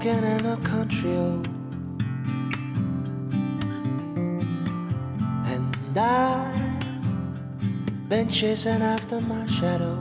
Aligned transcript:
walking 0.00 0.24
in 0.24 0.46
a 0.46 0.56
country 0.64 1.10
road. 1.10 1.46
And 5.44 5.98
I've 5.98 8.08
been 8.08 8.30
chasing 8.30 8.80
after 8.80 9.20
my 9.20 9.46
shadow. 9.46 9.98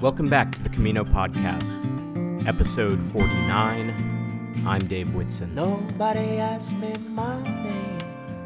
Welcome 0.00 0.28
back 0.28 0.52
to 0.52 0.62
the 0.62 0.68
Camino 0.68 1.02
Podcast, 1.02 2.46
episode 2.46 3.02
49. 3.02 4.62
I'm 4.64 4.86
Dave 4.86 5.12
Whitson. 5.12 5.56
Nobody 5.56 6.38
asked 6.38 6.76
me 6.76 6.92
my 7.08 7.42
name. 7.42 7.98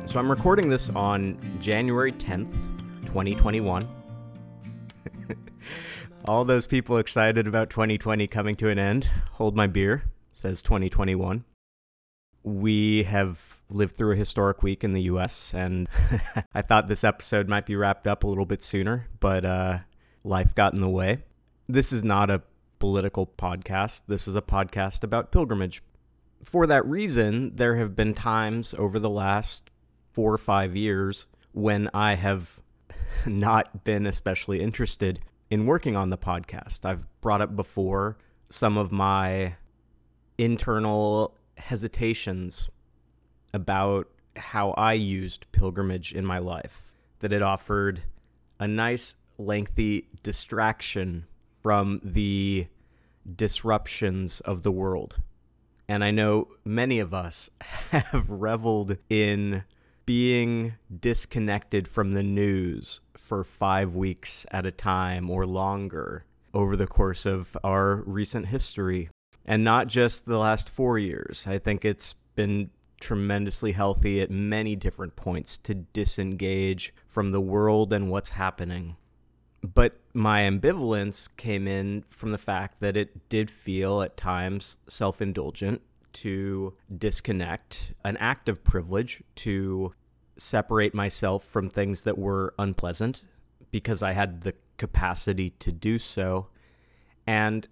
So 0.06 0.18
I'm 0.18 0.30
recording 0.30 0.70
this 0.70 0.88
on 0.88 1.38
January 1.60 2.12
10th, 2.12 2.54
2021. 3.04 3.82
All 6.24 6.46
those 6.46 6.66
people 6.66 6.96
excited 6.96 7.46
about 7.46 7.68
2020 7.68 8.26
coming 8.28 8.56
to 8.56 8.70
an 8.70 8.78
end, 8.78 9.10
hold 9.32 9.54
my 9.54 9.66
beer, 9.66 10.04
says 10.36 10.62
2021. 10.62 11.44
We 12.42 13.04
have 13.04 13.62
lived 13.70 13.96
through 13.96 14.12
a 14.12 14.16
historic 14.16 14.62
week 14.62 14.84
in 14.84 14.92
the 14.92 15.02
US, 15.04 15.54
and 15.54 15.88
I 16.54 16.60
thought 16.60 16.88
this 16.88 17.04
episode 17.04 17.48
might 17.48 17.64
be 17.64 17.74
wrapped 17.74 18.06
up 18.06 18.22
a 18.22 18.26
little 18.26 18.44
bit 18.44 18.62
sooner, 18.62 19.08
but 19.18 19.46
uh, 19.46 19.78
life 20.24 20.54
got 20.54 20.74
in 20.74 20.82
the 20.82 20.90
way. 20.90 21.24
This 21.68 21.90
is 21.90 22.04
not 22.04 22.28
a 22.28 22.42
political 22.78 23.26
podcast, 23.26 24.02
this 24.08 24.28
is 24.28 24.36
a 24.36 24.42
podcast 24.42 25.02
about 25.02 25.32
pilgrimage. 25.32 25.82
For 26.44 26.66
that 26.66 26.84
reason, 26.86 27.56
there 27.56 27.76
have 27.76 27.96
been 27.96 28.12
times 28.12 28.74
over 28.76 28.98
the 28.98 29.10
last 29.10 29.70
four 30.12 30.34
or 30.34 30.38
five 30.38 30.76
years 30.76 31.26
when 31.52 31.88
I 31.94 32.14
have 32.14 32.60
not 33.26 33.84
been 33.84 34.06
especially 34.06 34.60
interested 34.60 35.20
in 35.48 35.64
working 35.64 35.96
on 35.96 36.10
the 36.10 36.18
podcast. 36.18 36.84
I've 36.84 37.06
brought 37.22 37.40
up 37.40 37.56
before 37.56 38.18
some 38.50 38.76
of 38.76 38.92
my 38.92 39.54
internal 40.38 41.36
hesitations 41.56 42.68
about 43.52 44.08
how 44.36 44.70
I 44.72 44.92
used 44.92 45.50
pilgrimage 45.52 46.12
in 46.12 46.24
my 46.26 46.38
life, 46.38 46.92
that 47.20 47.32
it 47.32 47.42
offered 47.42 48.02
a 48.60 48.68
nice, 48.68 49.16
lengthy 49.38 50.08
distraction 50.22 51.26
from 51.62 52.00
the 52.04 52.66
disruptions 53.34 54.40
of 54.40 54.62
the 54.62 54.72
world. 54.72 55.16
And 55.88 56.04
I 56.04 56.10
know 56.10 56.48
many 56.64 56.98
of 56.98 57.14
us 57.14 57.50
have 57.90 58.28
reveled 58.28 58.98
in 59.08 59.64
being 60.04 60.74
disconnected 61.00 61.88
from 61.88 62.12
the 62.12 62.22
news 62.22 63.00
for 63.16 63.42
five 63.42 63.96
weeks 63.96 64.46
at 64.52 64.64
a 64.64 64.70
time 64.70 65.28
or 65.28 65.44
longer 65.44 66.24
over 66.54 66.76
the 66.76 66.86
course 66.86 67.26
of 67.26 67.56
our 67.64 67.96
recent 68.06 68.46
history. 68.46 69.10
And 69.46 69.64
not 69.64 69.86
just 69.86 70.26
the 70.26 70.38
last 70.38 70.68
four 70.68 70.98
years. 70.98 71.46
I 71.46 71.58
think 71.58 71.84
it's 71.84 72.14
been 72.34 72.70
tremendously 73.00 73.72
healthy 73.72 74.20
at 74.20 74.30
many 74.30 74.74
different 74.74 75.16
points 75.16 75.58
to 75.58 75.74
disengage 75.74 76.92
from 77.06 77.30
the 77.30 77.40
world 77.40 77.92
and 77.92 78.10
what's 78.10 78.30
happening. 78.30 78.96
But 79.62 79.98
my 80.12 80.42
ambivalence 80.42 81.28
came 81.36 81.66
in 81.66 82.04
from 82.08 82.32
the 82.32 82.38
fact 82.38 82.80
that 82.80 82.96
it 82.96 83.28
did 83.28 83.50
feel 83.50 84.02
at 84.02 84.16
times 84.16 84.78
self 84.88 85.20
indulgent 85.20 85.82
to 86.14 86.74
disconnect, 86.96 87.92
an 88.04 88.16
act 88.16 88.48
of 88.48 88.64
privilege 88.64 89.22
to 89.36 89.92
separate 90.38 90.94
myself 90.94 91.44
from 91.44 91.68
things 91.68 92.02
that 92.02 92.18
were 92.18 92.54
unpleasant 92.58 93.24
because 93.70 94.02
I 94.02 94.12
had 94.12 94.42
the 94.42 94.54
capacity 94.78 95.50
to 95.50 95.72
do 95.72 95.98
so. 95.98 96.48
And 97.26 97.66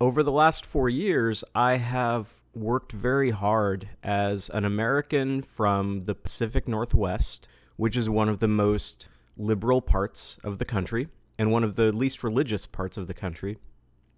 over 0.00 0.22
the 0.22 0.32
last 0.32 0.64
four 0.64 0.88
years, 0.88 1.42
I 1.54 1.76
have 1.76 2.34
worked 2.54 2.92
very 2.92 3.30
hard 3.30 3.88
as 4.02 4.48
an 4.50 4.64
American 4.64 5.42
from 5.42 6.04
the 6.04 6.14
Pacific 6.14 6.68
Northwest, 6.68 7.48
which 7.76 7.96
is 7.96 8.08
one 8.08 8.28
of 8.28 8.38
the 8.38 8.48
most 8.48 9.08
liberal 9.36 9.80
parts 9.80 10.38
of 10.44 10.58
the 10.58 10.64
country 10.64 11.08
and 11.38 11.50
one 11.52 11.64
of 11.64 11.74
the 11.74 11.92
least 11.92 12.24
religious 12.24 12.66
parts 12.66 12.96
of 12.96 13.06
the 13.06 13.14
country, 13.14 13.58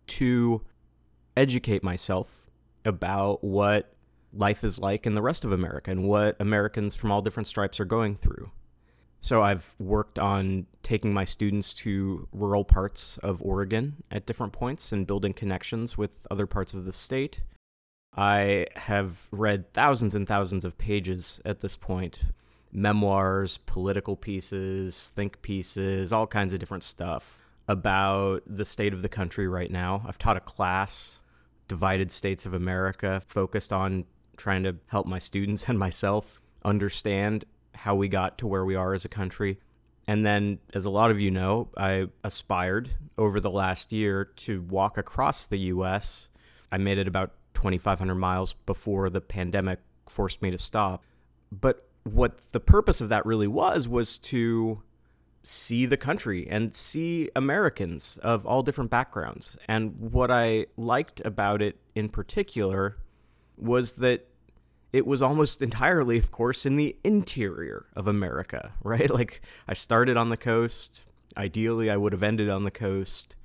to 0.07 0.65
educate 1.37 1.83
myself 1.83 2.51
about 2.85 3.45
what 3.45 3.95
life 4.33 4.65
is 4.65 4.79
like 4.79 5.07
in 5.07 5.15
the 5.15 5.23
rest 5.23 5.45
of 5.45 5.53
America 5.53 5.91
and 5.91 6.09
what 6.09 6.37
Americans 6.41 6.95
from 6.95 7.13
all 7.13 7.21
different 7.21 7.47
stripes 7.47 7.79
are 7.79 7.85
going 7.85 8.17
through. 8.17 8.51
So 9.21 9.43
I've 9.43 9.75
worked 9.79 10.19
on 10.19 10.67
taking 10.83 11.13
my 11.13 11.25
students 11.25 11.75
to 11.75 12.27
rural 12.33 12.65
parts 12.65 13.19
of 13.19 13.43
Oregon 13.43 14.03
at 14.11 14.25
different 14.25 14.55
points 14.55 14.93
and 14.93 15.07
building 15.07 15.35
connections 15.35 15.99
with 15.99 16.27
other 16.31 16.47
parts 16.47 16.73
of 16.73 16.87
the 16.87 16.93
state. 16.93 17.41
I 18.17 18.67
have 18.75 19.29
read 19.31 19.73
thousands 19.73 20.15
and 20.15 20.27
thousands 20.27 20.65
of 20.65 20.79
pages 20.79 21.41
at 21.45 21.61
this 21.61 21.77
point 21.77 22.21
memoirs, 22.73 23.59
political 23.67 24.17
pieces, 24.17 25.11
think 25.15 25.43
pieces, 25.43 26.13
all 26.13 26.27
kinds 26.27 26.53
of 26.53 26.61
different 26.61 26.85
stuff 26.85 27.43
about 27.69 28.43
the 28.47 28.65
state 28.65 28.93
of 28.93 29.03
the 29.03 29.09
country 29.09 29.49
right 29.49 29.71
now. 29.71 30.03
I've 30.07 30.19
taught 30.19 30.37
a 30.37 30.41
class 30.41 31.21
divided 31.69 32.11
states 32.11 32.47
of 32.47 32.55
America, 32.55 33.21
focused 33.27 33.73
on 33.73 34.05
trying 34.37 34.63
to 34.65 34.77
help 34.87 35.07
my 35.07 35.19
students 35.19 35.65
and 35.69 35.79
myself 35.79 36.41
understand 36.65 37.45
how 37.75 37.95
we 37.95 38.09
got 38.09 38.39
to 38.39 38.47
where 38.47 38.65
we 38.65 38.75
are 38.75 38.95
as 38.95 39.05
a 39.05 39.09
country. 39.09 39.59
And 40.07 40.27
then, 40.27 40.59
as 40.75 40.85
a 40.85 40.91
lot 40.91 41.11
of 41.11 41.21
you 41.21 41.31
know, 41.31 41.69
I 41.77 42.09
aspired 42.25 42.91
over 43.17 43.39
the 43.39 43.51
last 43.51 43.93
year 43.93 44.25
to 44.25 44.63
walk 44.63 44.99
across 44.99 45.47
the 45.47 45.59
US. 45.59 46.29
I 46.73 46.79
made 46.79 46.99
it 46.99 47.07
about 47.07 47.33
2,500 47.55 48.15
miles 48.15 48.55
before 48.67 49.11
the 49.11 49.21
pandemic 49.21 49.81
forced 50.09 50.43
me 50.43 50.51
to 50.51 50.59
stop. 50.59 51.05
But 51.53 51.87
what 52.05 52.53
the 52.53 52.61
purpose 52.61 53.01
of 53.01 53.09
that 53.11 53.27
really 53.27 53.47
was 53.47 53.87
was 53.87 54.19
to 54.19 54.83
see 55.43 55.87
the 55.87 55.97
country 55.97 56.47
and 56.49 56.75
see 56.75 57.31
Americans 57.35 58.19
of 58.23 58.47
all 58.47 58.63
different 58.63 58.91
backgrounds. 58.91 59.57
And 59.69 59.95
what 59.99 60.31
I 60.31 60.67
liked 60.77 61.21
about 61.25 61.63
it 61.63 61.79
in 61.95 62.09
particular 62.09 62.97
was 63.57 63.95
that 63.97 64.27
it 64.93 65.07
was 65.07 65.23
almost 65.23 65.63
entirely, 65.63 66.19
of 66.19 66.31
course, 66.31 66.67
in 66.67 66.77
the 66.77 66.97
interior 67.05 67.87
of 67.95 68.07
America, 68.07 68.73
right? 68.83 69.11
Like 69.11 69.41
I 69.69 69.75
started 69.75 70.17
on 70.17 70.31
the 70.31 70.37
coast. 70.37 71.05
Ideally, 71.37 71.91
I 71.91 71.97
would 71.97 72.13
have 72.13 72.23
ended 72.23 72.49
on 72.49 72.65
the 72.65 72.71
coast. 72.71 73.37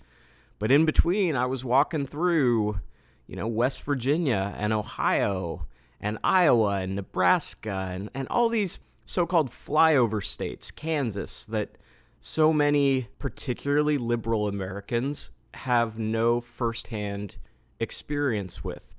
But 0.57 0.71
in 0.71 0.85
between, 0.85 1.35
I 1.35 1.45
was 1.45 1.63
walking 1.63 2.05
through, 2.05 2.79
you 3.27 3.35
know, 3.35 3.47
West 3.47 3.83
Virginia 3.83 4.55
and 4.57 4.73
Ohio 4.73 5.67
and 5.99 6.17
Iowa 6.23 6.81
and 6.81 6.95
Nebraska 6.95 7.89
and, 7.91 8.09
and 8.13 8.27
all 8.29 8.49
these 8.49 8.79
so 9.05 9.25
called 9.25 9.51
flyover 9.51 10.23
states, 10.23 10.71
Kansas, 10.71 11.45
that 11.45 11.77
so 12.19 12.51
many, 12.51 13.07
particularly 13.19 13.97
liberal 13.97 14.47
Americans, 14.47 15.31
have 15.53 15.99
no 15.99 16.41
firsthand 16.41 17.35
experience 17.79 18.63
with. 18.63 18.95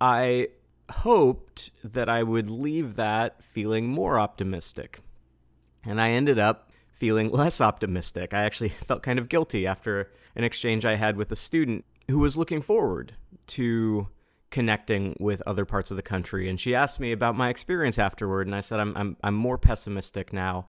I 0.00 0.48
hoped 0.90 1.70
that 1.82 2.08
I 2.08 2.22
would 2.22 2.50
leave 2.50 2.94
that 2.96 3.42
feeling 3.42 3.88
more 3.88 4.18
optimistic. 4.18 5.00
And 5.84 6.00
I 6.00 6.10
ended 6.10 6.38
up 6.38 6.70
feeling 6.92 7.30
less 7.30 7.60
optimistic. 7.60 8.34
I 8.34 8.42
actually 8.42 8.68
felt 8.86 9.02
kind 9.02 9.18
of 9.18 9.28
guilty 9.28 9.66
after 9.66 10.10
an 10.36 10.44
exchange 10.44 10.84
I 10.84 10.96
had 10.96 11.16
with 11.16 11.30
a 11.32 11.36
student 11.36 11.84
who 12.08 12.18
was 12.18 12.36
looking 12.36 12.60
forward 12.60 13.14
to 13.48 14.08
connecting 14.50 15.16
with 15.18 15.42
other 15.46 15.64
parts 15.64 15.90
of 15.90 15.96
the 15.96 16.02
country. 16.02 16.48
And 16.48 16.60
she 16.60 16.74
asked 16.74 17.00
me 17.00 17.12
about 17.12 17.36
my 17.36 17.48
experience 17.48 17.98
afterward, 17.98 18.46
and 18.46 18.54
I 18.54 18.60
said, 18.60 18.78
I'm, 18.78 18.96
I'm, 18.96 19.16
I'm 19.22 19.34
more 19.34 19.58
pessimistic 19.58 20.32
now 20.32 20.66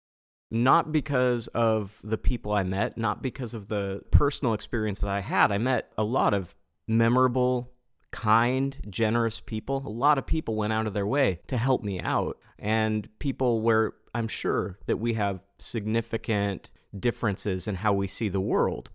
not 0.55 0.93
because 0.93 1.49
of 1.49 2.01
the 2.05 2.17
people 2.17 2.53
I 2.53 2.63
met, 2.63 2.97
not 2.97 3.23
because 3.23 3.55
of 3.55 3.69
the 3.69 4.03
personal 4.11 4.55
experience 4.55 5.01
that 5.01 5.11
I 5.11 5.21
had. 5.21 5.51
I 5.51 5.59
met 5.59 5.93
a 5.99 6.05
lot 6.05 6.33
of 6.33 6.55
memorable, 6.87 7.73
kind, 8.15 8.77
generous 8.89 9.41
people. 9.41 9.83
A 9.85 9.91
lot 9.91 10.19
of 10.19 10.25
people 10.25 10.55
went 10.55 10.73
out 10.73 10.87
of 10.87 10.95
their 10.95 11.07
way 11.07 11.41
to 11.49 11.57
help 11.57 11.83
me 11.83 12.01
out, 12.01 12.39
and 12.61 13.09
people 13.19 13.61
where 13.61 13.95
I'm 14.15 14.29
sure 14.29 14.79
that 14.87 14.99
we 14.99 15.15
have 15.15 15.41
significant 15.59 16.71
differences 16.97 17.67
in 17.67 17.75
how 17.75 17.93
we 17.93 18.07
see 18.07 18.29
the 18.29 18.41
world. 18.41 18.91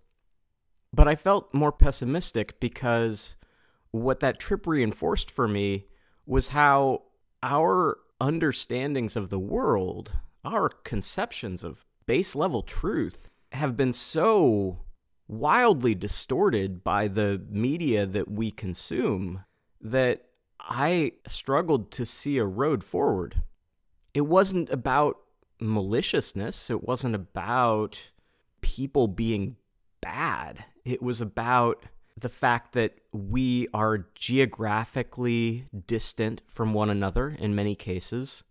But 0.90 1.06
I 1.06 1.16
felt 1.16 1.52
more 1.52 1.70
pessimistic 1.70 2.58
because 2.60 3.36
what 3.90 4.20
that 4.20 4.40
trip 4.40 4.66
reinforced 4.66 5.30
for 5.30 5.46
me 5.46 5.84
was 6.24 6.48
how 6.48 7.02
our 7.42 7.98
understandings 8.20 9.16
of 9.16 9.28
the 9.28 9.38
world 9.38 10.12
our 10.44 10.70
conceptions 10.70 11.62
of 11.62 11.84
base 12.06 12.34
level 12.34 12.62
truth 12.62 13.28
have 13.52 13.76
been 13.76 13.92
so 13.92 14.78
wildly 15.30 15.94
distorted 15.94 16.82
by 16.82 17.06
the 17.06 17.40
media 17.48 18.04
that 18.04 18.30
we 18.30 18.50
consume 18.50 19.44
that 19.80 20.26
I 20.58 21.12
struggled 21.26 21.92
to 21.92 22.04
see 22.04 22.38
a 22.38 22.44
road 22.44 22.82
forward. 22.82 23.42
It 24.12 24.22
wasn't 24.22 24.70
about 24.70 25.18
maliciousness, 25.60 26.68
it 26.68 26.82
wasn't 26.82 27.14
about 27.14 28.10
people 28.60 29.06
being 29.06 29.56
bad. 30.00 30.64
It 30.84 31.00
was 31.00 31.20
about 31.20 31.84
the 32.18 32.28
fact 32.28 32.72
that 32.72 32.94
we 33.12 33.68
are 33.72 34.06
geographically 34.14 35.66
distant 35.86 36.42
from 36.48 36.74
one 36.74 36.90
another 36.90 37.36
in 37.38 37.54
many 37.54 37.74
cases, 37.74 38.42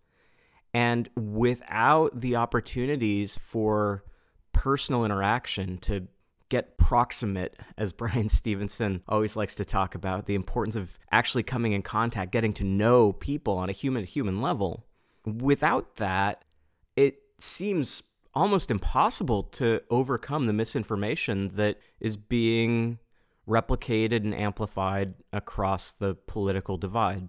and 0.72 1.08
without 1.14 2.20
the 2.20 2.36
opportunities 2.36 3.36
for 3.36 4.04
personal 4.52 5.04
interaction 5.04 5.78
to 5.78 6.08
get 6.50 6.76
proximate, 6.76 7.56
as 7.78 7.92
Bryan 7.94 8.28
Stevenson 8.28 9.02
always 9.08 9.36
likes 9.36 9.54
to 9.54 9.64
talk 9.64 9.94
about, 9.94 10.26
the 10.26 10.34
importance 10.34 10.76
of 10.76 10.98
actually 11.10 11.42
coming 11.42 11.72
in 11.72 11.80
contact, 11.80 12.32
getting 12.32 12.52
to 12.54 12.64
know 12.64 13.14
people 13.14 13.56
on 13.56 13.70
a 13.70 13.72
human 13.72 14.04
to 14.04 14.10
human 14.10 14.42
level. 14.42 14.86
Without 15.24 15.96
that, 15.96 16.44
it 16.96 17.22
seems 17.38 18.02
almost 18.34 18.70
impossible 18.70 19.44
to 19.44 19.80
overcome 19.90 20.46
the 20.46 20.52
misinformation 20.52 21.48
that 21.54 21.78
is 21.98 22.16
being 22.16 22.98
replicated 23.48 24.18
and 24.18 24.34
amplified 24.34 25.14
across 25.32 25.92
the 25.92 26.14
political 26.14 26.76
divide. 26.76 27.28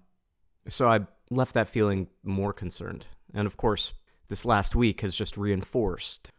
So 0.67 0.87
I 0.87 0.99
left 1.29 1.53
that 1.55 1.67
feeling 1.67 2.07
more 2.23 2.53
concerned. 2.53 3.07
And 3.33 3.47
of 3.47 3.57
course, 3.57 3.93
this 4.27 4.45
last 4.45 4.75
week 4.75 5.01
has 5.01 5.15
just 5.15 5.37
reinforced 5.37 6.29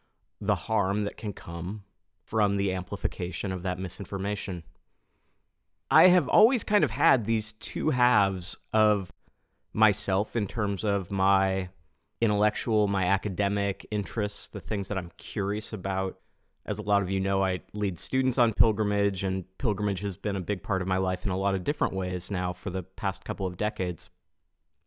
the 0.40 0.55
harm 0.55 1.05
that 1.05 1.17
can 1.17 1.32
come 1.32 1.84
from 2.32 2.56
the 2.56 2.73
amplification 2.73 3.52
of 3.52 3.62
that 3.62 3.79
misinformation. 3.79 4.62
I 5.90 6.08
have 6.08 6.31
always 6.31 6.64
kind 6.64 6.82
of 6.82 6.90
had 6.90 7.26
these 7.26 7.52
two 7.52 7.90
halves 7.90 8.56
of 8.73 9.12
myself 9.75 10.34
in 10.34 10.46
terms 10.46 10.82
of 10.82 11.11
my 11.11 11.69
intellectual, 12.23 12.88
my 12.88 13.05
academic 13.05 13.87
interests, 13.90 14.49
the 14.49 14.62
things 14.62 14.88
that 14.88 14.96
I'm 14.96 15.12
curious 15.19 15.75
about. 15.75 16.20
As 16.64 16.79
a 16.79 16.82
lot 16.82 17.02
of 17.02 17.11
you 17.11 17.20
know, 17.20 17.44
I 17.44 17.61
lead 17.75 17.99
students 17.99 18.38
on 18.38 18.55
pilgrimage, 18.55 19.25
and 19.25 19.44
pilgrimage 19.58 20.00
has 20.00 20.17
been 20.17 20.34
a 20.34 20.40
big 20.40 20.62
part 20.62 20.81
of 20.81 20.88
my 20.88 20.96
life 20.96 21.26
in 21.26 21.31
a 21.31 21.37
lot 21.37 21.55
of 21.55 21.64
different 21.64 21.93
ways 21.93 22.31
now 22.31 22.55
for 22.55 22.70
the 22.70 22.82
past 22.82 23.26
couple 23.26 23.46
of 23.46 23.58
decades. 23.58 24.08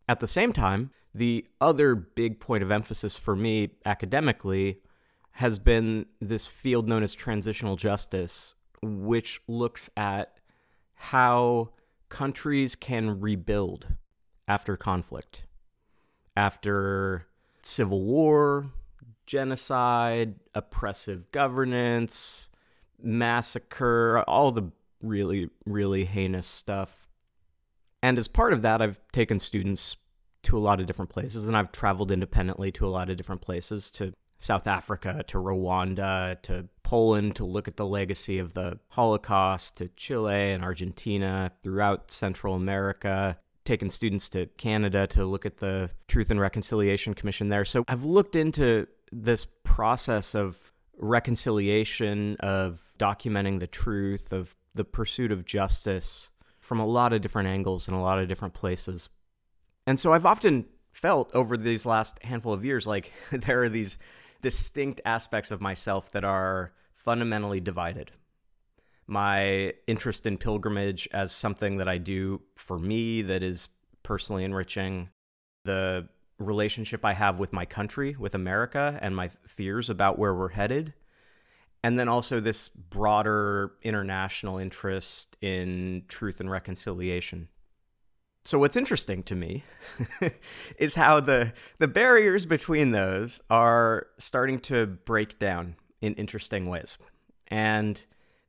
At 0.10 0.20
the 0.20 0.28
same 0.28 0.52
time, 0.52 0.90
the 1.14 1.46
other 1.62 1.94
big 1.94 2.40
point 2.40 2.64
of 2.64 2.72
emphasis 2.72 3.16
for 3.16 3.36
me 3.36 3.70
academically 3.86 4.80
has 5.36 5.60
been 5.60 6.06
this 6.22 6.46
field 6.46 6.88
known 6.88 7.04
as 7.04 7.14
transitional 7.14 7.76
justice, 7.76 8.56
which 8.82 9.42
looks 9.50 9.90
at 9.98 10.38
how 10.94 11.70
countries 12.08 12.74
can 12.74 13.20
rebuild 13.20 13.88
after 14.48 14.78
conflict, 14.78 15.44
after 16.38 17.28
civil 17.62 18.02
war, 18.02 18.68
genocide, 19.26 20.36
oppressive 20.54 21.30
governance, 21.34 22.48
massacre, 23.02 24.24
all 24.30 24.54
the 24.54 24.72
really, 25.02 25.50
really 25.66 26.06
heinous 26.06 26.48
stuff. 26.48 27.10
And 28.02 28.18
as 28.18 28.30
part 28.30 28.54
of 28.54 28.62
that, 28.62 28.82
I've 28.82 29.02
taken 29.12 29.40
students 29.40 29.98
to 30.44 30.58
a 30.58 30.60
lot 30.60 30.80
of 30.80 30.86
different 30.86 31.10
places 31.10 31.46
and 31.46 31.58
I've 31.58 31.74
traveled 31.74 32.10
independently 32.10 32.72
to 32.74 32.86
a 32.86 32.88
lot 32.88 33.10
of 33.10 33.18
different 33.18 33.42
places 33.42 33.92
to 33.92 34.14
South 34.46 34.68
Africa 34.68 35.24
to 35.28 35.40
Rwanda 35.40 36.40
to 36.44 36.68
Poland 36.84 37.36
to 37.38 37.46
look 37.46 37.68
at 37.68 37.78
the 37.78 37.86
legacy 37.86 38.38
of 38.38 38.54
the 38.54 38.78
Holocaust 38.90 39.78
to 39.78 39.88
Chile 39.96 40.52
and 40.52 40.64
Argentina 40.64 41.52
throughout 41.64 42.12
Central 42.12 42.54
America 42.54 43.40
taken 43.64 43.90
students 43.90 44.30
to 44.30 44.46
Canada 44.58 45.08
to 45.08 45.26
look 45.26 45.48
at 45.48 45.58
the 45.58 45.90
Truth 46.08 46.30
and 46.30 46.40
Reconciliation 46.40 47.16
Commission 47.16 47.50
there. 47.50 47.66
So 47.66 47.84
I've 47.88 48.06
looked 48.06 48.36
into 48.36 48.86
this 49.12 49.48
process 49.64 50.36
of 50.36 50.72
reconciliation, 50.96 52.38
of 52.40 52.94
documenting 53.00 53.60
the 53.60 53.66
truth, 53.66 54.32
of 54.32 54.56
the 54.76 54.86
pursuit 54.86 55.32
of 55.32 55.46
justice 55.46 56.30
from 56.60 56.80
a 56.80 56.86
lot 56.86 57.14
of 57.14 57.22
different 57.22 57.48
angles 57.48 57.88
and 57.88 57.98
a 57.98 58.00
lot 58.00 58.20
of 58.20 58.28
different 58.28 58.54
places. 58.54 59.10
And 59.88 60.00
so 60.00 60.14
I've 60.14 60.28
often 60.28 60.68
felt 60.92 61.34
over 61.34 61.58
these 61.58 61.88
last 61.88 62.22
handful 62.24 62.54
of 62.54 62.64
years 62.64 62.86
like 62.86 63.12
there 63.32 63.64
are 63.64 63.70
these 63.70 63.98
distinct 64.42 65.02
aspects 65.06 65.52
of 65.52 65.62
myself 65.62 66.12
that 66.12 66.24
are 66.24 66.74
fundamentally 66.94 67.60
divided. 67.60 68.12
My 69.08 69.74
interest 69.88 70.26
in 70.26 70.38
pilgrimage 70.38 71.08
as 71.14 71.32
something 71.32 71.78
that 71.78 71.88
I 71.88 71.98
do 71.98 72.42
for 72.56 72.80
me 72.80 73.22
that 73.24 73.44
is 73.44 73.70
personally 74.04 74.44
enriching, 74.44 75.10
the 75.64 76.08
relationship 76.40 77.06
I 77.06 77.14
have 77.14 77.40
with 77.40 77.54
my 77.54 77.66
country, 77.66 78.16
with 78.18 78.36
America, 78.36 78.98
and 79.02 79.16
my 79.16 79.30
fears 79.46 79.90
about 79.90 80.20
where 80.20 80.34
we're 80.34 80.50
headed. 80.50 80.94
And 81.84 82.00
then 82.00 82.10
also 82.10 82.40
this 82.40 82.68
broader 82.68 83.74
international 83.84 84.58
interest 84.58 85.38
in 85.42 86.04
truth 86.08 86.40
and 86.40 86.50
reconciliation. 86.50 87.48
So 88.46 88.60
what's 88.60 88.76
interesting 88.76 89.24
to 89.24 89.36
me 89.36 89.64
is 90.78 90.94
how 90.94 91.20
the 91.20 91.52
the 91.80 91.88
barriers 91.88 92.46
between 92.46 92.92
those 92.92 93.42
are 93.50 94.06
starting 94.20 94.60
to 94.60 94.86
break 94.86 95.40
down 95.40 95.78
in 96.00 96.14
interesting 96.14 96.70
ways. 96.70 97.00
And 97.48 98.00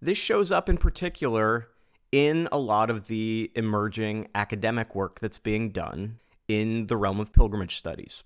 this 0.02 0.18
shows 0.18 0.52
up 0.52 0.68
in 0.68 0.76
particular 0.76 1.68
in 2.12 2.46
a 2.52 2.58
lot 2.58 2.90
of 2.90 3.06
the 3.06 3.50
emerging 3.54 4.28
academic 4.34 4.94
work 4.94 5.20
that's 5.20 5.38
being 5.38 5.70
done 5.70 6.18
in 6.46 6.88
the 6.88 6.96
realm 6.98 7.18
of 7.18 7.32
pilgrimage 7.32 7.76
studies. 7.76 8.22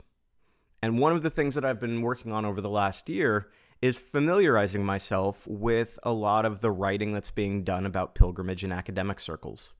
And 0.82 0.98
one 0.98 1.12
of 1.12 1.22
the 1.22 1.30
things 1.30 1.54
that 1.54 1.64
I've 1.64 1.80
been 1.80 2.02
working 2.02 2.32
on 2.32 2.44
over 2.44 2.60
the 2.60 2.68
last 2.68 3.08
year 3.08 3.48
is 3.80 3.96
familiarizing 3.96 4.84
myself 4.84 5.46
with 5.46 6.00
a 6.02 6.12
lot 6.12 6.44
of 6.44 6.60
the 6.60 6.72
writing 6.72 7.12
that's 7.12 7.30
being 7.30 7.62
done 7.62 7.86
about 7.86 8.16
pilgrimage 8.16 8.64
in 8.64 8.72
academic 8.72 9.20
circles 9.20 9.72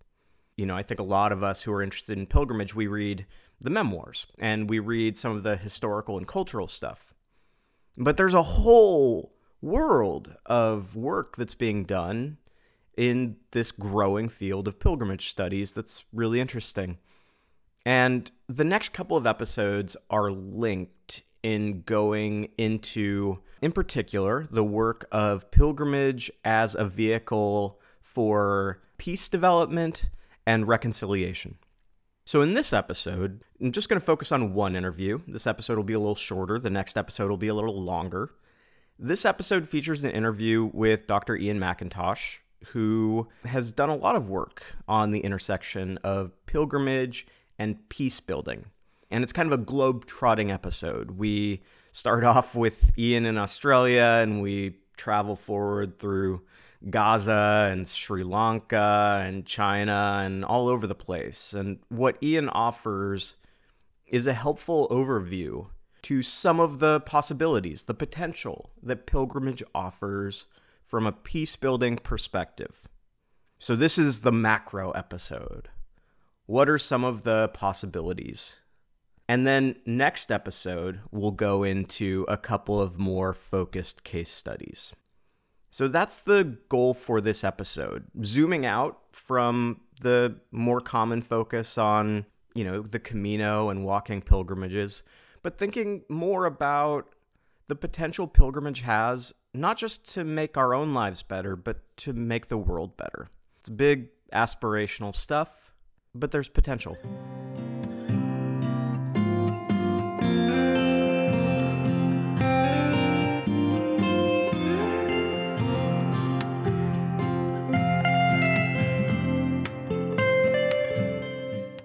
you 0.61 0.67
know, 0.67 0.77
I 0.77 0.83
think 0.83 1.01
a 1.01 1.05
lot 1.05 1.33
of 1.33 1.43
us 1.43 1.63
who 1.63 1.73
are 1.73 1.83
interested 1.83 2.19
in 2.19 2.27
pilgrimage, 2.27 2.75
we 2.75 2.87
read 2.87 3.25
the 3.63 3.71
memoirs 3.71 4.27
and 4.39 4.69
we 4.69 4.79
read 4.79 5.17
some 5.17 5.33
of 5.33 5.43
the 5.43 5.57
historical 5.57 6.19
and 6.19 6.29
cultural 6.29 6.67
stuff. 6.67 7.15
But 7.97 8.19
there's 8.19 8.35
a 8.35 8.43
whole 8.43 9.33
world 9.63 10.37
of 10.45 10.97
work 10.97 11.37
that's 11.37 11.55
being 11.55 11.85
done 11.85 12.37
in 12.95 13.37
this 13.53 13.73
growing 13.73 14.29
field 14.29 14.69
of 14.69 14.79
pilgrimage 14.79 15.31
studies 15.31 15.73
that's 15.73 16.05
really 16.13 16.41
interesting. 16.41 16.99
And 17.87 18.31
the 18.47 18.65
next 18.65 18.93
couple 18.93 19.17
of 19.17 19.27
episodes 19.27 19.97
are 20.11 20.31
linked 20.31 21.23
in 21.43 21.81
going 21.87 22.51
into, 22.59 23.39
in 23.63 23.73
particular, 23.73 24.47
the 24.51 24.65
work 24.65 25.09
of 25.11 25.51
pilgrimage 25.51 26.31
as 26.45 26.75
a 26.75 26.85
vehicle 26.85 27.81
for 28.03 28.83
peace 28.99 29.31
development 29.31 30.11
and 30.51 30.67
reconciliation. 30.67 31.57
So, 32.25 32.43
in 32.43 32.55
this 32.55 32.73
episode, 32.73 33.45
I'm 33.61 33.71
just 33.71 33.89
going 33.89 34.01
to 34.01 34.05
focus 34.05 34.33
on 34.33 34.53
one 34.53 34.75
interview. 34.75 35.21
This 35.29 35.47
episode 35.47 35.77
will 35.77 35.85
be 35.85 35.93
a 35.93 35.99
little 36.01 36.17
shorter, 36.17 36.59
the 36.59 36.71
next 36.71 36.99
episode 36.99 37.31
will 37.31 37.37
be 37.37 37.49
a 37.49 37.55
little 37.55 37.81
longer. 37.81 38.33
This 38.99 39.25
episode 39.25 39.69
features 39.69 40.03
an 40.03 40.11
interview 40.11 40.69
with 40.73 41.07
Dr. 41.07 41.37
Ian 41.37 41.61
McIntosh, 41.61 42.39
who 42.67 43.29
has 43.45 43.71
done 43.71 43.91
a 43.91 43.95
lot 43.95 44.17
of 44.17 44.29
work 44.29 44.65
on 44.89 45.13
the 45.13 45.21
intersection 45.21 45.99
of 45.99 46.33
pilgrimage 46.47 47.29
and 47.57 47.89
peace 47.89 48.19
building. 48.19 48.67
And 49.09 49.23
it's 49.23 49.33
kind 49.33 49.51
of 49.51 49.59
a 49.59 49.63
globe 49.63 50.05
trotting 50.05 50.51
episode. 50.51 51.13
We 51.13 51.63
start 51.93 52.25
off 52.33 52.57
with 52.57 52.91
Ian 52.99 53.25
in 53.25 53.39
Australia 53.39 54.19
and 54.21 54.43
we 54.43 54.79
travel 54.97 55.37
forward 55.37 55.99
through 56.01 56.43
Gaza 56.89 57.69
and 57.71 57.87
Sri 57.87 58.25
Lanka 58.25 59.23
and 59.23 59.45
China 59.45 60.23
and 60.25 60.45
all 60.45 60.69
over 60.69 60.87
the 60.87 60.95
place. 60.95 61.53
And 61.53 61.81
what 61.89 62.17
Ian 62.23 62.49
offers 62.49 63.35
is 64.07 64.27
a 64.27 64.33
helpful 64.33 64.89
overview 64.89 65.67
to 66.03 66.23
some 66.23 66.59
of 66.59 66.79
the 66.79 67.01
possibilities, 67.01 67.85
the 67.85 67.95
potential 67.95 68.71
that 68.83 69.07
pilgrimage 69.07 69.63
offers 69.75 70.47
from 70.83 71.07
a 71.07 71.13
peace 71.13 71.57
building 71.57 71.97
perspective. 71.97 72.89
So, 73.59 73.77
this 73.77 73.99
is 73.99 74.23
the 74.23 74.33
macro 74.33 74.91
episode. 74.93 75.69
What 76.47 76.69
are 76.69 76.79
some 76.79 77.05
of 77.05 77.23
the 77.23 77.51
possibilities? 77.53 78.57
And 79.29 79.47
then 79.47 79.77
next 79.87 80.33
episode, 80.33 81.01
we'll 81.13 81.31
go 81.31 81.63
into 81.63 82.25
a 82.27 82.37
couple 82.37 82.81
of 82.81 82.99
more 82.99 83.33
focused 83.33 84.03
case 84.03 84.31
studies. 84.31 84.95
So 85.71 85.87
that's 85.87 86.19
the 86.19 86.57
goal 86.69 86.95
for 86.95 87.21
this 87.21 87.45
episode. 87.45 88.05
Zooming 88.25 88.67
out 88.67 88.99
from 89.13 89.81
the 90.01 90.37
more 90.51 90.81
common 90.81 91.23
focus 91.23 91.79
on, 91.79 92.27
you 92.55 92.65
know, 92.65 92.83
the 92.83 92.99
Camino 92.99 93.71
and 93.71 93.85
walking 93.85 94.21
pilgrimages, 94.21 95.05
but 95.43 95.59
thinking 95.59 96.03
more 96.09 96.45
about 96.45 97.15
the 97.69 97.77
potential 97.77 98.27
pilgrimage 98.27 98.81
has 98.81 99.33
not 99.55 99.77
just 99.77 100.13
to 100.15 100.25
make 100.25 100.57
our 100.57 100.75
own 100.75 100.93
lives 100.93 101.23
better, 101.23 101.55
but 101.55 101.79
to 101.99 102.13
make 102.13 102.49
the 102.49 102.59
world 102.59 102.97
better. 102.97 103.29
It's 103.61 103.69
big 103.69 104.09
aspirational 104.33 105.15
stuff, 105.15 105.73
but 106.15 106.33
there's 106.33 106.49
potential. 106.49 106.97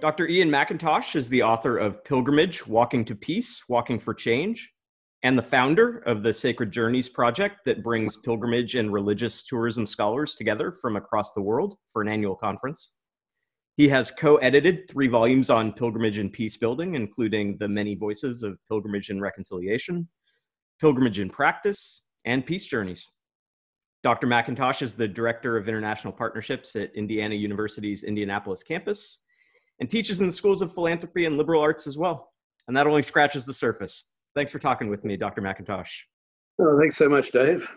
Dr. 0.06 0.28
Ian 0.28 0.52
McIntosh 0.52 1.16
is 1.16 1.30
the 1.30 1.42
author 1.42 1.80
of 1.80 2.04
Pilgrimage 2.04 2.68
Walking 2.68 3.04
to 3.06 3.16
Peace, 3.16 3.64
Walking 3.68 3.98
for 3.98 4.14
Change, 4.14 4.72
and 5.24 5.36
the 5.36 5.42
founder 5.42 5.98
of 6.06 6.22
the 6.22 6.32
Sacred 6.32 6.70
Journeys 6.70 7.10
Project 7.10 7.66
that 7.66 7.82
brings 7.82 8.16
pilgrimage 8.16 8.76
and 8.76 8.94
religious 8.94 9.44
tourism 9.44 9.88
scholars 9.88 10.36
together 10.36 10.72
from 10.72 10.96
across 10.96 11.34
the 11.34 11.42
world 11.42 11.80
for 11.90 12.04
an 12.04 12.08
annual 12.08 12.36
conference. 12.36 12.92
He 13.78 13.88
has 13.88 14.12
co 14.12 14.36
edited 14.36 14.88
three 14.88 15.08
volumes 15.08 15.50
on 15.50 15.74
pilgrimage 15.74 16.20
and 16.20 16.32
peace 16.32 16.56
building, 16.56 16.94
including 16.94 17.58
The 17.58 17.68
Many 17.68 17.96
Voices 17.96 18.44
of 18.44 18.60
Pilgrimage 18.70 19.10
and 19.10 19.24
Reconciliation, 19.24 20.08
Pilgrimage 20.80 21.20
in 21.20 21.32
Practice, 21.32 22.04
and 22.26 22.46
Peace 22.46 22.68
Journeys. 22.68 23.10
Dr. 24.04 24.28
McIntosh 24.28 24.84
is 24.84 24.94
the 24.94 25.08
Director 25.08 25.58
of 25.58 25.68
International 25.68 26.14
Partnerships 26.14 26.76
at 26.76 26.94
Indiana 26.94 27.34
University's 27.34 28.04
Indianapolis 28.04 28.62
campus 28.62 29.22
and 29.80 29.90
teaches 29.90 30.22
in 30.22 30.28
the 30.28 30.34
schools 30.34 30.62
of 30.62 30.74
philanthropy 30.74 31.26
and 31.26 31.38
liberal 31.38 31.62
arts 31.62 31.88
as 31.88 31.98
well. 31.98 32.32
And 32.68 32.76
that 32.76 32.88
only 32.88 33.04
scratches 33.04 33.46
the 33.46 33.54
surface. 33.54 34.14
Thanks 34.34 34.52
for 34.52 34.60
talking 34.60 34.90
with 34.90 35.06
me, 35.06 35.18
Dr. 35.18 35.42
McIntosh. 35.42 35.90
Oh, 36.60 36.78
thanks 36.80 36.98
so 36.98 37.10
much, 37.10 37.32
Dave. 37.32 37.68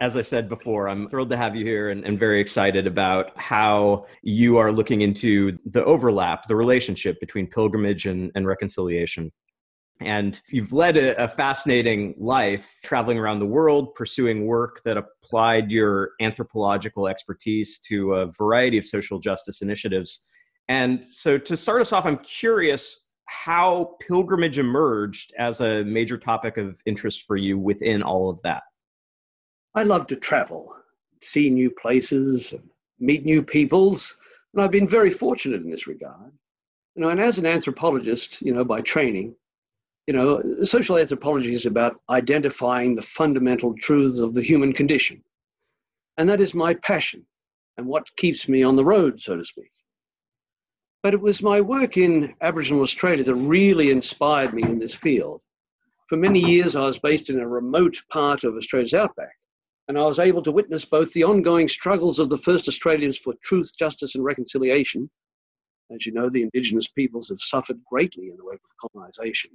As 0.00 0.16
I 0.16 0.22
said 0.22 0.48
before, 0.48 0.88
I'm 0.88 1.08
thrilled 1.08 1.30
to 1.30 1.36
have 1.36 1.54
you 1.54 1.64
here 1.64 1.90
and, 1.90 2.04
and, 2.04 2.18
very 2.18 2.40
excited 2.40 2.86
about 2.86 3.38
how 3.38 4.06
you 4.22 4.56
are 4.56 4.72
looking 4.72 5.02
into 5.02 5.58
the 5.66 5.84
overlap, 5.84 6.48
the 6.48 6.56
relationship 6.56 7.20
between 7.20 7.46
pilgrimage 7.46 8.06
and, 8.06 8.32
and 8.34 8.46
reconciliation. 8.46 9.30
And 10.00 10.40
you've 10.48 10.72
led 10.72 10.96
a, 10.96 11.24
a, 11.24 11.28
fascinating 11.28 12.14
life 12.18 12.78
traveling 12.82 13.18
around 13.18 13.38
the 13.38 13.46
world, 13.46 13.94
pursuing 13.94 14.46
work 14.46 14.80
that 14.84 14.96
applied 14.96 15.70
your 15.70 16.12
anthropological 16.22 17.06
expertise 17.06 17.78
to 17.80 18.14
a 18.14 18.30
variety 18.30 18.78
of 18.78 18.86
social 18.86 19.18
justice 19.18 19.60
initiatives. 19.60 20.26
And 20.70 21.04
so, 21.10 21.36
to 21.36 21.56
start 21.56 21.80
us 21.80 21.92
off, 21.92 22.06
I'm 22.06 22.18
curious 22.18 23.08
how 23.24 23.96
pilgrimage 24.06 24.60
emerged 24.60 25.34
as 25.36 25.60
a 25.60 25.82
major 25.82 26.16
topic 26.16 26.58
of 26.58 26.80
interest 26.86 27.26
for 27.26 27.36
you 27.36 27.58
within 27.58 28.04
all 28.04 28.30
of 28.30 28.40
that. 28.42 28.62
I 29.74 29.82
love 29.82 30.06
to 30.06 30.16
travel, 30.16 30.72
see 31.22 31.50
new 31.50 31.72
places, 31.72 32.54
meet 33.00 33.24
new 33.24 33.42
peoples, 33.42 34.14
and 34.54 34.62
I've 34.62 34.70
been 34.70 34.86
very 34.86 35.10
fortunate 35.10 35.60
in 35.60 35.70
this 35.72 35.88
regard. 35.88 36.30
You 36.94 37.02
know, 37.02 37.08
and 37.08 37.20
as 37.20 37.38
an 37.38 37.46
anthropologist, 37.46 38.40
you 38.40 38.54
know, 38.54 38.64
by 38.64 38.80
training, 38.80 39.34
you 40.06 40.14
know, 40.14 40.40
social 40.62 40.98
anthropology 40.98 41.52
is 41.52 41.66
about 41.66 42.00
identifying 42.10 42.94
the 42.94 43.02
fundamental 43.02 43.74
truths 43.74 44.20
of 44.20 44.34
the 44.34 44.42
human 44.42 44.72
condition. 44.72 45.20
And 46.16 46.28
that 46.28 46.40
is 46.40 46.54
my 46.54 46.74
passion 46.74 47.26
and 47.76 47.88
what 47.88 48.14
keeps 48.16 48.48
me 48.48 48.62
on 48.62 48.76
the 48.76 48.84
road, 48.84 49.20
so 49.20 49.36
to 49.36 49.44
speak. 49.44 49.72
But 51.02 51.14
it 51.14 51.20
was 51.20 51.42
my 51.42 51.62
work 51.62 51.96
in 51.96 52.34
Aboriginal 52.42 52.82
Australia 52.82 53.24
that 53.24 53.34
really 53.34 53.90
inspired 53.90 54.52
me 54.52 54.62
in 54.62 54.78
this 54.78 54.94
field. 54.94 55.40
For 56.08 56.16
many 56.16 56.40
years, 56.40 56.76
I 56.76 56.82
was 56.82 56.98
based 56.98 57.30
in 57.30 57.40
a 57.40 57.48
remote 57.48 57.96
part 58.10 58.44
of 58.44 58.54
Australia's 58.54 58.92
outback, 58.92 59.32
and 59.88 59.98
I 59.98 60.04
was 60.04 60.18
able 60.18 60.42
to 60.42 60.52
witness 60.52 60.84
both 60.84 61.12
the 61.12 61.24
ongoing 61.24 61.68
struggles 61.68 62.18
of 62.18 62.28
the 62.28 62.36
first 62.36 62.68
Australians 62.68 63.16
for 63.16 63.34
truth, 63.42 63.72
justice, 63.78 64.14
and 64.14 64.24
reconciliation. 64.24 65.08
As 65.90 66.04
you 66.04 66.12
know, 66.12 66.28
the 66.28 66.42
Indigenous 66.42 66.88
peoples 66.88 67.30
have 67.30 67.40
suffered 67.40 67.82
greatly 67.90 68.28
in 68.28 68.36
the 68.36 68.44
wake 68.44 68.60
of 68.62 68.90
colonisation, 68.90 69.52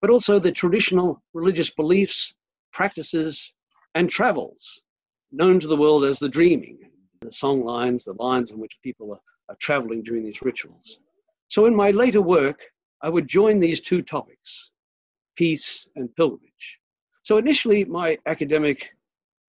but 0.00 0.10
also 0.10 0.40
the 0.40 0.50
traditional 0.50 1.22
religious 1.34 1.70
beliefs, 1.70 2.34
practices, 2.72 3.54
and 3.94 4.10
travels 4.10 4.82
known 5.30 5.60
to 5.60 5.68
the 5.68 5.76
world 5.76 6.04
as 6.04 6.18
the 6.18 6.28
dreaming, 6.28 6.78
the 7.20 7.30
song 7.30 7.64
lines, 7.64 8.04
the 8.04 8.12
lines 8.14 8.50
in 8.50 8.58
which 8.58 8.76
people 8.82 9.12
are 9.12 9.20
are 9.48 9.56
traveling 9.56 10.02
during 10.02 10.24
these 10.24 10.42
rituals. 10.42 11.00
So 11.48 11.66
in 11.66 11.74
my 11.74 11.90
later 11.90 12.22
work, 12.22 12.60
I 13.02 13.08
would 13.08 13.28
join 13.28 13.58
these 13.58 13.80
two 13.80 14.02
topics, 14.02 14.70
peace 15.36 15.88
and 15.96 16.14
pilgrimage. 16.16 16.80
So 17.22 17.38
initially, 17.38 17.84
my 17.84 18.18
academic 18.26 18.90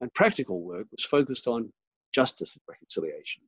and 0.01 0.13
practical 0.13 0.61
work 0.61 0.87
was 0.91 1.03
focused 1.05 1.47
on 1.47 1.71
justice 2.13 2.55
and 2.55 2.61
reconciliation 2.67 3.43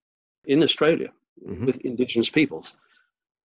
in 0.46 0.63
Australia 0.63 1.10
mm-hmm. 1.46 1.66
with 1.66 1.86
Indigenous 1.86 2.30
peoples. 2.30 2.77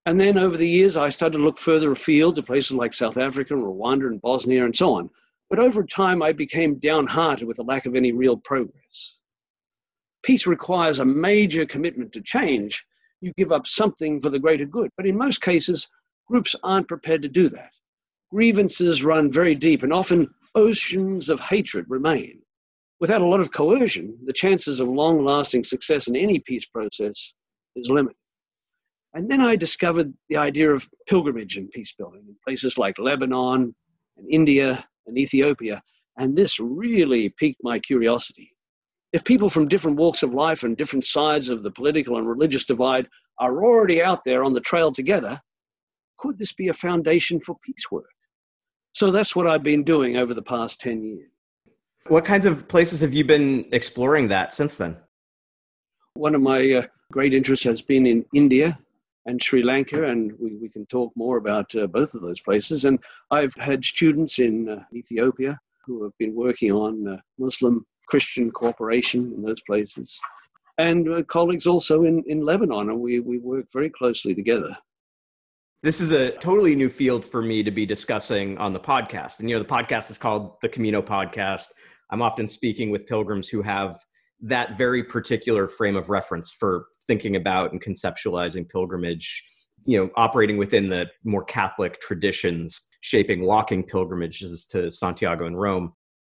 And 0.05 0.19
then 0.19 0.37
over 0.37 0.57
the 0.57 0.67
years, 0.67 0.97
I 0.97 1.09
started 1.09 1.37
to 1.37 1.43
look 1.43 1.57
further 1.57 1.91
afield 1.91 2.35
to 2.35 2.43
places 2.43 2.73
like 2.73 2.93
South 2.93 3.17
Africa, 3.17 3.53
Rwanda, 3.53 4.07
and 4.07 4.21
Bosnia, 4.21 4.65
and 4.65 4.75
so 4.75 4.93
on. 4.93 5.09
But 5.49 5.59
over 5.59 5.83
time, 5.83 6.21
I 6.21 6.33
became 6.33 6.79
downhearted 6.79 7.47
with 7.47 7.57
the 7.57 7.63
lack 7.63 7.85
of 7.85 7.95
any 7.95 8.11
real 8.11 8.35
progress. 8.35 9.19
Peace 10.23 10.47
requires 10.47 10.99
a 10.99 11.05
major 11.05 11.65
commitment 11.65 12.11
to 12.13 12.21
change, 12.21 12.85
you 13.23 13.31
give 13.37 13.51
up 13.51 13.65
something 13.65 14.19
for 14.19 14.29
the 14.29 14.39
greater 14.39 14.65
good. 14.65 14.89
But 14.97 15.07
in 15.07 15.17
most 15.17 15.41
cases, 15.41 15.87
groups 16.27 16.55
aren't 16.63 16.89
prepared 16.89 17.21
to 17.21 17.29
do 17.29 17.49
that. 17.49 17.71
Grievances 18.31 19.03
run 19.03 19.31
very 19.31 19.55
deep, 19.55 19.83
and 19.83 19.93
often 19.93 20.27
oceans 20.55 21.29
of 21.29 21.39
hatred 21.39 21.85
remain. 21.87 22.41
Without 22.99 23.21
a 23.21 23.25
lot 23.25 23.39
of 23.39 23.51
coercion, 23.51 24.17
the 24.25 24.33
chances 24.33 24.79
of 24.79 24.87
long 24.87 25.23
lasting 25.23 25.63
success 25.63 26.07
in 26.07 26.15
any 26.15 26.39
peace 26.39 26.65
process 26.65 27.33
is 27.75 27.89
limited. 27.89 28.17
And 29.13 29.29
then 29.29 29.41
I 29.41 29.55
discovered 29.55 30.13
the 30.29 30.37
idea 30.37 30.71
of 30.71 30.89
pilgrimage 31.07 31.57
and 31.57 31.69
peace 31.69 31.93
building 31.97 32.23
in 32.27 32.35
places 32.45 32.77
like 32.77 32.97
Lebanon 32.97 33.75
and 34.17 34.27
India 34.29 34.85
and 35.05 35.17
Ethiopia. 35.17 35.81
And 36.17 36.35
this 36.35 36.59
really 36.59 37.29
piqued 37.29 37.63
my 37.63 37.79
curiosity. 37.79 38.52
If 39.13 39.23
people 39.23 39.49
from 39.49 39.67
different 39.67 39.97
walks 39.97 40.23
of 40.23 40.33
life 40.33 40.63
and 40.63 40.75
different 40.75 41.05
sides 41.05 41.49
of 41.49 41.61
the 41.61 41.69
political 41.69 42.17
and 42.17 42.27
religious 42.27 42.63
divide 42.63 43.07
are 43.37 43.63
already 43.63 44.01
out 44.01 44.23
there 44.25 44.43
on 44.43 44.53
the 44.53 44.59
trail 44.59 44.91
together, 44.91 45.39
could 46.17 46.39
this 46.39 46.51
be 46.51 46.69
a 46.69 46.73
foundation 46.73 47.39
for 47.39 47.55
peace 47.63 47.91
work? 47.91 48.09
So 48.93 49.11
that's 49.11 49.35
what 49.35 49.45
I've 49.45 49.63
been 49.63 49.83
doing 49.83 50.17
over 50.17 50.33
the 50.33 50.41
past 50.41 50.81
10 50.81 51.03
years. 51.03 51.29
What 52.07 52.25
kinds 52.25 52.45
of 52.47 52.67
places 52.67 53.01
have 53.01 53.13
you 53.13 53.23
been 53.23 53.65
exploring 53.71 54.27
that 54.29 54.53
since 54.53 54.77
then? 54.77 54.97
One 56.15 56.35
of 56.35 56.41
my 56.41 56.71
uh, 56.73 56.83
great 57.11 57.33
interests 57.33 57.65
has 57.65 57.81
been 57.81 58.05
in 58.05 58.25
India 58.33 58.77
and 59.25 59.41
Sri 59.41 59.63
Lanka, 59.63 60.05
and 60.05 60.33
we, 60.39 60.55
we 60.55 60.69
can 60.69 60.85
talk 60.87 61.11
more 61.15 61.37
about 61.37 61.73
uh, 61.75 61.87
both 61.87 62.13
of 62.13 62.21
those 62.21 62.41
places. 62.41 62.83
And 62.85 62.99
I've 63.31 63.53
had 63.55 63.85
students 63.85 64.39
in 64.39 64.69
uh, 64.69 64.83
Ethiopia 64.93 65.59
who 65.85 66.03
have 66.03 66.13
been 66.17 66.35
working 66.35 66.71
on 66.71 67.07
uh, 67.07 67.17
Muslim 67.37 67.85
Christian 68.13 68.51
cooperation 68.51 69.33
in 69.35 69.41
those 69.41 69.61
places. 69.61 70.19
And 70.77 71.11
uh, 71.11 71.23
colleagues 71.23 71.65
also 71.65 72.03
in, 72.03 72.23
in 72.27 72.45
Lebanon, 72.45 72.91
and 72.91 72.99
we, 72.99 73.19
we 73.19 73.39
work 73.39 73.65
very 73.73 73.89
closely 73.89 74.35
together. 74.35 74.77
This 75.81 75.99
is 75.99 76.11
a 76.11 76.29
totally 76.33 76.75
new 76.75 76.89
field 76.89 77.25
for 77.25 77.41
me 77.41 77.63
to 77.63 77.71
be 77.71 77.87
discussing 77.87 78.55
on 78.59 78.71
the 78.71 78.79
podcast. 78.79 79.39
And, 79.39 79.49
you 79.49 79.55
know, 79.55 79.63
the 79.63 79.67
podcast 79.67 80.11
is 80.11 80.19
called 80.19 80.57
the 80.61 80.69
Camino 80.69 81.01
Podcast. 81.01 81.69
I'm 82.11 82.21
often 82.21 82.47
speaking 82.47 82.91
with 82.91 83.07
pilgrims 83.07 83.49
who 83.49 83.63
have 83.63 83.99
that 84.41 84.77
very 84.77 85.03
particular 85.03 85.67
frame 85.67 85.95
of 85.95 86.11
reference 86.11 86.51
for 86.51 86.85
thinking 87.07 87.35
about 87.35 87.71
and 87.71 87.81
conceptualizing 87.81 88.69
pilgrimage, 88.69 89.43
you 89.85 89.97
know, 89.97 90.11
operating 90.15 90.57
within 90.57 90.87
the 90.87 91.07
more 91.23 91.45
Catholic 91.45 91.99
traditions, 91.99 92.79
shaping 93.01 93.43
walking 93.43 93.81
pilgrimages 93.81 94.67
to 94.67 94.91
Santiago 94.91 95.47
and 95.47 95.59
Rome 95.59 95.93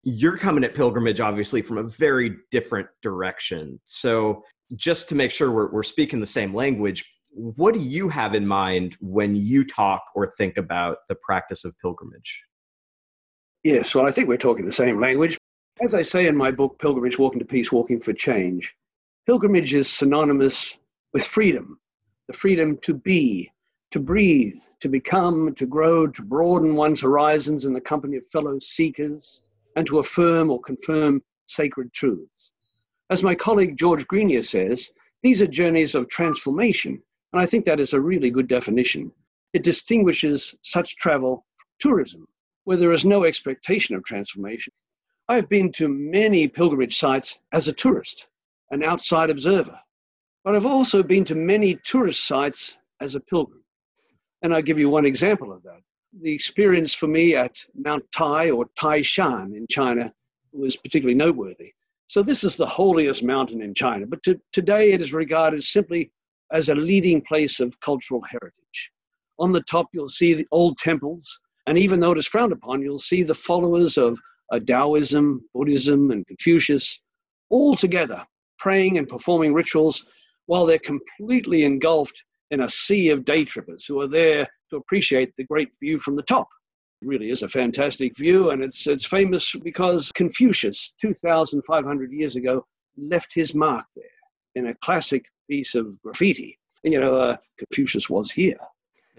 you're 0.03 0.37
coming 0.37 0.63
at 0.63 0.75
pilgrimage 0.75 1.19
obviously 1.19 1.61
from 1.61 1.77
a 1.77 1.83
very 1.83 2.37
different 2.51 2.87
direction. 3.01 3.79
So 3.85 4.43
just 4.75 5.07
to 5.09 5.15
make 5.15 5.31
sure 5.31 5.51
we're, 5.51 5.71
we're 5.71 5.83
speaking 5.83 6.19
the 6.19 6.25
same 6.25 6.53
language 6.53 7.05
what 7.35 7.73
do 7.73 7.79
you 7.79 8.09
have 8.09 8.35
in 8.35 8.45
mind 8.45 8.95
when 9.01 9.35
you 9.35 9.65
talk 9.65 10.03
or 10.13 10.33
think 10.37 10.57
about 10.57 10.97
the 11.09 11.15
practice 11.15 11.65
of 11.65 11.73
pilgrimage? 11.79 12.43
Yes 13.63 13.95
well 13.95 14.05
i 14.05 14.11
think 14.11 14.27
we're 14.27 14.37
talking 14.37 14.65
the 14.65 14.71
same 14.71 14.99
language. 14.99 15.37
As 15.81 15.93
i 15.93 16.01
say 16.01 16.27
in 16.27 16.37
my 16.37 16.51
book 16.51 16.77
pilgrimage 16.79 17.17
walking 17.17 17.39
to 17.39 17.45
peace 17.45 17.71
walking 17.71 17.99
for 17.99 18.13
change 18.13 18.75
pilgrimage 19.25 19.73
is 19.73 19.89
synonymous 19.89 20.79
with 21.13 21.25
freedom. 21.25 21.79
The 22.27 22.33
freedom 22.33 22.77
to 22.81 22.93
be 22.93 23.49
to 23.91 23.99
breathe 23.99 24.55
to 24.79 24.89
become 24.89 25.53
to 25.55 25.65
grow 25.65 26.07
to 26.07 26.21
broaden 26.23 26.75
one's 26.75 27.01
horizons 27.01 27.65
in 27.65 27.73
the 27.73 27.81
company 27.81 28.17
of 28.17 28.25
fellow 28.27 28.57
seekers 28.59 29.43
and 29.75 29.85
to 29.87 29.99
affirm 29.99 30.49
or 30.49 30.61
confirm 30.61 31.21
sacred 31.45 31.91
truths. 31.93 32.51
As 33.09 33.23
my 33.23 33.35
colleague 33.35 33.77
George 33.77 34.07
Greenia 34.07 34.43
says, 34.43 34.89
these 35.21 35.41
are 35.41 35.47
journeys 35.47 35.95
of 35.95 36.09
transformation, 36.09 37.01
and 37.31 37.41
I 37.41 37.45
think 37.45 37.65
that 37.65 37.79
is 37.79 37.93
a 37.93 38.01
really 38.01 38.29
good 38.29 38.47
definition. 38.47 39.11
It 39.53 39.63
distinguishes 39.63 40.55
such 40.61 40.97
travel 40.97 41.45
from 41.57 41.67
tourism, 41.79 42.27
where 42.63 42.77
there 42.77 42.91
is 42.91 43.05
no 43.05 43.23
expectation 43.23 43.95
of 43.95 44.03
transformation. 44.03 44.73
I've 45.29 45.47
been 45.47 45.71
to 45.73 45.87
many 45.87 46.47
pilgrimage 46.47 46.97
sites 46.97 47.39
as 47.51 47.67
a 47.67 47.73
tourist, 47.73 48.27
an 48.71 48.83
outside 48.83 49.29
observer, 49.29 49.79
but 50.43 50.55
I've 50.55 50.65
also 50.65 51.03
been 51.03 51.23
to 51.25 51.35
many 51.35 51.75
tourist 51.83 52.25
sites 52.27 52.77
as 52.99 53.15
a 53.15 53.19
pilgrim. 53.21 53.63
And 54.41 54.53
I'll 54.53 54.61
give 54.61 54.79
you 54.79 54.89
one 54.89 55.05
example 55.05 55.53
of 55.53 55.63
that 55.63 55.79
the 56.21 56.31
experience 56.31 56.93
for 56.93 57.07
me 57.07 57.35
at 57.35 57.57
Mount 57.75 58.03
Tai 58.11 58.51
or 58.51 58.65
Tai 58.79 59.01
Shan 59.01 59.53
in 59.55 59.65
China 59.69 60.13
was 60.51 60.75
particularly 60.75 61.15
noteworthy. 61.15 61.73
So 62.07 62.21
this 62.21 62.43
is 62.43 62.55
the 62.55 62.65
holiest 62.65 63.23
mountain 63.23 63.61
in 63.61 63.73
China, 63.73 64.05
but 64.05 64.21
to, 64.23 64.39
today 64.51 64.91
it 64.91 65.01
is 65.01 65.13
regarded 65.13 65.63
simply 65.63 66.11
as 66.51 66.69
a 66.69 66.75
leading 66.75 67.21
place 67.21 67.59
of 67.59 67.79
cultural 67.79 68.21
heritage. 68.21 68.91
On 69.39 69.51
the 69.51 69.63
top, 69.63 69.87
you'll 69.93 70.07
see 70.07 70.33
the 70.33 70.47
old 70.51 70.77
temples, 70.77 71.39
and 71.65 71.77
even 71.77 71.99
though 71.99 72.11
it 72.11 72.19
is 72.19 72.27
frowned 72.27 72.53
upon, 72.53 72.81
you'll 72.81 72.99
see 72.99 73.23
the 73.23 73.33
followers 73.33 73.97
of 73.97 74.19
uh, 74.51 74.59
Taoism, 74.59 75.41
Buddhism, 75.55 76.11
and 76.11 76.27
Confucius 76.27 77.01
all 77.49 77.75
together 77.75 78.23
praying 78.59 78.97
and 78.97 79.07
performing 79.07 79.53
rituals 79.53 80.05
while 80.45 80.65
they're 80.65 80.79
completely 80.79 81.63
engulfed 81.63 82.23
in 82.53 82.61
a 82.61 82.69
sea 82.69 83.09
of 83.09 83.25
day 83.25 83.43
trippers 83.43 83.83
who 83.83 83.99
are 83.99 84.07
there 84.07 84.47
to 84.69 84.77
appreciate 84.77 85.33
the 85.35 85.43
great 85.43 85.69
view 85.79 85.97
from 85.97 86.15
the 86.15 86.21
top. 86.21 86.47
It 87.01 87.07
really 87.07 87.31
is 87.31 87.41
a 87.41 87.47
fantastic 87.47 88.15
view, 88.15 88.51
and 88.51 88.63
it's, 88.63 88.85
it's 88.85 89.07
famous 89.07 89.55
because 89.63 90.11
Confucius, 90.11 90.93
2,500 91.01 92.11
years 92.11 92.35
ago, 92.35 92.63
left 92.95 93.33
his 93.33 93.55
mark 93.55 93.85
there 93.95 94.05
in 94.53 94.67
a 94.67 94.75
classic 94.75 95.25
piece 95.49 95.73
of 95.73 95.99
graffiti. 96.03 96.59
And, 96.83 96.93
you 96.93 96.99
know, 96.99 97.15
uh, 97.15 97.37
Confucius 97.57 98.07
was 98.07 98.29
here. 98.29 98.59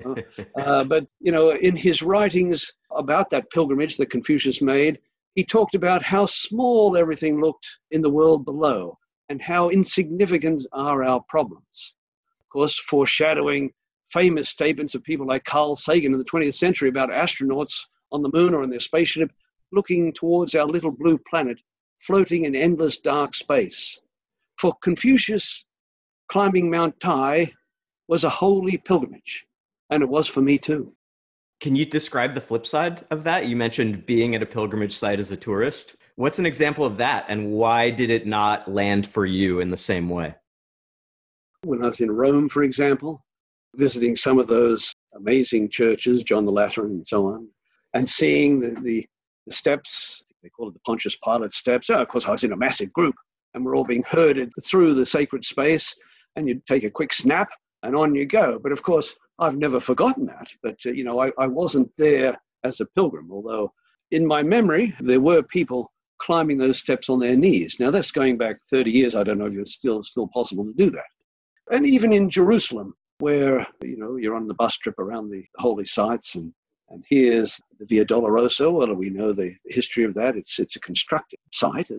Uh, 0.07 0.15
uh, 0.61 0.85
but, 0.85 1.09
you 1.21 1.33
know, 1.33 1.51
in 1.51 1.75
his 1.75 2.03
writings 2.03 2.73
about 2.93 3.31
that 3.31 3.51
pilgrimage 3.51 3.97
that 3.97 4.11
Confucius 4.11 4.63
made, 4.63 5.01
he 5.35 5.45
talked 5.45 5.75
about 5.75 6.05
how 6.05 6.25
small 6.25 6.97
everything 6.97 7.41
looked 7.41 7.67
in 7.91 8.01
the 8.01 8.11
world 8.11 8.45
below 8.45 8.97
and 9.29 9.43
how 9.43 9.71
insignificant 9.71 10.65
are 10.73 11.03
our 11.03 11.21
problems. 11.29 11.97
Course, 12.55 12.79
foreshadowing 12.79 13.73
famous 14.13 14.49
statements 14.49 14.95
of 14.95 15.03
people 15.03 15.27
like 15.27 15.43
Carl 15.43 15.75
Sagan 15.75 16.13
in 16.13 16.21
the 16.21 16.25
20th 16.25 16.55
century 16.55 16.89
about 16.89 17.09
astronauts 17.09 17.81
on 18.13 18.23
the 18.23 18.31
moon 18.33 18.55
or 18.55 18.63
in 18.63 18.71
their 18.71 18.79
spaceship 18.79 19.33
looking 19.73 20.13
towards 20.13 20.55
our 20.55 20.65
little 20.65 20.93
blue 20.93 21.19
planet 21.29 21.59
floating 21.99 22.45
in 22.45 22.55
endless 22.55 22.99
dark 22.99 23.35
space. 23.35 23.99
For 24.57 24.73
Confucius, 24.85 25.65
climbing 26.29 26.71
Mount 26.71 27.01
Tai 27.01 27.53
was 28.07 28.23
a 28.23 28.31
holy 28.31 28.77
pilgrimage, 28.77 29.45
and 29.91 30.01
it 30.01 30.09
was 30.09 30.29
for 30.29 30.41
me 30.41 30.57
too. 30.57 30.95
Can 31.61 31.75
you 31.75 31.85
describe 31.85 32.35
the 32.35 32.41
flip 32.41 32.67
side 32.67 33.05
of 33.11 33.25
that? 33.25 33.49
You 33.49 33.57
mentioned 33.57 34.07
being 34.07 34.37
at 34.37 34.45
a 34.45 34.47
pilgrimage 34.47 34.97
site 34.97 35.19
as 35.19 35.33
a 35.33 35.37
tourist. 35.37 35.97
What's 36.15 36.39
an 36.39 36.47
example 36.47 36.85
of 36.85 36.99
that, 36.99 37.25
and 37.27 37.51
why 37.51 37.91
did 37.91 38.11
it 38.11 38.29
not 38.29 38.73
land 38.73 39.09
for 39.09 39.27
you 39.27 39.59
in 39.59 39.71
the 39.71 39.77
same 39.77 40.09
way? 40.09 40.37
When 41.65 41.83
I 41.83 41.87
was 41.87 42.01
in 42.01 42.11
Rome, 42.11 42.49
for 42.49 42.63
example, 42.63 43.25
visiting 43.77 44.17
some 44.17 44.39
of 44.39 44.47
those 44.47 44.95
amazing 45.17 45.71
churches, 45.71 46.23
John 46.23 46.45
the 46.45 46.53
Lateran 46.53 46.91
and 46.91 47.09
so 47.09 47.27
on, 47.29 47.49
and 47.95 48.09
seeing 48.09 48.61
the, 48.61 48.79
the, 48.83 49.07
the 49.47 49.53
steps, 49.53 50.23
they 50.43 50.51
call 50.51 50.69
it 50.69 50.75
the 50.75 50.81
Pontius 50.81 51.17
Pilate 51.17 51.55
steps. 51.55 51.89
Oh, 51.89 52.03
of 52.03 52.09
course, 52.09 52.27
I 52.27 52.33
was 52.33 52.45
in 52.45 52.53
a 52.53 52.57
massive 52.57 52.93
group, 52.93 53.15
and 53.55 53.65
we're 53.65 53.77
all 53.77 53.85
being 53.85 54.05
herded 54.09 54.53
through 54.63 54.95
the 54.95 55.07
sacred 55.07 55.45
space, 55.45 55.95
and 56.37 56.49
you 56.49 56.61
take 56.69 56.85
a 56.85 56.91
quick 56.91 57.15
snap, 57.15 57.49
and 57.83 57.97
on 57.97 58.15
you 58.15 58.27
go. 58.27 58.59
But 58.59 58.73
of 58.73 58.83
course, 58.83 59.15
I've 59.39 59.57
never 59.57 59.81
forgotten 59.81 60.27
that. 60.27 60.49
But, 60.63 60.77
uh, 60.85 60.93
you 60.93 61.05
know, 61.05 61.21
I, 61.21 61.31
I 61.39 61.47
wasn't 61.47 61.91
there 61.97 62.37
as 62.63 62.81
a 62.81 62.87
pilgrim, 62.95 63.31
although 63.33 63.73
in 64.11 64.27
my 64.27 64.43
memory, 64.43 64.95
there 65.01 65.21
were 65.21 65.43
people 65.43 65.91
climbing 66.19 66.59
those 66.59 66.79
steps 66.79 67.09
on 67.09 67.19
their 67.19 67.37
knees. 67.37 67.77
Now, 67.81 67.91
that's 67.91 68.13
going 68.13 68.37
back 68.37 68.57
30 68.71 68.91
years. 68.91 69.15
I 69.15 69.25
don't 69.25 69.39
know 69.39 69.47
if 69.47 69.55
it's 69.55 69.75
still, 69.75 70.03
still 70.03 70.29
possible 70.29 70.65
to 70.65 70.73
do 70.73 70.91
that. 70.91 71.05
And 71.71 71.87
even 71.87 72.13
in 72.13 72.31
Jerusalem, 72.31 72.95
where, 73.19 73.67
you 73.83 73.97
know, 73.97 74.17
you're 74.17 74.37
on 74.37 74.49
the 74.49 74.55
bus 74.55 74.77
trip 74.77 74.99
around 74.99 75.31
the 75.31 75.45
holy 75.59 75.85
sites 75.85 76.35
and 76.35 76.53
and 76.91 77.05
here's 77.09 77.61
the 77.79 77.87
Via 77.87 78.05
Dolorosa. 78.05 78.71
Well, 78.71 78.95
we 78.95 79.11
know 79.11 79.33
the 79.33 79.55
history 79.67 80.05
of 80.05 80.15
that. 80.15 80.37
It's 80.37 80.59
it's 80.59 80.77
a 80.77 80.81
constructed 80.81 81.39
site. 81.53 81.91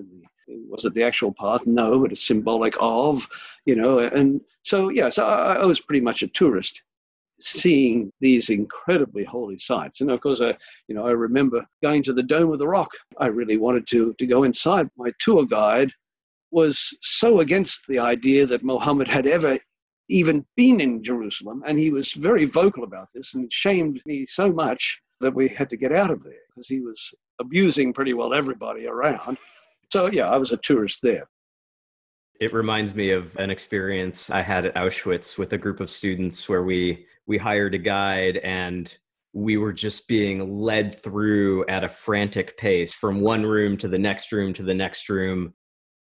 Was 0.47 0.85
it 0.85 0.93
the 0.93 1.03
actual 1.03 1.33
path? 1.33 1.65
No, 1.65 1.99
but 1.99 2.11
it's 2.11 2.25
symbolic 2.25 2.75
of, 2.79 3.27
you 3.65 3.75
know. 3.75 3.99
And 3.99 4.41
so, 4.63 4.89
yeah, 4.89 5.09
so 5.09 5.25
I, 5.25 5.55
I 5.55 5.65
was 5.65 5.79
pretty 5.79 6.01
much 6.01 6.21
a 6.21 6.27
tourist 6.27 6.83
seeing 7.39 8.11
these 8.21 8.49
incredibly 8.49 9.23
holy 9.23 9.57
sites. 9.57 10.01
And 10.01 10.11
of 10.11 10.21
course, 10.21 10.39
I, 10.39 10.55
you 10.87 10.95
know, 10.95 11.05
I 11.05 11.11
remember 11.11 11.65
going 11.81 12.03
to 12.03 12.13
the 12.13 12.23
Dome 12.23 12.51
of 12.53 12.59
the 12.59 12.67
Rock. 12.67 12.91
I 13.17 13.27
really 13.27 13.57
wanted 13.57 13.87
to, 13.87 14.13
to 14.13 14.25
go 14.25 14.43
inside. 14.43 14.89
My 14.97 15.11
tour 15.19 15.45
guide 15.45 15.91
was 16.55 16.97
so 17.01 17.41
against 17.41 17.85
the 17.85 17.99
idea 17.99 18.47
that 18.47 18.63
Mohammed 18.63 19.09
had 19.09 19.27
ever 19.27 19.59
even 20.07 20.45
been 20.55 20.79
in 20.79 21.03
Jerusalem. 21.03 21.61
And 21.67 21.77
he 21.77 21.89
was 21.89 22.13
very 22.13 22.45
vocal 22.45 22.85
about 22.85 23.09
this 23.13 23.33
and 23.33 23.51
shamed 23.51 24.01
me 24.05 24.25
so 24.25 24.49
much 24.53 25.01
that 25.19 25.35
we 25.35 25.49
had 25.49 25.69
to 25.71 25.77
get 25.77 25.91
out 25.91 26.11
of 26.11 26.23
there 26.23 26.45
because 26.47 26.67
he 26.67 26.79
was 26.79 27.13
abusing 27.41 27.91
pretty 27.91 28.13
well 28.13 28.33
everybody 28.33 28.87
around. 28.87 29.37
So, 29.91 30.09
yeah, 30.09 30.29
I 30.29 30.37
was 30.37 30.53
a 30.53 30.57
tourist 30.57 30.99
there. 31.03 31.27
It 32.39 32.53
reminds 32.53 32.95
me 32.95 33.11
of 33.11 33.35
an 33.35 33.49
experience 33.49 34.29
I 34.29 34.41
had 34.41 34.65
at 34.65 34.75
Auschwitz 34.75 35.37
with 35.37 35.51
a 35.51 35.57
group 35.57 35.81
of 35.81 35.89
students 35.89 36.47
where 36.47 36.63
we 36.63 37.05
we 37.27 37.37
hired 37.37 37.75
a 37.75 37.79
guide 37.79 38.37
and 38.37 38.95
we 39.33 39.57
were 39.57 39.73
just 39.73 40.07
being 40.07 40.57
led 40.57 40.97
through 41.01 41.65
at 41.67 41.83
a 41.83 41.89
frantic 41.89 42.57
pace 42.57 42.93
from 42.93 43.19
one 43.19 43.45
room 43.45 43.75
to 43.77 43.89
the 43.89 43.99
next 43.99 44.31
room 44.31 44.53
to 44.53 44.63
the 44.63 44.73
next 44.73 45.09
room 45.09 45.53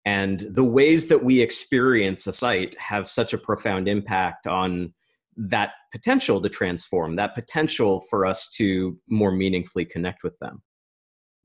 and 0.05 0.41
the 0.51 0.63
ways 0.63 1.07
that 1.07 1.23
we 1.23 1.41
experience 1.41 2.27
a 2.27 2.33
site 2.33 2.75
have 2.79 3.07
such 3.07 3.33
a 3.33 3.37
profound 3.37 3.87
impact 3.87 4.47
on 4.47 4.93
that 5.35 5.71
potential 5.91 6.41
to 6.41 6.49
transform 6.49 7.15
that 7.15 7.33
potential 7.33 8.01
for 8.09 8.25
us 8.25 8.49
to 8.49 8.97
more 9.07 9.31
meaningfully 9.31 9.85
connect 9.85 10.23
with 10.23 10.37
them 10.39 10.61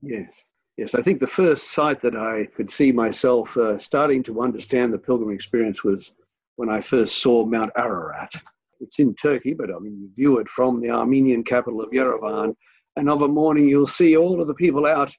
yes 0.01 0.43
yes 0.77 0.93
i 0.95 1.01
think 1.01 1.19
the 1.19 1.27
first 1.27 1.71
site 1.71 2.01
that 2.01 2.15
i 2.15 2.45
could 2.55 2.69
see 2.69 2.91
myself 2.91 3.57
uh, 3.57 3.77
starting 3.77 4.21
to 4.21 4.41
understand 4.41 4.93
the 4.93 4.97
pilgrim 4.97 5.33
experience 5.33 5.83
was 5.83 6.11
when 6.57 6.69
i 6.69 6.79
first 6.79 7.21
saw 7.21 7.45
mount 7.45 7.71
ararat 7.77 8.31
it's 8.79 8.99
in 8.99 9.15
Turkey, 9.15 9.53
but 9.53 9.73
I 9.73 9.79
mean, 9.79 9.99
you 9.99 10.09
view 10.15 10.39
it 10.39 10.47
from 10.47 10.79
the 10.79 10.89
Armenian 10.89 11.43
capital 11.43 11.81
of 11.81 11.91
Yerevan. 11.91 12.55
And 12.95 13.09
of 13.09 13.21
a 13.21 13.27
morning, 13.27 13.67
you'll 13.67 13.87
see 13.87 14.17
all 14.17 14.41
of 14.41 14.47
the 14.47 14.55
people 14.55 14.85
out 14.85 15.13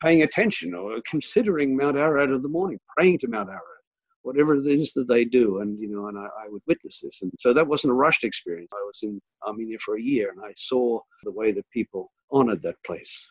paying 0.00 0.22
attention 0.22 0.74
or 0.74 1.00
considering 1.08 1.76
Mount 1.76 1.96
Ararat 1.96 2.30
of 2.30 2.42
the 2.42 2.48
morning, 2.48 2.78
praying 2.96 3.18
to 3.18 3.28
Mount 3.28 3.48
Ararat, 3.48 3.62
whatever 4.22 4.54
it 4.54 4.66
is 4.66 4.92
that 4.92 5.08
they 5.08 5.24
do. 5.24 5.60
And, 5.60 5.78
you 5.78 5.88
know, 5.88 6.08
and 6.08 6.18
I, 6.18 6.26
I 6.44 6.48
would 6.48 6.62
witness 6.66 7.00
this. 7.00 7.22
And 7.22 7.32
so 7.38 7.52
that 7.52 7.66
wasn't 7.66 7.92
a 7.92 7.94
rushed 7.94 8.24
experience. 8.24 8.68
I 8.72 8.84
was 8.84 9.00
in 9.02 9.20
Armenia 9.46 9.78
for 9.78 9.96
a 9.96 10.02
year 10.02 10.30
and 10.30 10.40
I 10.44 10.52
saw 10.56 11.00
the 11.24 11.32
way 11.32 11.52
that 11.52 11.68
people 11.70 12.10
honored 12.30 12.62
that 12.62 12.76
place. 12.84 13.26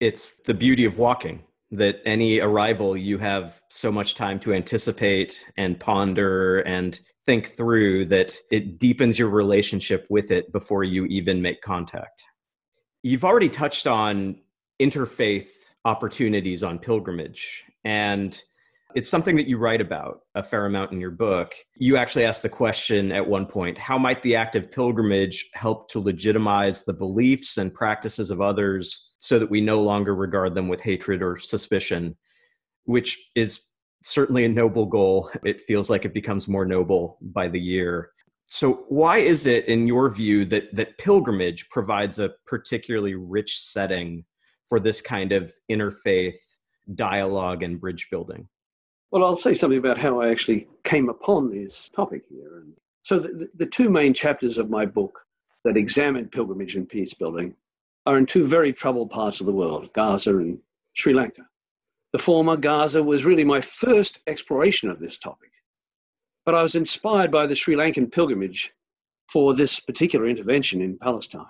It's 0.00 0.40
the 0.42 0.54
beauty 0.54 0.84
of 0.84 0.98
walking 0.98 1.42
that 1.72 2.00
any 2.04 2.38
arrival 2.38 2.96
you 2.96 3.18
have 3.18 3.60
so 3.70 3.90
much 3.90 4.14
time 4.14 4.38
to 4.38 4.54
anticipate 4.54 5.38
and 5.56 5.80
ponder 5.80 6.60
and 6.60 7.00
think 7.24 7.48
through 7.48 8.06
that 8.06 8.36
it 8.52 8.78
deepens 8.78 9.18
your 9.18 9.28
relationship 9.30 10.06
with 10.08 10.30
it 10.30 10.52
before 10.52 10.84
you 10.84 11.06
even 11.06 11.42
make 11.42 11.60
contact. 11.62 12.22
You've 13.02 13.24
already 13.24 13.48
touched 13.48 13.86
on 13.86 14.36
interfaith 14.80 15.48
opportunities 15.86 16.64
on 16.64 16.80
pilgrimage, 16.80 17.64
and 17.84 18.42
it's 18.96 19.08
something 19.08 19.36
that 19.36 19.46
you 19.46 19.56
write 19.56 19.80
about 19.80 20.20
a 20.34 20.42
fair 20.42 20.66
amount 20.66 20.90
in 20.90 21.00
your 21.00 21.12
book. 21.12 21.54
You 21.76 21.96
actually 21.96 22.24
ask 22.24 22.42
the 22.42 22.48
question 22.48 23.12
at 23.12 23.26
one 23.26 23.46
point 23.46 23.78
how 23.78 23.96
might 23.96 24.22
the 24.22 24.34
act 24.34 24.56
of 24.56 24.72
pilgrimage 24.72 25.48
help 25.54 25.88
to 25.90 26.00
legitimize 26.00 26.84
the 26.84 26.92
beliefs 26.92 27.56
and 27.56 27.72
practices 27.72 28.30
of 28.32 28.40
others 28.40 29.10
so 29.20 29.38
that 29.38 29.50
we 29.50 29.60
no 29.60 29.80
longer 29.80 30.14
regard 30.14 30.54
them 30.54 30.66
with 30.66 30.80
hatred 30.80 31.22
or 31.22 31.38
suspicion? 31.38 32.16
Which 32.84 33.30
is 33.36 33.60
certainly 34.02 34.44
a 34.44 34.48
noble 34.48 34.86
goal. 34.86 35.30
It 35.44 35.60
feels 35.60 35.88
like 35.88 36.04
it 36.04 36.14
becomes 36.14 36.48
more 36.48 36.64
noble 36.66 37.18
by 37.20 37.48
the 37.48 37.60
year. 37.60 38.10
So, 38.48 38.84
why 38.88 39.18
is 39.18 39.46
it, 39.46 39.66
in 39.66 39.86
your 39.86 40.08
view, 40.08 40.44
that, 40.46 40.74
that 40.74 40.98
pilgrimage 40.98 41.68
provides 41.68 42.18
a 42.18 42.30
particularly 42.46 43.14
rich 43.14 43.58
setting 43.58 44.24
for 44.68 44.80
this 44.80 45.00
kind 45.00 45.32
of 45.32 45.52
interfaith 45.70 46.38
dialogue 46.94 47.62
and 47.62 47.80
bridge 47.80 48.08
building? 48.10 48.48
Well, 49.10 49.24
I'll 49.24 49.36
say 49.36 49.54
something 49.54 49.78
about 49.78 49.98
how 49.98 50.20
I 50.20 50.30
actually 50.30 50.68
came 50.84 51.08
upon 51.08 51.50
this 51.50 51.88
topic 51.94 52.24
here. 52.28 52.64
So, 53.02 53.18
the, 53.18 53.48
the 53.54 53.66
two 53.66 53.88
main 53.88 54.12
chapters 54.12 54.58
of 54.58 54.68
my 54.68 54.84
book 54.84 55.20
that 55.64 55.76
examine 55.76 56.28
pilgrimage 56.28 56.76
and 56.76 56.88
peace 56.88 57.14
building 57.14 57.54
are 58.06 58.18
in 58.18 58.26
two 58.26 58.46
very 58.46 58.72
troubled 58.72 59.10
parts 59.10 59.40
of 59.40 59.46
the 59.46 59.52
world 59.52 59.92
Gaza 59.92 60.36
and 60.36 60.58
Sri 60.94 61.12
Lanka. 61.12 61.46
The 62.12 62.18
former, 62.18 62.56
Gaza, 62.56 63.02
was 63.02 63.24
really 63.24 63.44
my 63.44 63.60
first 63.60 64.20
exploration 64.26 64.88
of 64.88 64.98
this 64.98 65.18
topic. 65.18 65.50
But 66.44 66.54
I 66.54 66.62
was 66.62 66.76
inspired 66.76 67.30
by 67.30 67.46
the 67.46 67.56
Sri 67.56 67.74
Lankan 67.74 68.10
pilgrimage 68.10 68.72
for 69.28 69.54
this 69.54 69.80
particular 69.80 70.28
intervention 70.28 70.80
in 70.80 70.96
Palestine. 70.98 71.44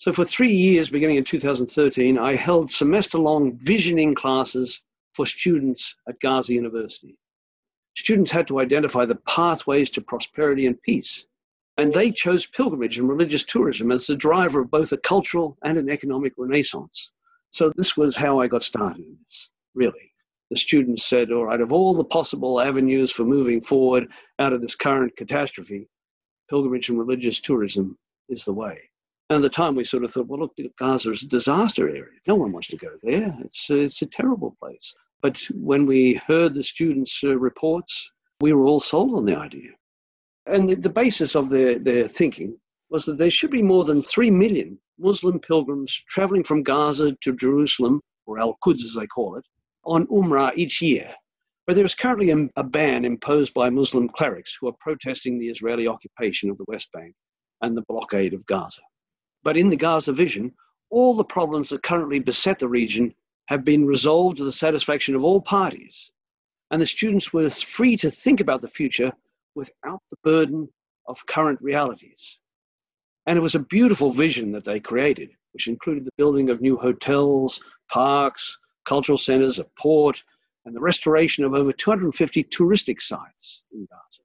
So, 0.00 0.12
for 0.12 0.24
three 0.24 0.50
years, 0.50 0.88
beginning 0.88 1.18
in 1.18 1.24
2013, 1.24 2.16
I 2.16 2.34
held 2.34 2.70
semester 2.70 3.18
long 3.18 3.58
visioning 3.58 4.14
classes 4.14 4.80
for 5.12 5.26
students 5.26 5.94
at 6.08 6.18
Gaza 6.20 6.54
University. 6.54 7.18
Students 7.98 8.30
had 8.30 8.48
to 8.48 8.60
identify 8.60 9.04
the 9.04 9.20
pathways 9.28 9.90
to 9.90 10.00
prosperity 10.00 10.66
and 10.66 10.80
peace, 10.80 11.26
and 11.76 11.92
they 11.92 12.10
chose 12.10 12.46
pilgrimage 12.46 12.98
and 12.98 13.10
religious 13.10 13.44
tourism 13.44 13.92
as 13.92 14.06
the 14.06 14.16
driver 14.16 14.62
of 14.62 14.70
both 14.70 14.90
a 14.92 14.96
cultural 14.96 15.58
and 15.64 15.76
an 15.76 15.90
economic 15.90 16.32
renaissance. 16.38 17.12
So, 17.50 17.70
this 17.76 17.94
was 17.94 18.16
how 18.16 18.40
I 18.40 18.46
got 18.46 18.62
started 18.62 19.04
in 19.04 19.18
this 19.22 19.50
really. 19.74 20.14
the 20.48 20.56
students 20.56 21.04
said, 21.04 21.30
all 21.30 21.44
right, 21.44 21.60
of 21.60 21.74
all 21.74 21.92
the 21.92 22.04
possible 22.04 22.58
avenues 22.58 23.12
for 23.12 23.24
moving 23.24 23.60
forward 23.60 24.08
out 24.38 24.54
of 24.54 24.62
this 24.62 24.76
current 24.76 25.14
catastrophe, 25.18 25.90
pilgrimage 26.48 26.88
and 26.88 26.98
religious 26.98 27.38
tourism 27.38 27.98
is 28.30 28.46
the 28.46 28.54
way. 28.54 28.89
And 29.30 29.36
at 29.36 29.42
the 29.42 29.48
time, 29.48 29.76
we 29.76 29.84
sort 29.84 30.02
of 30.02 30.12
thought, 30.12 30.26
well, 30.26 30.40
look, 30.40 30.56
Gaza 30.76 31.12
is 31.12 31.22
a 31.22 31.28
disaster 31.28 31.88
area. 31.88 32.18
No 32.26 32.34
one 32.34 32.50
wants 32.50 32.66
to 32.68 32.76
go 32.76 32.90
there. 33.04 33.32
It's, 33.44 33.70
it's 33.70 34.02
a 34.02 34.06
terrible 34.06 34.56
place. 34.60 34.92
But 35.22 35.40
when 35.54 35.86
we 35.86 36.14
heard 36.26 36.52
the 36.52 36.64
students' 36.64 37.20
uh, 37.22 37.38
reports, 37.38 38.10
we 38.40 38.52
were 38.52 38.64
all 38.64 38.80
sold 38.80 39.14
on 39.14 39.26
the 39.26 39.38
idea. 39.38 39.70
And 40.46 40.68
the, 40.68 40.74
the 40.74 40.90
basis 40.90 41.36
of 41.36 41.48
their, 41.48 41.78
their 41.78 42.08
thinking 42.08 42.58
was 42.88 43.04
that 43.04 43.18
there 43.18 43.30
should 43.30 43.52
be 43.52 43.62
more 43.62 43.84
than 43.84 44.02
3 44.02 44.32
million 44.32 44.76
Muslim 44.98 45.38
pilgrims 45.38 46.02
traveling 46.08 46.42
from 46.42 46.64
Gaza 46.64 47.16
to 47.22 47.36
Jerusalem, 47.36 48.00
or 48.26 48.40
Al 48.40 48.58
Quds 48.60 48.84
as 48.84 48.94
they 48.94 49.06
call 49.06 49.36
it, 49.36 49.44
on 49.84 50.08
Umrah 50.08 50.52
each 50.56 50.82
year. 50.82 51.14
But 51.68 51.76
there 51.76 51.84
is 51.84 51.94
currently 51.94 52.30
a, 52.30 52.48
a 52.56 52.64
ban 52.64 53.04
imposed 53.04 53.54
by 53.54 53.70
Muslim 53.70 54.08
clerics 54.08 54.58
who 54.60 54.66
are 54.66 54.74
protesting 54.80 55.38
the 55.38 55.48
Israeli 55.48 55.86
occupation 55.86 56.50
of 56.50 56.58
the 56.58 56.64
West 56.66 56.88
Bank 56.92 57.14
and 57.62 57.76
the 57.76 57.84
blockade 57.88 58.34
of 58.34 58.44
Gaza. 58.46 58.82
But 59.42 59.56
in 59.56 59.68
the 59.70 59.76
Gaza 59.76 60.12
vision, 60.12 60.52
all 60.90 61.14
the 61.14 61.24
problems 61.24 61.70
that 61.70 61.82
currently 61.82 62.18
beset 62.18 62.58
the 62.58 62.68
region 62.68 63.14
have 63.46 63.64
been 63.64 63.86
resolved 63.86 64.36
to 64.36 64.44
the 64.44 64.52
satisfaction 64.52 65.14
of 65.14 65.24
all 65.24 65.40
parties. 65.40 66.12
And 66.70 66.80
the 66.80 66.86
students 66.86 67.32
were 67.32 67.50
free 67.50 67.96
to 67.96 68.10
think 68.10 68.40
about 68.40 68.62
the 68.62 68.68
future 68.68 69.12
without 69.54 70.02
the 70.10 70.16
burden 70.22 70.68
of 71.06 71.26
current 71.26 71.60
realities. 71.60 72.38
And 73.26 73.36
it 73.36 73.42
was 73.42 73.54
a 73.54 73.60
beautiful 73.60 74.10
vision 74.10 74.52
that 74.52 74.64
they 74.64 74.80
created, 74.80 75.30
which 75.52 75.68
included 75.68 76.04
the 76.04 76.12
building 76.16 76.50
of 76.50 76.60
new 76.60 76.76
hotels, 76.76 77.60
parks, 77.90 78.56
cultural 78.84 79.18
centers, 79.18 79.58
a 79.58 79.64
port, 79.78 80.22
and 80.64 80.74
the 80.74 80.80
restoration 80.80 81.44
of 81.44 81.54
over 81.54 81.72
250 81.72 82.44
touristic 82.44 83.00
sites 83.00 83.64
in 83.72 83.86
Gaza. 83.90 84.22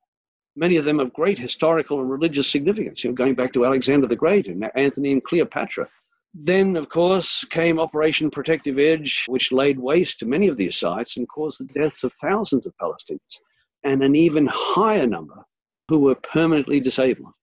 Many 0.55 0.77
of 0.77 0.85
them 0.85 0.99
of 0.99 1.13
great 1.13 1.37
historical 1.37 1.99
and 1.99 2.09
religious 2.09 2.49
significance, 2.49 3.03
you 3.03 3.09
know, 3.09 3.15
going 3.15 3.35
back 3.35 3.51
to 3.53 3.65
Alexander 3.65 4.07
the 4.07 4.15
Great 4.15 4.47
and 4.47 4.69
Anthony 4.75 5.11
and 5.11 5.23
Cleopatra. 5.23 5.89
Then, 6.33 6.75
of 6.75 6.89
course, 6.89 7.45
came 7.49 7.79
Operation 7.79 8.29
Protective 8.29 8.77
Edge, 8.77 9.25
which 9.27 9.51
laid 9.51 9.79
waste 9.79 10.19
to 10.19 10.25
many 10.25 10.47
of 10.47 10.57
these 10.57 10.77
sites 10.77 11.17
and 11.17 11.27
caused 11.27 11.59
the 11.59 11.73
deaths 11.73 12.03
of 12.03 12.13
thousands 12.13 12.65
of 12.65 12.73
Palestinians 12.81 13.39
and 13.83 14.03
an 14.03 14.15
even 14.15 14.47
higher 14.51 15.07
number 15.07 15.45
who 15.87 15.99
were 15.99 16.15
permanently 16.15 16.79
disabled. 16.79 17.33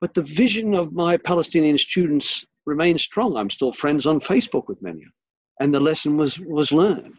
But 0.00 0.14
the 0.14 0.22
vision 0.22 0.74
of 0.74 0.92
my 0.92 1.16
Palestinian 1.16 1.76
students 1.78 2.44
remains 2.66 3.02
strong. 3.02 3.36
I'm 3.36 3.50
still 3.50 3.72
friends 3.72 4.06
on 4.06 4.18
Facebook 4.18 4.66
with 4.66 4.82
many 4.82 4.98
of 4.98 5.04
them. 5.04 5.12
And 5.60 5.74
the 5.74 5.80
lesson 5.80 6.16
was, 6.16 6.40
was 6.40 6.72
learned. 6.72 7.18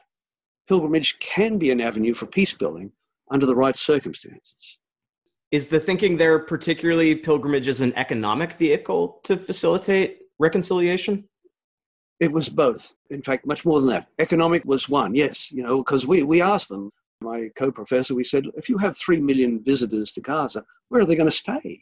Pilgrimage 0.67 1.19
can 1.19 1.57
be 1.57 1.69
an 1.71 1.79
avenue 1.79 2.13
for 2.13 2.25
peace 2.25 2.53
building 2.53 2.91
under 3.29 3.45
the 3.45 3.55
right 3.55 3.75
circumstances. 3.75 4.79
Is 5.51 5.67
the 5.67 5.79
thinking 5.79 6.15
there 6.15 6.39
particularly 6.39 7.13
pilgrimage 7.13 7.67
as 7.67 7.81
an 7.81 7.93
economic 7.97 8.53
vehicle 8.53 9.19
to 9.23 9.35
facilitate 9.35 10.19
reconciliation? 10.39 11.25
It 12.21 12.31
was 12.31 12.47
both. 12.47 12.93
In 13.09 13.21
fact, 13.21 13.45
much 13.45 13.65
more 13.65 13.79
than 13.79 13.89
that. 13.89 14.07
Economic 14.19 14.63
was 14.63 14.87
one, 14.87 15.13
yes, 15.13 15.51
you 15.51 15.61
know, 15.63 15.79
because 15.79 16.07
we, 16.07 16.23
we 16.23 16.41
asked 16.41 16.69
them, 16.69 16.89
my 17.19 17.49
co 17.55 17.71
professor, 17.71 18.15
we 18.15 18.23
said, 18.23 18.45
if 18.55 18.69
you 18.69 18.77
have 18.77 18.95
3 18.97 19.19
million 19.19 19.61
visitors 19.63 20.11
to 20.13 20.21
Gaza, 20.21 20.63
where 20.89 21.01
are 21.01 21.05
they 21.05 21.15
going 21.15 21.29
to 21.29 21.35
stay? 21.35 21.81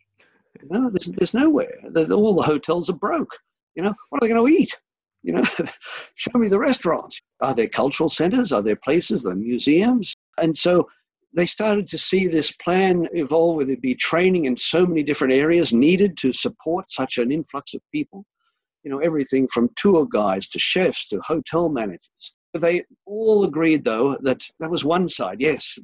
No, 0.69 0.89
there's, 0.89 1.05
there's 1.05 1.33
nowhere. 1.33 1.73
all 2.11 2.35
the 2.35 2.41
hotels 2.41 2.89
are 2.89 2.93
broke. 2.93 3.37
You 3.75 3.83
know, 3.83 3.93
what 4.09 4.21
are 4.21 4.27
they 4.27 4.33
going 4.33 4.47
to 4.47 4.53
eat? 4.53 4.79
You 5.21 5.33
know, 5.33 5.43
show 6.15 6.37
me 6.37 6.47
the 6.47 6.59
restaurants. 6.59 7.19
Are 7.41 7.53
there 7.53 7.67
cultural 7.67 8.09
centers? 8.09 8.51
Are 8.51 8.63
there 8.63 8.75
places? 8.75 9.25
Are 9.25 9.29
there 9.29 9.35
museums? 9.35 10.15
And 10.41 10.55
so 10.55 10.87
they 11.33 11.45
started 11.45 11.87
to 11.87 11.97
see 11.97 12.27
this 12.27 12.51
plan 12.51 13.07
evolve 13.13 13.55
where 13.55 13.65
there'd 13.65 13.81
be 13.81 13.95
training 13.95 14.45
in 14.45 14.57
so 14.57 14.85
many 14.85 15.03
different 15.03 15.33
areas 15.33 15.73
needed 15.73 16.17
to 16.17 16.33
support 16.33 16.91
such 16.91 17.17
an 17.17 17.31
influx 17.31 17.73
of 17.73 17.81
people. 17.93 18.25
You 18.83 18.91
know, 18.91 18.99
everything 18.99 19.47
from 19.53 19.69
tour 19.75 20.07
guides 20.11 20.47
to 20.49 20.59
chefs 20.59 21.07
to 21.09 21.19
hotel 21.19 21.69
managers. 21.69 22.33
But 22.53 22.61
they 22.61 22.83
all 23.05 23.43
agreed, 23.43 23.83
though, 23.83 24.17
that 24.21 24.43
that 24.59 24.71
was 24.71 24.83
one 24.83 25.07
side. 25.07 25.37
Yes, 25.39 25.77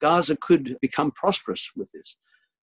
Gaza 0.00 0.36
could 0.40 0.76
become 0.80 1.10
prosperous 1.12 1.68
with 1.74 1.90
this. 1.92 2.16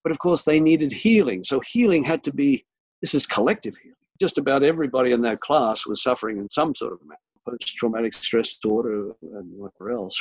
But 0.04 0.12
of 0.12 0.20
course, 0.20 0.44
they 0.44 0.62
needed 0.62 0.94
healing. 0.94 1.44
So 1.44 1.60
healing 1.60 2.04
had 2.04 2.24
to 2.24 2.34
be 2.34 2.66
this 3.02 3.14
is 3.14 3.26
collective 3.26 3.76
healing. 3.78 3.96
Just 4.20 4.38
about 4.38 4.64
everybody 4.64 5.12
in 5.12 5.22
that 5.22 5.40
class 5.42 5.86
was 5.86 6.04
suffering 6.04 6.38
in 6.38 6.50
some 6.50 6.76
sort 6.76 6.94
of 6.94 7.00
post 7.48 7.68
traumatic 7.76 8.14
stress 8.14 8.56
disorder 8.56 9.12
and 9.22 9.52
whatever 9.58 9.92
else. 9.92 10.18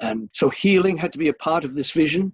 And 0.00 0.28
so 0.32 0.48
healing 0.48 0.96
had 0.96 1.12
to 1.12 1.18
be 1.18 1.28
a 1.28 1.34
part 1.34 1.64
of 1.64 1.74
this 1.74 1.92
vision. 1.92 2.32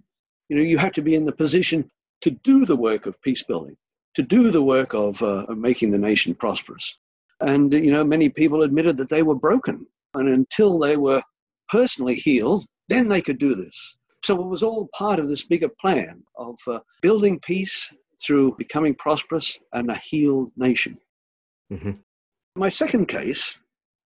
You 0.49 0.57
know, 0.57 0.63
you 0.63 0.77
had 0.77 0.93
to 0.95 1.01
be 1.01 1.15
in 1.15 1.25
the 1.25 1.31
position 1.31 1.89
to 2.21 2.31
do 2.31 2.65
the 2.65 2.75
work 2.75 3.05
of 3.05 3.21
peace 3.21 3.43
building, 3.43 3.75
to 4.15 4.23
do 4.23 4.49
the 4.49 4.63
work 4.63 4.93
of, 4.93 5.21
uh, 5.21 5.45
of 5.49 5.57
making 5.57 5.91
the 5.91 5.97
nation 5.97 6.33
prosperous. 6.33 6.97
And, 7.41 7.73
you 7.73 7.91
know, 7.91 8.03
many 8.03 8.29
people 8.29 8.63
admitted 8.63 8.97
that 8.97 9.09
they 9.09 9.23
were 9.23 9.35
broken. 9.35 9.85
And 10.13 10.29
until 10.29 10.79
they 10.79 10.97
were 10.97 11.21
personally 11.69 12.15
healed, 12.15 12.65
then 12.87 13.07
they 13.07 13.21
could 13.21 13.37
do 13.37 13.53
this. 13.53 13.97
So 14.23 14.41
it 14.41 14.47
was 14.47 14.63
all 14.63 14.89
part 14.97 15.19
of 15.19 15.29
this 15.29 15.43
bigger 15.43 15.69
plan 15.69 16.23
of 16.37 16.57
uh, 16.67 16.79
building 17.01 17.39
peace 17.39 17.93
through 18.21 18.55
becoming 18.57 18.95
prosperous 18.95 19.59
and 19.73 19.91
a 19.91 19.95
healed 19.95 20.51
nation. 20.57 20.97
Mm-hmm. 21.71 21.91
My 22.55 22.69
second 22.69 23.07
case, 23.07 23.57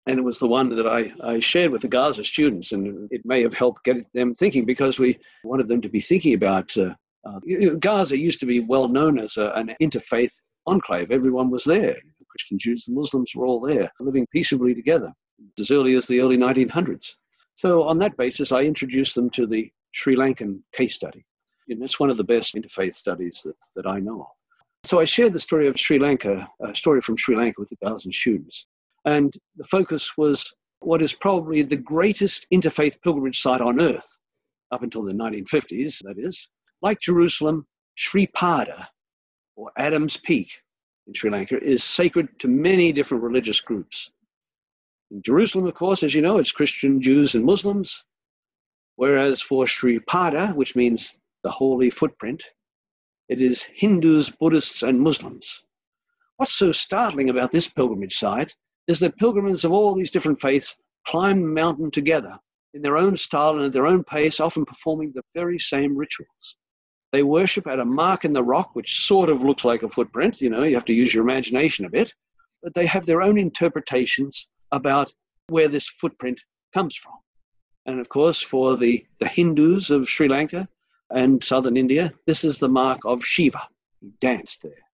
and 0.10 0.18
it 0.18 0.24
was 0.24 0.40
the 0.40 0.48
one 0.48 0.70
that 0.76 0.88
I, 0.88 1.14
I 1.24 1.40
shared 1.40 1.72
with 1.72 1.84
the 1.84 1.88
Gaza 1.88 2.24
students, 2.24 2.72
and 2.72 3.08
it 3.12 3.22
may 3.26 3.44
have 3.44 3.54
helped 3.54 3.84
get 3.84 3.98
them 4.14 4.34
thinking 4.34 4.66
because 4.66 4.98
we 4.98 5.20
wanted 5.44 5.68
them 5.68 5.82
to 5.82 5.90
be 5.90 6.00
thinking 6.00 6.34
about 6.34 6.76
uh, 6.76 6.96
uh, 7.26 7.40
Gaza 7.80 8.18
used 8.18 8.40
to 8.40 8.48
be 8.48 8.62
well 8.62 8.88
known 8.88 9.20
as 9.20 9.38
a, 9.38 9.52
an 9.52 9.76
interfaith 9.80 10.34
enclave. 10.66 11.12
Everyone 11.12 11.52
was 11.52 11.64
there. 11.64 11.96
Christian 12.28 12.58
Jews 12.58 12.88
and 12.88 12.98
Muslims 12.98 13.34
were 13.36 13.46
all 13.46 13.60
there, 13.60 13.92
living 14.00 14.26
peaceably 14.32 14.74
together 14.74 15.14
as 15.60 15.70
early 15.70 15.96
as 15.96 16.08
the 16.08 16.22
early 16.22 16.38
1900s. 16.38 17.14
So, 17.54 17.84
on 17.84 18.00
that 18.00 18.18
basis, 18.18 18.52
I 18.52 18.62
introduced 18.62 19.14
them 19.14 19.30
to 19.32 19.46
the 19.46 19.72
Sri 19.92 20.16
Lankan 20.16 20.62
case 20.74 20.96
study. 20.96 21.24
And 21.68 21.84
it's 21.84 22.00
one 22.00 22.10
of 22.10 22.18
the 22.18 22.24
best 22.24 22.56
interfaith 22.56 22.96
studies 22.96 23.42
that, 23.46 23.56
that 23.76 23.86
I 23.86 24.00
know 24.00 24.22
of. 24.22 24.28
So 24.86 25.00
I 25.00 25.06
shared 25.06 25.34
the 25.34 25.40
story 25.40 25.68
of 25.68 25.80
Sri 25.80 26.00
Lanka, 26.00 26.48
a 26.66 26.74
story 26.74 27.02
from 27.02 27.18
Sri 27.18 27.36
Lanka 27.36 27.60
with 27.60 27.72
a 27.74 27.86
thousand 27.86 28.14
students. 28.14 28.66
And 29.10 29.34
the 29.56 29.64
focus 29.64 30.12
was 30.18 30.54
what 30.82 31.02
is 31.02 31.14
probably 31.14 31.64
the 31.64 31.76
greatest 31.76 32.46
interfaith 32.54 33.02
pilgrimage 33.02 33.42
site 33.42 33.60
on 33.60 33.82
earth, 33.82 34.20
up 34.72 34.84
until 34.84 35.02
the 35.02 35.14
1950s, 35.14 36.04
that 36.04 36.20
is. 36.20 36.48
Like 36.84 37.00
Jerusalem, 37.00 37.66
Sri 37.96 38.28
Pada, 38.28 38.86
or 39.56 39.72
Adam's 39.80 40.16
Peak 40.16 40.62
in 41.08 41.16
Sri 41.16 41.32
Lanka, 41.32 41.60
is 41.60 41.84
sacred 41.84 42.28
to 42.38 42.48
many 42.48 42.92
different 42.92 43.24
religious 43.24 43.60
groups. 43.60 44.12
In 45.10 45.24
Jerusalem, 45.24 45.66
of 45.66 45.74
course, 45.74 46.04
as 46.04 46.14
you 46.14 46.22
know, 46.22 46.38
it's 46.38 46.52
Christian, 46.52 47.02
Jews, 47.02 47.34
and 47.34 47.44
Muslims. 47.44 48.06
Whereas 48.96 49.42
for 49.42 49.66
Sri 49.66 49.98
Pada, 50.02 50.54
which 50.54 50.76
means 50.76 51.18
the 51.44 51.50
holy 51.50 51.90
footprint, 51.90 52.44
it 53.28 53.42
is 53.42 53.64
Hindus, 53.64 54.30
Buddhists, 54.30 54.84
and 54.84 55.02
Muslims. 55.02 55.64
What's 56.38 56.54
so 56.54 56.72
startling 56.72 57.32
about 57.32 57.52
this 57.52 57.68
pilgrimage 57.68 58.16
site 58.16 58.54
is 58.90 59.00
that 59.00 59.16
pilgrims 59.18 59.64
of 59.64 59.72
all 59.72 59.94
these 59.94 60.10
different 60.10 60.42
faiths 60.42 60.76
climb 61.06 61.42
the 61.42 61.48
mountain 61.48 61.92
together 61.92 62.36
in 62.74 62.82
their 62.82 62.98
own 62.98 63.16
style 63.16 63.56
and 63.56 63.66
at 63.66 63.72
their 63.72 63.86
own 63.86 64.04
pace, 64.04 64.40
often 64.40 64.66
performing 64.66 65.12
the 65.14 65.22
very 65.36 65.60
same 65.60 65.96
rituals. 65.96 66.58
They 67.12 67.22
worship 67.22 67.68
at 67.68 67.80
a 67.80 67.86
mark 67.86 68.26
in 68.26 68.34
the 68.34 68.44
rock, 68.44 68.72
which 68.74 69.06
sort 69.06 69.30
of 69.30 69.44
looks 69.44 69.64
like 69.64 69.84
a 69.84 69.90
footprint. 69.90 70.42
You 70.42 70.50
know, 70.50 70.64
you 70.64 70.74
have 70.74 70.86
to 70.86 70.94
use 70.94 71.14
your 71.14 71.24
imagination 71.24 71.86
a 71.86 71.90
bit. 71.90 72.14
But 72.64 72.74
they 72.74 72.88
have 72.88 73.06
their 73.06 73.22
own 73.22 73.38
interpretations 73.38 74.48
about 74.72 75.14
where 75.50 75.68
this 75.68 75.88
footprint 75.88 76.42
comes 76.74 76.96
from. 76.96 77.14
And 77.86 78.00
of 78.00 78.10
course, 78.10 78.42
for 78.42 78.76
the, 78.76 79.06
the 79.20 79.28
Hindus 79.28 79.92
of 79.92 80.10
Sri 80.10 80.28
Lanka 80.28 80.68
and 81.12 81.44
southern 81.44 81.78
India, 81.78 82.12
this 82.26 82.44
is 82.44 82.58
the 82.58 82.70
mark 82.70 83.00
of 83.06 83.24
Shiva. 83.24 83.68
He 84.02 84.12
danced 84.20 84.64
there. 84.64 84.89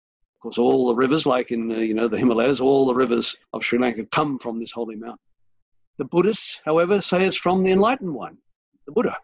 Course, 0.45 0.59
all 0.59 0.89
the 0.89 0.95
rivers, 0.95 1.25
like 1.25 1.53
in 1.53 1.73
uh, 1.73 1.77
you 1.77 1.95
know 1.95 2.07
the 2.07 2.19
Himalayas, 2.19 2.61
all 2.61 2.85
the 2.85 2.95
rivers 2.95 3.35
of 3.55 3.65
Sri 3.65 3.79
Lanka 3.79 4.05
come 4.05 4.39
from 4.39 4.61
this 4.61 4.73
holy 4.73 4.95
mountain. 4.95 5.17
The 5.97 6.05
Buddhists, 6.05 6.61
however, 6.67 7.01
say 7.01 7.25
it's 7.25 7.39
from 7.39 7.63
the 7.63 7.73
enlightened 7.73 8.13
one, 8.13 8.37
the 8.85 8.93
Buddha, 8.93 9.17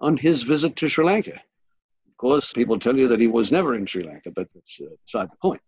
on 0.00 0.18
his 0.18 0.42
visit 0.42 0.76
to 0.76 0.86
Sri 0.86 1.02
Lanka. 1.02 1.32
Of 1.32 2.16
course, 2.18 2.52
people 2.52 2.78
tell 2.78 2.94
you 2.98 3.08
that 3.08 3.20
he 3.20 3.26
was 3.26 3.50
never 3.50 3.74
in 3.74 3.86
Sri 3.86 4.02
Lanka, 4.02 4.32
but 4.32 4.48
that's 4.54 4.78
uh, 4.82 4.90
beside 5.02 5.30
the 5.30 5.36
point. 5.40 5.62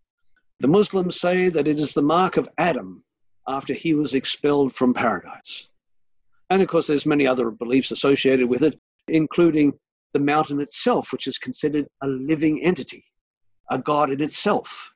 The 0.60 0.68
Muslims 0.68 1.18
say 1.18 1.48
that 1.48 1.66
it 1.66 1.80
is 1.80 1.94
the 1.94 2.02
mark 2.02 2.36
of 2.36 2.46
Adam 2.58 3.02
after 3.48 3.72
he 3.72 3.94
was 3.94 4.12
expelled 4.12 4.74
from 4.74 4.92
paradise. 4.92 5.70
And 6.50 6.60
of 6.60 6.68
course, 6.68 6.88
there's 6.88 7.06
many 7.06 7.26
other 7.26 7.50
beliefs 7.50 7.92
associated 7.92 8.46
with 8.46 8.62
it, 8.62 8.78
including 9.08 9.72
the 10.12 10.20
mountain 10.20 10.60
itself, 10.60 11.12
which 11.12 11.26
is 11.26 11.38
considered 11.38 11.86
a 12.02 12.08
living 12.08 12.62
entity, 12.62 13.06
a 13.70 13.78
god 13.78 14.10
in 14.10 14.20
itself. 14.20 14.90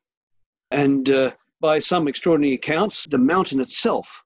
And 0.71 1.11
uh, 1.11 1.33
by 1.61 1.79
some 1.79 2.09
extraordinary 2.09 2.55
accounts, 2.55 3.07
the 3.09 3.19
mountain 3.19 3.61
itself 3.61 4.23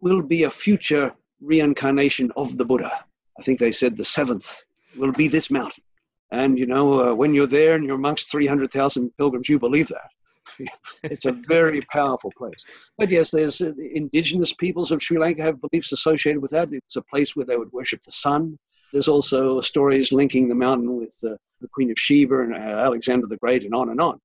will 0.00 0.22
be 0.22 0.44
a 0.44 0.50
future 0.50 1.14
reincarnation 1.40 2.32
of 2.36 2.56
the 2.56 2.64
Buddha. 2.64 3.04
I 3.38 3.42
think 3.42 3.58
they 3.58 3.72
said 3.72 3.96
the 3.96 4.04
seventh 4.04 4.64
will 4.96 5.12
be 5.12 5.28
this 5.28 5.50
mountain. 5.50 5.82
And, 6.30 6.58
you 6.58 6.66
know, 6.66 7.10
uh, 7.10 7.14
when 7.14 7.34
you're 7.34 7.46
there 7.46 7.74
and 7.74 7.84
you're 7.84 7.96
amongst 7.96 8.30
300,000 8.30 9.10
pilgrims, 9.16 9.48
you 9.48 9.58
believe 9.58 9.88
that. 9.88 10.08
it's 11.02 11.26
a 11.26 11.32
very 11.32 11.80
powerful 11.92 12.32
place. 12.36 12.64
But 12.98 13.10
yes, 13.10 13.30
there's 13.30 13.60
uh, 13.60 13.72
indigenous 13.94 14.52
peoples 14.52 14.90
of 14.90 15.02
Sri 15.02 15.18
Lanka 15.18 15.42
have 15.42 15.60
beliefs 15.60 15.92
associated 15.92 16.42
with 16.42 16.50
that. 16.52 16.72
It's 16.72 16.96
a 16.96 17.02
place 17.02 17.34
where 17.34 17.46
they 17.46 17.56
would 17.56 17.72
worship 17.72 18.02
the 18.02 18.12
sun. 18.12 18.58
There's 18.94 19.08
also 19.08 19.60
stories 19.60 20.12
linking 20.12 20.48
the 20.48 20.54
mountain 20.54 20.94
with 20.94 21.18
uh, 21.24 21.30
the 21.60 21.66
Queen 21.72 21.90
of 21.90 21.98
Sheba 21.98 22.42
and 22.42 22.54
uh, 22.54 22.58
Alexander 22.58 23.26
the 23.26 23.36
Great 23.38 23.64
and 23.64 23.74
on 23.74 23.88
and 23.90 24.00
on. 24.00 24.20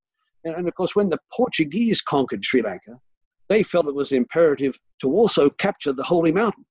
And, 0.45 0.53
and 0.58 0.67
of 0.67 0.75
course, 0.75 0.95
when 0.95 1.10
the 1.10 1.17
Portuguese 1.34 2.03
conquered 2.03 2.45
Sri 2.45 2.62
Lanka, 2.62 2.99
they 3.47 3.63
felt 3.63 3.88
it 3.88 3.95
was 3.95 4.12
imperative 4.12 4.77
to 5.01 5.12
also 5.12 5.49
capture 5.49 5.91
the 5.91 6.03
holy 6.03 6.32
mountain. 6.32 6.67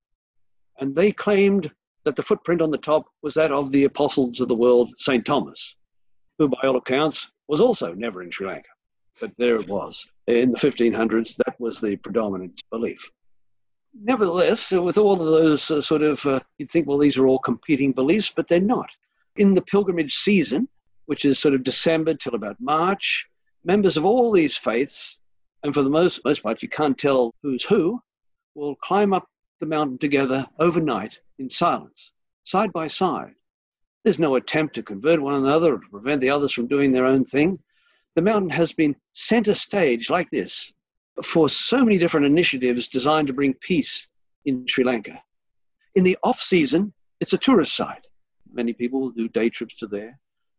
And 0.78 0.94
they 0.94 1.10
claimed 1.10 1.72
that 2.04 2.14
the 2.14 2.22
footprint 2.22 2.62
on 2.62 2.70
the 2.70 2.78
top 2.78 3.06
was 3.22 3.34
that 3.34 3.50
of 3.50 3.72
the 3.72 3.82
apostles 3.82 4.40
of 4.40 4.46
the 4.46 4.54
world, 4.54 4.92
St. 4.98 5.24
Thomas, 5.24 5.74
who, 6.38 6.48
by 6.48 6.68
all 6.68 6.76
accounts, 6.76 7.32
was 7.48 7.60
also 7.60 7.94
never 7.94 8.22
in 8.22 8.30
Sri 8.30 8.46
Lanka. 8.46 8.70
But 9.20 9.32
there 9.38 9.56
it 9.56 9.68
was. 9.68 10.06
In 10.28 10.52
the 10.52 10.56
1500s, 10.56 11.34
that 11.38 11.56
was 11.58 11.80
the 11.80 11.96
predominant 11.96 12.62
belief. 12.70 13.10
Nevertheless, 13.94 14.70
with 14.70 14.98
all 14.98 15.14
of 15.14 15.26
those 15.26 15.70
uh, 15.70 15.80
sort 15.80 16.02
of, 16.02 16.24
uh, 16.26 16.40
you'd 16.58 16.70
think, 16.70 16.86
well, 16.86 16.98
these 16.98 17.16
are 17.16 17.26
all 17.26 17.38
competing 17.38 17.92
beliefs, 17.92 18.30
but 18.34 18.48
they're 18.48 18.60
not. 18.60 18.90
In 19.36 19.54
the 19.54 19.62
pilgrimage 19.62 20.14
season, 20.14 20.68
which 21.06 21.24
is 21.24 21.38
sort 21.38 21.54
of 21.54 21.64
December 21.64 22.14
till 22.14 22.34
about 22.34 22.60
March, 22.60 23.26
members 23.64 23.96
of 23.96 24.04
all 24.04 24.30
these 24.30 24.56
faiths, 24.56 25.20
and 25.62 25.74
for 25.74 25.82
the 25.82 25.90
most, 25.90 26.20
most 26.24 26.42
part, 26.42 26.62
you 26.62 26.68
can't 26.68 26.98
tell 26.98 27.34
who's 27.42 27.64
who, 27.64 28.00
will 28.54 28.76
climb 28.76 29.12
up 29.12 29.26
the 29.60 29.66
mountain 29.66 29.98
together 29.98 30.46
overnight 30.58 31.20
in 31.38 31.48
silence, 31.48 32.12
side 32.44 32.72
by 32.72 32.86
side. 32.86 33.34
There's 34.04 34.18
no 34.18 34.36
attempt 34.36 34.74
to 34.74 34.82
convert 34.82 35.20
one 35.20 35.34
another 35.34 35.74
or 35.74 35.78
to 35.78 35.88
prevent 35.88 36.20
the 36.20 36.30
others 36.30 36.52
from 36.52 36.66
doing 36.66 36.92
their 36.92 37.06
own 37.06 37.24
thing. 37.24 37.58
The 38.14 38.22
mountain 38.22 38.50
has 38.50 38.72
been 38.72 38.96
center 39.12 39.54
stage 39.54 40.10
like 40.10 40.30
this 40.30 40.72
for 41.22 41.48
so 41.48 41.84
many 41.84 41.98
different 41.98 42.26
initiatives 42.26 42.88
designed 42.88 43.26
to 43.28 43.32
bring 43.32 43.54
peace 43.54 44.08
in 44.44 44.66
Sri 44.66 44.84
Lanka. 44.84 45.22
In 45.94 46.04
the 46.04 46.16
off 46.22 46.40
season, 46.40 46.92
it's 47.20 47.32
a 47.32 47.38
tourist 47.38 47.76
site. 47.76 48.06
Many 48.52 48.72
people 48.72 49.00
will 49.00 49.10
do 49.10 49.28
day 49.28 49.48
trips 49.48 49.74
to 49.76 49.86
there. 49.86 50.18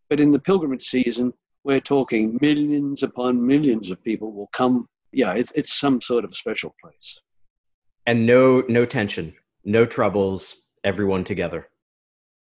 But 0.10 0.20
in 0.20 0.32
the 0.32 0.40
pilgrimage 0.40 0.88
season, 0.88 1.34
we're 1.64 1.80
talking 1.80 2.38
millions 2.42 3.04
upon 3.04 3.46
millions 3.46 3.90
of 3.90 4.04
people 4.04 4.32
will 4.32 4.50
come. 4.54 4.88
Yeah, 5.12 5.34
it's, 5.34 5.52
it's 5.54 5.80
some 5.80 6.02
sort 6.02 6.26
of 6.26 6.36
special 6.36 6.76
place. 6.82 7.20
And 8.06 8.26
no 8.26 8.64
no 8.68 8.86
tension, 8.86 9.34
no 9.66 9.86
troubles, 9.86 10.56
everyone 10.84 11.24
together. 11.24 11.68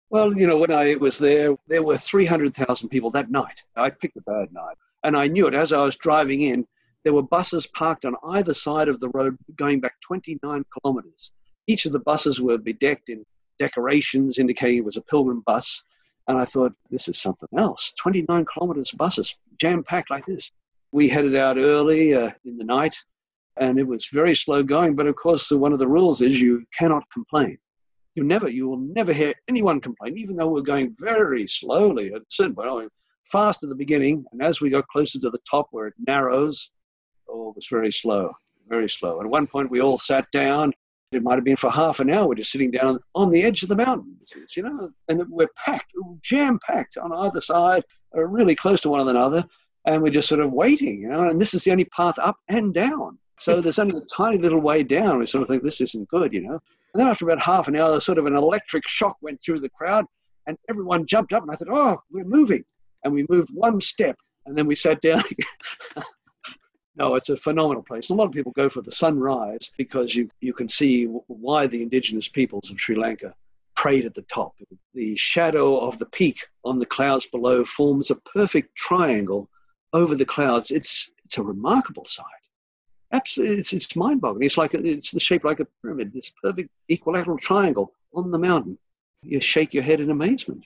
Well, 0.10 0.36
you 0.36 0.48
know, 0.48 0.58
when 0.58 0.72
I 0.72 0.96
was 0.96 1.18
there, 1.18 1.56
there 1.68 1.84
were 1.84 1.98
300,000 1.98 2.90
people 2.90 3.12
that 3.12 3.30
night. 3.30 3.64
I 3.76 3.90
picked 3.92 4.18
a 4.18 4.22
bad 4.22 4.52
night. 4.52 4.76
And 5.04 5.16
I 5.16 5.28
knew 5.28 5.48
it 5.48 5.54
as 5.54 5.72
I 5.72 5.82
was 5.82 5.96
driving 5.96 6.42
in. 6.42 6.66
There 7.04 7.14
were 7.14 7.24
buses 7.24 7.68
parked 7.68 8.06
on 8.06 8.16
either 8.30 8.54
side 8.54 8.90
of 8.90 9.00
the 9.00 9.10
road 9.10 9.38
going 9.56 9.80
back 9.80 9.94
29 10.02 10.66
kilometers. 10.82 11.32
Each 11.68 11.86
of 11.86 11.92
the 11.92 12.00
buses 12.00 12.42
were 12.42 12.58
bedecked 12.58 13.10
in 13.10 13.26
decorations 13.58 14.40
indicating 14.40 14.80
it 14.80 14.86
was 14.86 14.98
a 14.98 15.02
pilgrim 15.02 15.44
bus. 15.46 15.84
And 16.28 16.38
I 16.38 16.46
thought, 16.46 16.74
this 16.92 17.08
is 17.08 17.20
something 17.20 17.50
else. 17.58 17.94
29 18.00 18.46
kilometers 18.46 18.94
of 18.94 19.00
buses, 19.00 19.36
jam 19.60 19.84
packed 19.84 20.12
like 20.12 20.26
this. 20.26 20.52
We 20.92 21.10
headed 21.10 21.36
out 21.36 21.58
early 21.58 22.14
uh, 22.14 22.32
in 22.46 22.58
the 22.58 22.64
night 22.64 22.96
and 23.60 23.78
it 23.78 23.88
was 23.88 24.08
very 24.12 24.36
slow 24.36 24.64
going. 24.64 24.96
But 24.96 25.08
of 25.08 25.16
course, 25.16 25.52
one 25.52 25.74
of 25.74 25.80
the 25.80 25.88
rules 25.88 26.22
is 26.22 26.42
you 26.42 26.66
cannot 26.78 27.04
complain. 27.12 27.58
You 28.16 28.24
never, 28.24 28.50
you 28.50 28.68
will 28.68 28.78
never 28.80 29.14
hear 29.14 29.34
anyone 29.48 29.80
complain, 29.80 30.18
even 30.18 30.36
though 30.36 30.48
we're 30.48 30.62
going 30.62 30.96
very 31.00 31.46
slowly 31.48 32.14
at 32.14 32.22
certain 32.30 32.56
point. 32.56 32.92
Fast 33.26 33.64
at 33.64 33.70
the 33.70 33.76
beginning, 33.76 34.26
and 34.32 34.42
as 34.42 34.60
we 34.60 34.70
got 34.70 34.88
closer 34.88 35.20
to 35.20 35.30
the 35.30 35.40
top 35.50 35.68
where 35.72 35.88
it 35.88 35.94
narrows, 36.08 36.72
oh, 37.30 37.50
it 37.50 37.56
was 37.56 37.68
very 37.70 37.92
slow, 37.92 38.32
very 38.68 38.90
slow. 38.90 39.20
At 39.22 39.28
one 39.28 39.48
point, 39.48 39.72
we 39.72 39.82
all 39.82 39.98
sat 39.98 40.26
down 40.32 40.74
it 41.12 41.24
might 41.24 41.36
have 41.36 41.44
been 41.44 41.56
for 41.56 41.72
half 41.72 42.00
an 42.00 42.10
hour. 42.10 42.28
We're 42.28 42.36
just 42.36 42.52
sitting 42.52 42.72
down 42.72 43.00
on 43.16 43.32
the 43.32 43.42
edge 43.42 43.64
of 43.64 43.70
the 43.70 43.76
mountains, 43.76 44.34
you 44.56 44.64
know, 44.64 44.92
and 45.08 45.24
we're 45.30 45.48
packed, 45.66 45.92
jam 46.22 46.60
packed 46.68 46.98
on 46.98 47.12
either 47.12 47.42
side, 47.42 47.84
uh, 48.16 48.24
really 48.24 48.56
close 48.56 48.82
to 48.82 48.90
one 48.90 49.08
another, 49.08 49.44
and 49.86 50.04
we're 50.04 50.12
just 50.12 50.28
sort 50.28 50.42
of 50.42 50.54
waiting, 50.54 51.02
you 51.02 51.10
know. 51.10 51.28
And 51.28 51.42
this 51.42 51.54
is 51.54 51.64
the 51.64 51.72
only 51.72 51.86
path 51.86 52.20
up 52.20 52.38
and 52.48 52.74
down. 52.74 53.18
So 53.40 53.60
there's 53.60 53.80
only 53.80 53.98
a 53.98 54.02
tiny 54.02 54.38
little 54.38 54.60
way 54.60 54.84
down. 54.84 55.18
We 55.18 55.26
sort 55.26 55.42
of 55.42 55.48
think 55.48 55.64
this 55.64 55.82
isn't 55.82 56.10
good, 56.10 56.32
you 56.32 56.42
know. 56.42 56.60
And 56.94 57.00
then 57.00 57.08
after 57.08 57.26
about 57.26 57.42
half 57.42 57.68
an 57.68 57.76
hour, 57.76 58.00
sort 58.00 58.18
of 58.18 58.26
an 58.26 58.36
electric 58.36 58.88
shock 58.88 59.18
went 59.22 59.42
through 59.44 59.62
the 59.62 59.70
crowd, 59.70 60.06
and 60.46 60.58
everyone 60.70 61.08
jumped 61.08 61.34
up, 61.34 61.42
and 61.42 61.52
I 61.52 61.56
thought, 61.56 61.70
oh, 61.72 62.00
we're 62.12 62.24
moving. 62.24 62.64
And 63.04 63.14
we 63.14 63.26
moved 63.30 63.50
one 63.54 63.82
step, 63.82 64.16
and 64.46 64.56
then 64.56 64.68
we 64.68 64.76
sat 64.76 65.02
down 65.02 65.24
again. 65.32 66.04
No, 67.00 67.16
it's 67.16 67.30
a 67.30 67.38
phenomenal 67.38 67.82
place. 67.82 68.10
A 68.10 68.14
lot 68.14 68.26
of 68.26 68.34
people 68.34 68.52
go 68.52 68.68
for 68.68 68.82
the 68.82 68.92
sunrise 68.92 69.72
because 69.78 70.14
you, 70.14 70.30
you 70.42 70.52
can 70.52 70.68
see 70.68 71.06
why 71.06 71.66
the 71.66 71.82
indigenous 71.82 72.28
peoples 72.28 72.70
of 72.70 72.80
Sri 72.80 72.98
Lanka 72.98 73.34
prayed 73.74 74.06
at 74.06 74.14
the 74.14 74.24
top. 74.24 74.54
The 74.94 75.16
shadow 75.16 75.80
of 75.80 75.98
the 75.98 76.06
peak 76.08 76.46
on 76.66 76.78
the 76.78 76.86
clouds 76.86 77.26
below 77.26 77.64
forms 77.64 78.12
a 78.12 78.16
perfect 78.16 78.76
triangle 78.76 79.50
over 79.94 80.14
the 80.14 80.26
clouds. 80.26 80.72
It's, 80.72 81.10
it's 81.24 81.38
a 81.38 81.44
remarkable 81.44 82.04
sight. 82.04 82.26
Absolutely, 83.14 83.60
it's, 83.60 83.72
it's 83.72 83.96
mind-boggling. 83.96 84.44
It's 84.44 84.58
like 84.58 84.74
a, 84.74 84.86
it's 84.86 85.12
the 85.12 85.22
shape 85.22 85.46
like 85.46 85.62
a 85.62 85.68
pyramid. 85.82 86.12
This 86.12 86.34
perfect 86.44 86.70
equilateral 86.90 87.38
triangle 87.38 87.94
on 88.14 88.30
the 88.30 88.38
mountain. 88.38 88.78
You 89.24 89.40
shake 89.40 89.74
your 89.74 89.84
head 89.84 90.02
in 90.02 90.12
amazement. 90.12 90.66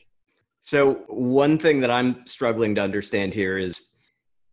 So 0.63 0.95
one 1.07 1.59
thing 1.59 1.81
that 1.81 1.91
I'm 1.91 2.25
struggling 2.25 2.73
to 2.75 2.81
understand 2.81 3.35
here 3.35 3.59
is 3.59 3.89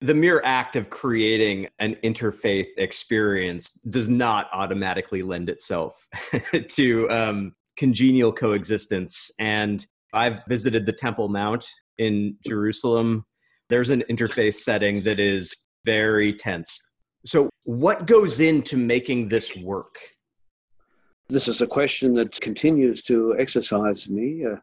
the 0.01 0.15
mere 0.15 0.41
act 0.45 0.77
of 0.77 0.89
creating 0.89 1.69
an 1.79 1.95
interfaith 2.03 2.69
experience 2.79 3.71
does 3.91 4.09
not 4.09 4.49
automatically 4.53 5.23
lend 5.23 5.51
itself 5.51 6.07
to 6.69 7.11
um, 7.11 7.53
congenial 7.77 8.33
coexistence. 8.33 9.31
And 9.39 9.87
I've 10.13 10.43
visited 10.47 10.87
the 10.87 10.93
Temple 10.93 11.29
Mount 11.29 11.69
in 11.99 12.37
Jerusalem. 12.47 13.25
There's 13.69 13.91
an 13.91 14.03
interfaith 14.11 14.55
setting 14.55 15.01
that 15.01 15.21
is 15.21 15.55
very 15.85 16.33
tense. 16.33 16.79
So, 17.27 17.51
what 17.65 18.07
goes 18.07 18.41
into 18.41 18.79
making 18.79 19.29
this 19.29 19.55
work? 19.57 19.97
This 21.29 21.47
is 21.47 21.61
a 21.61 21.67
question 21.67 22.15
that 22.15 22.41
continues 22.41 23.03
to 23.03 23.37
exercise 23.39 24.09
me. 24.09 24.45
Uh, 24.45 24.57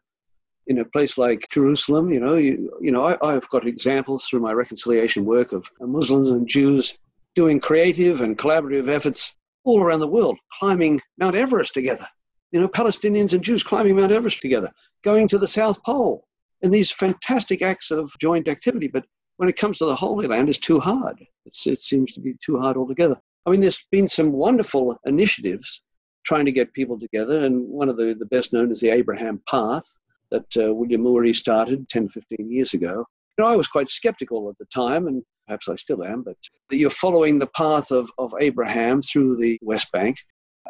in 0.67 0.79
a 0.79 0.85
place 0.85 1.17
like 1.17 1.47
Jerusalem, 1.49 2.13
you 2.13 2.19
know, 2.19 2.35
you, 2.35 2.71
you 2.81 2.91
know, 2.91 3.05
I, 3.05 3.35
I've 3.35 3.49
got 3.49 3.65
examples 3.65 4.25
through 4.25 4.41
my 4.41 4.51
reconciliation 4.51 5.25
work 5.25 5.53
of 5.53 5.69
Muslims 5.79 6.29
and 6.29 6.47
Jews 6.47 6.97
doing 7.35 7.59
creative 7.59 8.21
and 8.21 8.37
collaborative 8.37 8.87
efforts 8.87 9.35
all 9.63 9.81
around 9.81 9.99
the 9.99 10.07
world, 10.07 10.37
climbing 10.59 11.01
Mount 11.17 11.35
Everest 11.35 11.73
together. 11.73 12.07
You 12.51 12.59
know, 12.59 12.67
Palestinians 12.67 13.33
and 13.33 13.43
Jews 13.43 13.63
climbing 13.63 13.95
Mount 13.95 14.11
Everest 14.11 14.41
together, 14.41 14.71
going 15.03 15.27
to 15.29 15.37
the 15.37 15.47
South 15.47 15.81
Pole, 15.83 16.25
and 16.61 16.73
these 16.73 16.91
fantastic 16.91 17.61
acts 17.61 17.91
of 17.91 18.11
joint 18.19 18.47
activity. 18.47 18.87
But 18.87 19.05
when 19.37 19.49
it 19.49 19.57
comes 19.57 19.77
to 19.77 19.85
the 19.85 19.95
Holy 19.95 20.27
Land, 20.27 20.49
it's 20.49 20.57
too 20.57 20.79
hard. 20.79 21.25
It's, 21.45 21.67
it 21.67 21.81
seems 21.81 22.13
to 22.13 22.21
be 22.21 22.35
too 22.43 22.59
hard 22.59 22.77
altogether. 22.77 23.17
I 23.45 23.51
mean, 23.51 23.61
there's 23.61 23.85
been 23.91 24.07
some 24.07 24.31
wonderful 24.31 24.97
initiatives 25.05 25.83
trying 26.25 26.45
to 26.45 26.51
get 26.51 26.73
people 26.73 26.99
together, 26.99 27.45
and 27.45 27.65
one 27.67 27.87
of 27.87 27.95
the, 27.95 28.13
the 28.17 28.25
best 28.25 28.51
known 28.51 28.71
is 28.71 28.81
the 28.81 28.89
Abraham 28.89 29.41
Path, 29.47 29.85
that 30.31 30.57
uh, 30.57 30.73
William 30.73 31.05
Ury 31.05 31.33
started 31.33 31.87
10, 31.89 32.09
15 32.09 32.51
years 32.51 32.73
ago. 32.73 33.05
You 33.37 33.43
know, 33.43 33.47
I 33.47 33.55
was 33.55 33.67
quite 33.67 33.87
skeptical 33.87 34.49
at 34.49 34.57
the 34.57 34.65
time, 34.65 35.07
and 35.07 35.23
perhaps 35.45 35.69
I 35.69 35.75
still 35.75 36.03
am, 36.03 36.23
but 36.23 36.37
you're 36.71 36.89
following 36.89 37.39
the 37.39 37.47
path 37.47 37.91
of, 37.91 38.09
of 38.17 38.33
Abraham 38.39 39.01
through 39.01 39.37
the 39.37 39.57
West 39.61 39.91
Bank, 39.91 40.17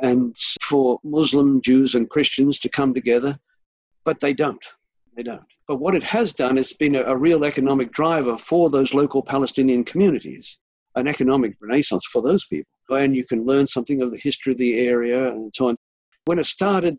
and 0.02 0.36
for 0.62 1.00
Muslim, 1.04 1.62
Jews, 1.62 1.96
and 1.96 2.10
Christians 2.10 2.60
to 2.60 2.70
come 2.70 2.94
together, 2.94 3.40
but 4.04 4.20
they 4.20 4.34
don't. 4.34 4.64
They 5.16 5.24
don't. 5.24 5.42
But 5.68 5.78
what 5.78 5.96
it 5.96 6.04
has 6.04 6.32
done 6.32 6.58
is 6.58 6.72
been 6.74 6.96
a, 6.96 7.04
a 7.04 7.18
real 7.18 7.44
economic 7.44 7.92
driver 7.92 8.38
for 8.38 8.70
those 8.70 8.94
local 8.94 9.24
Palestinian 9.24 9.84
communities, 9.84 10.60
an 10.96 11.08
economic 11.08 11.56
renaissance 11.60 12.06
for 12.06 12.22
those 12.22 12.46
people. 12.46 12.72
And 12.90 13.16
you 13.16 13.26
can 13.26 13.46
learn 13.46 13.68
something 13.68 14.02
of 14.02 14.12
the 14.12 14.18
history 14.18 14.54
of 14.54 14.60
the 14.60 14.80
area 14.80 15.30
and 15.30 15.52
so 15.54 15.70
on. 15.70 15.78
When 16.26 16.40
it 16.40 16.46
started, 16.46 16.98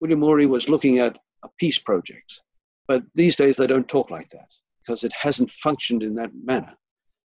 William 0.00 0.22
Ury 0.22 0.46
was 0.46 0.68
looking 0.68 0.98
at 0.98 1.18
a 1.42 1.48
peace 1.58 1.78
project. 1.78 2.42
But 2.88 3.04
these 3.14 3.36
days 3.36 3.56
they 3.56 3.66
don't 3.66 3.88
talk 3.88 4.10
like 4.10 4.30
that 4.30 4.48
because 4.82 5.04
it 5.04 5.12
hasn't 5.12 5.50
functioned 5.50 6.02
in 6.02 6.14
that 6.16 6.30
manner. 6.34 6.74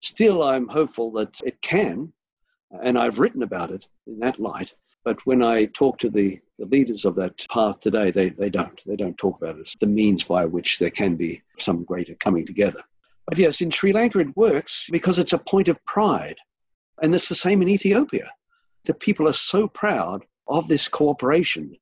Still, 0.00 0.42
I'm 0.42 0.66
hopeful 0.66 1.12
that 1.12 1.40
it 1.44 1.60
can, 1.62 2.12
and 2.82 2.98
I've 2.98 3.20
written 3.20 3.42
about 3.42 3.70
it 3.70 3.86
in 4.06 4.18
that 4.18 4.40
light. 4.40 4.72
But 5.04 5.24
when 5.26 5.42
I 5.42 5.66
talk 5.66 5.98
to 5.98 6.10
the, 6.10 6.40
the 6.58 6.66
leaders 6.66 7.04
of 7.04 7.14
that 7.16 7.46
path 7.48 7.80
today, 7.80 8.10
they, 8.10 8.30
they 8.30 8.50
don't. 8.50 8.80
They 8.86 8.96
don't 8.96 9.18
talk 9.18 9.40
about 9.40 9.56
it 9.58 9.68
as 9.68 9.74
the 9.80 9.86
means 9.86 10.24
by 10.24 10.44
which 10.44 10.78
there 10.78 10.90
can 10.90 11.16
be 11.16 11.42
some 11.58 11.84
greater 11.84 12.14
coming 12.16 12.46
together. 12.46 12.82
But 13.26 13.38
yes, 13.38 13.60
in 13.60 13.70
Sri 13.70 13.92
Lanka 13.92 14.18
it 14.18 14.36
works 14.36 14.88
because 14.90 15.18
it's 15.18 15.32
a 15.32 15.38
point 15.38 15.68
of 15.68 15.84
pride. 15.84 16.36
And 17.00 17.14
it's 17.14 17.28
the 17.28 17.34
same 17.34 17.62
in 17.62 17.68
Ethiopia. 17.68 18.30
The 18.84 18.94
people 18.94 19.28
are 19.28 19.32
so 19.32 19.68
proud 19.68 20.24
of 20.48 20.68
this 20.68 20.88
cooperation 20.88 21.76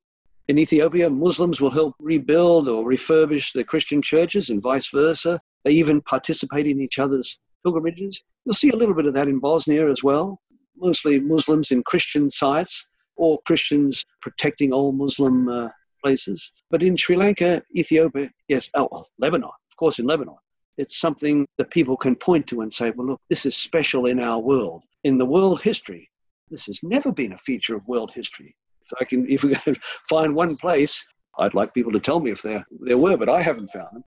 In 0.51 0.59
Ethiopia, 0.59 1.09
Muslims 1.09 1.61
will 1.61 1.69
help 1.69 1.95
rebuild 1.97 2.67
or 2.67 2.83
refurbish 2.83 3.53
the 3.53 3.63
Christian 3.63 4.01
churches 4.01 4.49
and 4.49 4.61
vice 4.61 4.89
versa. 4.89 5.39
They 5.63 5.71
even 5.71 6.01
participate 6.01 6.67
in 6.67 6.81
each 6.81 6.99
other's 6.99 7.39
pilgrimages. 7.63 8.21
You'll 8.43 8.55
see 8.55 8.67
a 8.67 8.75
little 8.75 8.93
bit 8.93 9.05
of 9.05 9.13
that 9.13 9.29
in 9.29 9.39
Bosnia 9.39 9.89
as 9.89 10.03
well, 10.03 10.41
mostly 10.75 11.21
Muslims 11.21 11.71
in 11.71 11.83
Christian 11.83 12.29
sites 12.29 12.85
or 13.15 13.39
Christians 13.45 14.03
protecting 14.21 14.73
all 14.73 14.91
Muslim 14.91 15.47
uh, 15.47 15.69
places. 16.03 16.51
But 16.69 16.83
in 16.83 16.97
Sri 16.97 17.15
Lanka, 17.15 17.63
Ethiopia, 17.73 18.29
yes, 18.49 18.69
oh, 18.73 19.05
Lebanon, 19.19 19.51
of 19.71 19.77
course, 19.77 19.99
in 19.99 20.05
Lebanon, 20.05 20.35
it's 20.77 20.99
something 20.99 21.47
that 21.59 21.71
people 21.71 21.95
can 21.95 22.13
point 22.13 22.45
to 22.47 22.59
and 22.59 22.73
say, 22.73 22.91
well, 22.91 23.07
look, 23.07 23.21
this 23.29 23.45
is 23.45 23.55
special 23.55 24.07
in 24.07 24.19
our 24.19 24.39
world. 24.39 24.83
In 25.05 25.17
the 25.17 25.25
world 25.25 25.61
history, 25.61 26.09
this 26.49 26.65
has 26.65 26.83
never 26.83 27.09
been 27.09 27.31
a 27.31 27.37
feature 27.37 27.77
of 27.77 27.87
world 27.87 28.11
history. 28.13 28.53
I 28.99 29.05
can, 29.05 29.29
if 29.29 29.43
we 29.43 29.55
can 29.55 29.75
find 30.09 30.35
one 30.35 30.57
place, 30.57 31.03
I'd 31.39 31.53
like 31.53 31.73
people 31.73 31.91
to 31.93 31.99
tell 31.99 32.19
me 32.19 32.31
if 32.31 32.41
there 32.41 32.65
there 32.81 32.97
were, 32.97 33.17
but 33.17 33.29
I 33.29 33.41
haven't 33.41 33.69
found 33.69 33.89
them. 33.93 34.03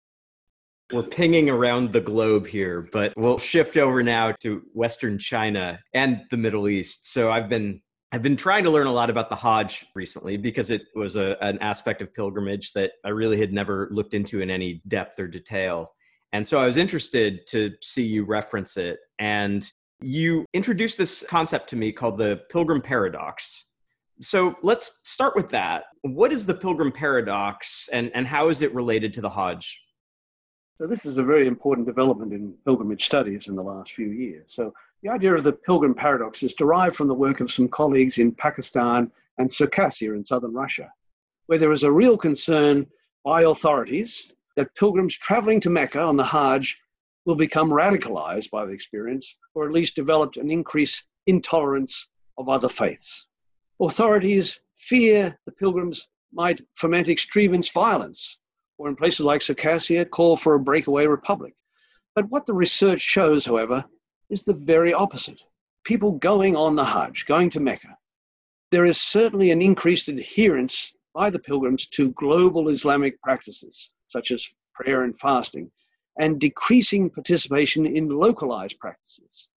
We're 0.91 1.03
pinging 1.03 1.49
around 1.49 1.93
the 1.93 2.01
globe 2.01 2.47
here, 2.47 2.89
but 2.91 3.13
we'll 3.15 3.37
shift 3.37 3.77
over 3.77 4.03
now 4.03 4.33
to 4.41 4.61
Western 4.73 5.17
China 5.17 5.79
and 5.93 6.21
the 6.29 6.37
Middle 6.37 6.67
East. 6.67 7.11
So 7.11 7.31
I've 7.31 7.47
been 7.47 7.81
I've 8.11 8.21
been 8.21 8.35
trying 8.35 8.65
to 8.65 8.69
learn 8.69 8.87
a 8.87 8.91
lot 8.91 9.09
about 9.09 9.29
the 9.29 9.37
Hajj 9.37 9.85
recently 9.95 10.35
because 10.35 10.69
it 10.69 10.81
was 10.95 11.15
a, 11.15 11.37
an 11.41 11.57
aspect 11.59 12.01
of 12.01 12.13
pilgrimage 12.13 12.73
that 12.73 12.91
I 13.05 13.09
really 13.09 13.39
had 13.39 13.53
never 13.53 13.87
looked 13.89 14.13
into 14.13 14.41
in 14.41 14.49
any 14.49 14.81
depth 14.89 15.17
or 15.17 15.27
detail. 15.27 15.93
And 16.33 16.45
so 16.45 16.59
I 16.59 16.65
was 16.65 16.75
interested 16.75 17.47
to 17.47 17.71
see 17.81 18.03
you 18.03 18.25
reference 18.25 18.75
it. 18.75 18.99
And 19.19 19.69
you 20.01 20.45
introduced 20.53 20.97
this 20.97 21.23
concept 21.27 21.69
to 21.69 21.77
me 21.77 21.93
called 21.93 22.17
the 22.17 22.41
pilgrim 22.49 22.81
paradox. 22.81 23.67
So 24.21 24.55
let's 24.61 25.01
start 25.03 25.35
with 25.35 25.49
that. 25.49 25.85
What 26.03 26.31
is 26.31 26.45
the 26.45 26.53
pilgrim 26.53 26.91
paradox 26.91 27.89
and, 27.91 28.11
and 28.13 28.27
how 28.27 28.49
is 28.49 28.61
it 28.61 28.73
related 28.73 29.13
to 29.15 29.21
the 29.21 29.29
Hajj? 29.29 29.83
So, 30.77 30.87
this 30.87 31.05
is 31.05 31.17
a 31.17 31.23
very 31.23 31.47
important 31.47 31.85
development 31.85 32.33
in 32.33 32.55
pilgrimage 32.65 33.05
studies 33.05 33.47
in 33.47 33.55
the 33.55 33.61
last 33.61 33.93
few 33.93 34.09
years. 34.09 34.51
So, 34.53 34.73
the 35.03 35.09
idea 35.09 35.35
of 35.35 35.43
the 35.43 35.53
pilgrim 35.53 35.93
paradox 35.93 36.41
is 36.41 36.53
derived 36.53 36.95
from 36.95 37.07
the 37.07 37.13
work 37.13 37.39
of 37.39 37.51
some 37.51 37.67
colleagues 37.67 38.17
in 38.17 38.31
Pakistan 38.31 39.11
and 39.37 39.49
Circassia 39.49 40.15
in 40.15 40.23
southern 40.23 40.53
Russia, 40.53 40.91
where 41.47 41.59
there 41.59 41.71
is 41.71 41.83
a 41.83 41.91
real 41.91 42.17
concern 42.17 42.87
by 43.23 43.43
authorities 43.43 44.33
that 44.55 44.73
pilgrims 44.75 45.15
traveling 45.15 45.59
to 45.61 45.69
Mecca 45.69 46.01
on 46.01 46.15
the 46.15 46.23
Hajj 46.23 46.77
will 47.25 47.35
become 47.35 47.69
radicalized 47.69 48.49
by 48.49 48.65
the 48.65 48.71
experience, 48.71 49.37
or 49.53 49.65
at 49.65 49.71
least 49.71 49.95
develop 49.95 50.35
an 50.37 50.49
increased 50.49 51.05
intolerance 51.27 52.07
of 52.37 52.49
other 52.49 52.69
faiths. 52.69 53.27
Authorities 53.81 54.61
fear 54.75 55.35
the 55.47 55.51
pilgrims 55.51 56.07
might 56.31 56.61
foment 56.75 57.09
extremist 57.09 57.73
violence, 57.73 58.37
or 58.77 58.87
in 58.87 58.95
places 58.95 59.21
like 59.21 59.41
Circassia, 59.41 60.07
call 60.07 60.35
for 60.35 60.53
a 60.53 60.59
breakaway 60.59 61.07
republic. 61.07 61.55
But 62.13 62.29
what 62.29 62.45
the 62.45 62.53
research 62.53 63.01
shows, 63.01 63.43
however, 63.43 63.83
is 64.29 64.45
the 64.45 64.53
very 64.53 64.93
opposite. 64.93 65.41
People 65.83 66.11
going 66.11 66.55
on 66.55 66.75
the 66.75 66.85
Hajj, 66.85 67.25
going 67.25 67.49
to 67.49 67.59
Mecca, 67.59 67.97
there 68.69 68.85
is 68.85 69.01
certainly 69.01 69.49
an 69.49 69.63
increased 69.63 70.09
adherence 70.09 70.93
by 71.15 71.31
the 71.31 71.39
pilgrims 71.39 71.87
to 71.87 72.11
global 72.11 72.69
Islamic 72.69 73.19
practices, 73.23 73.93
such 74.07 74.29
as 74.29 74.53
prayer 74.75 75.05
and 75.05 75.19
fasting, 75.19 75.71
and 76.19 76.39
decreasing 76.39 77.09
participation 77.09 77.87
in 77.87 78.09
localized 78.09 78.77
practices. 78.77 79.49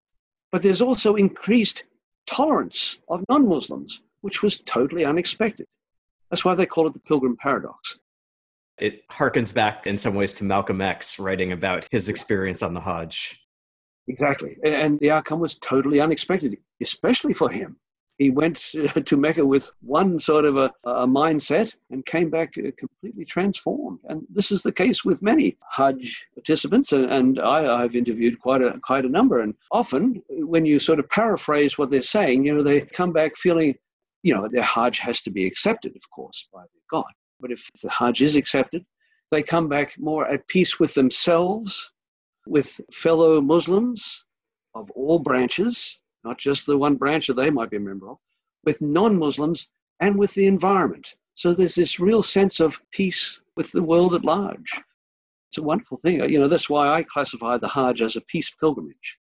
But 0.50 0.62
there's 0.62 0.80
also 0.80 1.16
increased 1.16 1.84
tolerance 2.26 3.00
of 3.08 3.22
non 3.28 3.46
Muslims, 3.46 4.00
which 4.24 4.42
was 4.42 4.56
totally 4.60 5.04
unexpected. 5.04 5.66
That's 6.30 6.46
why 6.46 6.54
they 6.54 6.64
call 6.64 6.86
it 6.86 6.94
the 6.94 7.00
pilgrim 7.00 7.36
paradox. 7.36 7.98
It 8.78 9.06
harkens 9.08 9.52
back 9.52 9.86
in 9.86 9.98
some 9.98 10.14
ways 10.14 10.32
to 10.34 10.44
Malcolm 10.44 10.80
X 10.80 11.18
writing 11.18 11.52
about 11.52 11.86
his 11.90 12.08
experience 12.08 12.62
on 12.62 12.72
the 12.72 12.80
Hajj. 12.80 13.38
Exactly. 14.08 14.56
And 14.64 14.98
the 15.00 15.10
outcome 15.10 15.40
was 15.40 15.56
totally 15.56 16.00
unexpected, 16.00 16.56
especially 16.80 17.34
for 17.34 17.50
him. 17.50 17.76
He 18.18 18.30
went 18.30 18.56
to 19.04 19.16
Mecca 19.16 19.44
with 19.44 19.70
one 19.80 20.18
sort 20.20 20.44
of 20.44 20.56
a, 20.56 20.72
a 20.84 21.06
mindset 21.06 21.74
and 21.90 22.06
came 22.06 22.30
back 22.30 22.54
uh, 22.56 22.70
completely 22.78 23.24
transformed. 23.24 23.98
And 24.04 24.22
this 24.32 24.52
is 24.52 24.62
the 24.62 24.72
case 24.72 25.04
with 25.04 25.22
many 25.22 25.56
Hajj 25.70 26.28
participants, 26.34 26.92
and 26.92 27.40
I, 27.40 27.82
have 27.82 27.96
interviewed 27.96 28.38
quite 28.38 28.62
a 28.62 28.78
quite 28.82 29.04
a 29.04 29.08
number. 29.08 29.40
And 29.40 29.54
often, 29.72 30.22
when 30.28 30.64
you 30.64 30.78
sort 30.78 31.00
of 31.00 31.08
paraphrase 31.08 31.76
what 31.76 31.90
they're 31.90 32.02
saying, 32.02 32.46
you 32.46 32.54
know, 32.54 32.62
they 32.62 32.82
come 32.82 33.12
back 33.12 33.36
feeling, 33.36 33.74
you 34.24 34.34
know, 34.34 34.48
their 34.48 34.62
Hajj 34.62 34.98
has 35.00 35.20
to 35.20 35.30
be 35.30 35.46
accepted, 35.46 35.94
of 35.94 36.10
course, 36.10 36.48
by 36.52 36.64
God. 36.90 37.12
But 37.40 37.52
if 37.52 37.70
the 37.82 37.90
Hajj 37.90 38.22
is 38.22 38.36
accepted, 38.36 38.84
they 39.30 39.42
come 39.42 39.68
back 39.68 39.96
more 39.98 40.26
at 40.26 40.48
peace 40.48 40.80
with 40.80 40.94
themselves 40.94 41.92
with 42.46 42.80
fellow 42.90 43.40
Muslims 43.42 44.24
of 44.74 44.90
all 44.92 45.18
branches, 45.18 46.00
not 46.24 46.38
just 46.38 46.66
the 46.66 46.76
one 46.76 46.96
branch 46.96 47.26
that 47.26 47.34
they 47.34 47.50
might 47.50 47.70
be 47.70 47.76
a 47.76 47.80
member 47.80 48.08
of, 48.08 48.16
with 48.64 48.80
non 48.80 49.18
Muslims 49.18 49.68
and 50.00 50.18
with 50.18 50.32
the 50.32 50.46
environment. 50.46 51.14
So 51.34 51.52
there's 51.52 51.74
this 51.74 52.00
real 52.00 52.22
sense 52.22 52.60
of 52.60 52.80
peace 52.92 53.42
with 53.56 53.72
the 53.72 53.82
world 53.82 54.14
at 54.14 54.24
large. 54.24 54.72
It's 55.50 55.58
a 55.58 55.62
wonderful 55.62 55.98
thing. 55.98 56.20
You 56.30 56.40
know, 56.40 56.48
that's 56.48 56.70
why 56.70 56.88
I 56.88 57.02
classify 57.02 57.58
the 57.58 57.68
Hajj 57.68 58.00
as 58.00 58.16
a 58.16 58.22
peace 58.22 58.50
pilgrimage. 58.58 59.18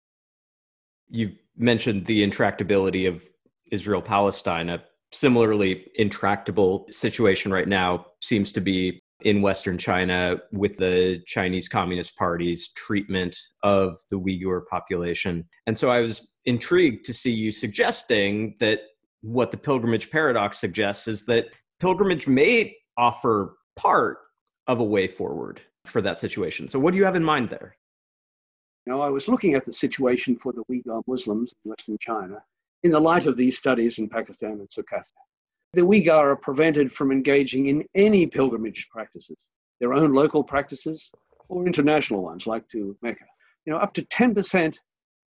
You've 1.10 1.38
mentioned 1.56 2.06
the 2.06 2.28
intractability 2.28 3.08
of 3.08 3.24
Israel 3.72 4.02
Palestine. 4.02 4.70
A 4.70 4.84
similarly 5.12 5.88
intractable 5.96 6.86
situation 6.90 7.52
right 7.52 7.68
now 7.68 8.06
seems 8.22 8.52
to 8.52 8.62
be 8.62 9.02
in 9.22 9.42
Western 9.42 9.78
China 9.78 10.38
with 10.52 10.78
the 10.78 11.22
Chinese 11.26 11.68
Communist 11.68 12.16
Party's 12.16 12.70
treatment 12.74 13.36
of 13.64 13.98
the 14.10 14.18
Uyghur 14.18 14.62
population. 14.68 15.46
And 15.68 15.78
so 15.78 15.90
I 15.90 16.00
was 16.00 16.36
intrigued 16.46 17.06
to 17.06 17.14
see 17.14 17.32
you 17.32 17.52
suggesting 17.52 18.56
that 18.60 18.82
what 19.22 19.52
the 19.52 19.58
pilgrimage 19.58 20.10
paradox 20.10 20.58
suggests 20.58 21.08
is 21.08 21.26
that 21.26 21.48
pilgrimage 21.80 22.28
may 22.28 22.76
offer 22.98 23.56
part 23.76 24.20
of 24.68 24.80
a 24.80 24.84
way 24.84 25.08
forward 25.08 25.62
for 25.86 26.02
that 26.02 26.20
situation. 26.20 26.68
So, 26.68 26.80
what 26.80 26.92
do 26.92 26.98
you 26.98 27.06
have 27.06 27.16
in 27.16 27.24
mind 27.24 27.50
there? 27.50 27.76
Know, 28.86 29.02
I 29.02 29.10
was 29.10 29.28
looking 29.28 29.54
at 29.54 29.66
the 29.66 29.74
situation 29.74 30.38
for 30.42 30.54
the 30.54 30.64
Uyghur 30.72 31.04
Muslims 31.08 31.54
in 31.64 31.72
Western 31.72 31.98
China 32.00 32.42
in 32.84 32.92
the 32.92 33.00
light 33.00 33.26
of 33.26 33.36
these 33.36 33.58
studies 33.58 34.00
in 34.00 34.10
Pakistan 34.10 34.52
and 34.52 34.70
Circassia. 34.70 35.12
The 35.74 35.82
Uyghur 35.82 36.32
are 36.32 36.36
prevented 36.36 36.92
from 36.92 37.12
engaging 37.12 37.68
in 37.68 37.86
any 37.94 38.26
pilgrimage 38.26 38.88
practices, 38.90 39.38
their 39.80 39.94
own 39.94 40.14
local 40.14 40.44
practices 40.44 41.12
or 41.48 41.66
international 41.66 42.24
ones 42.24 42.48
like 42.48 42.68
to 42.70 42.98
Mecca. 43.02 43.26
You 43.66 43.74
know, 43.74 43.80
up 43.80 43.94
to 43.96 44.02
10% 44.04 44.76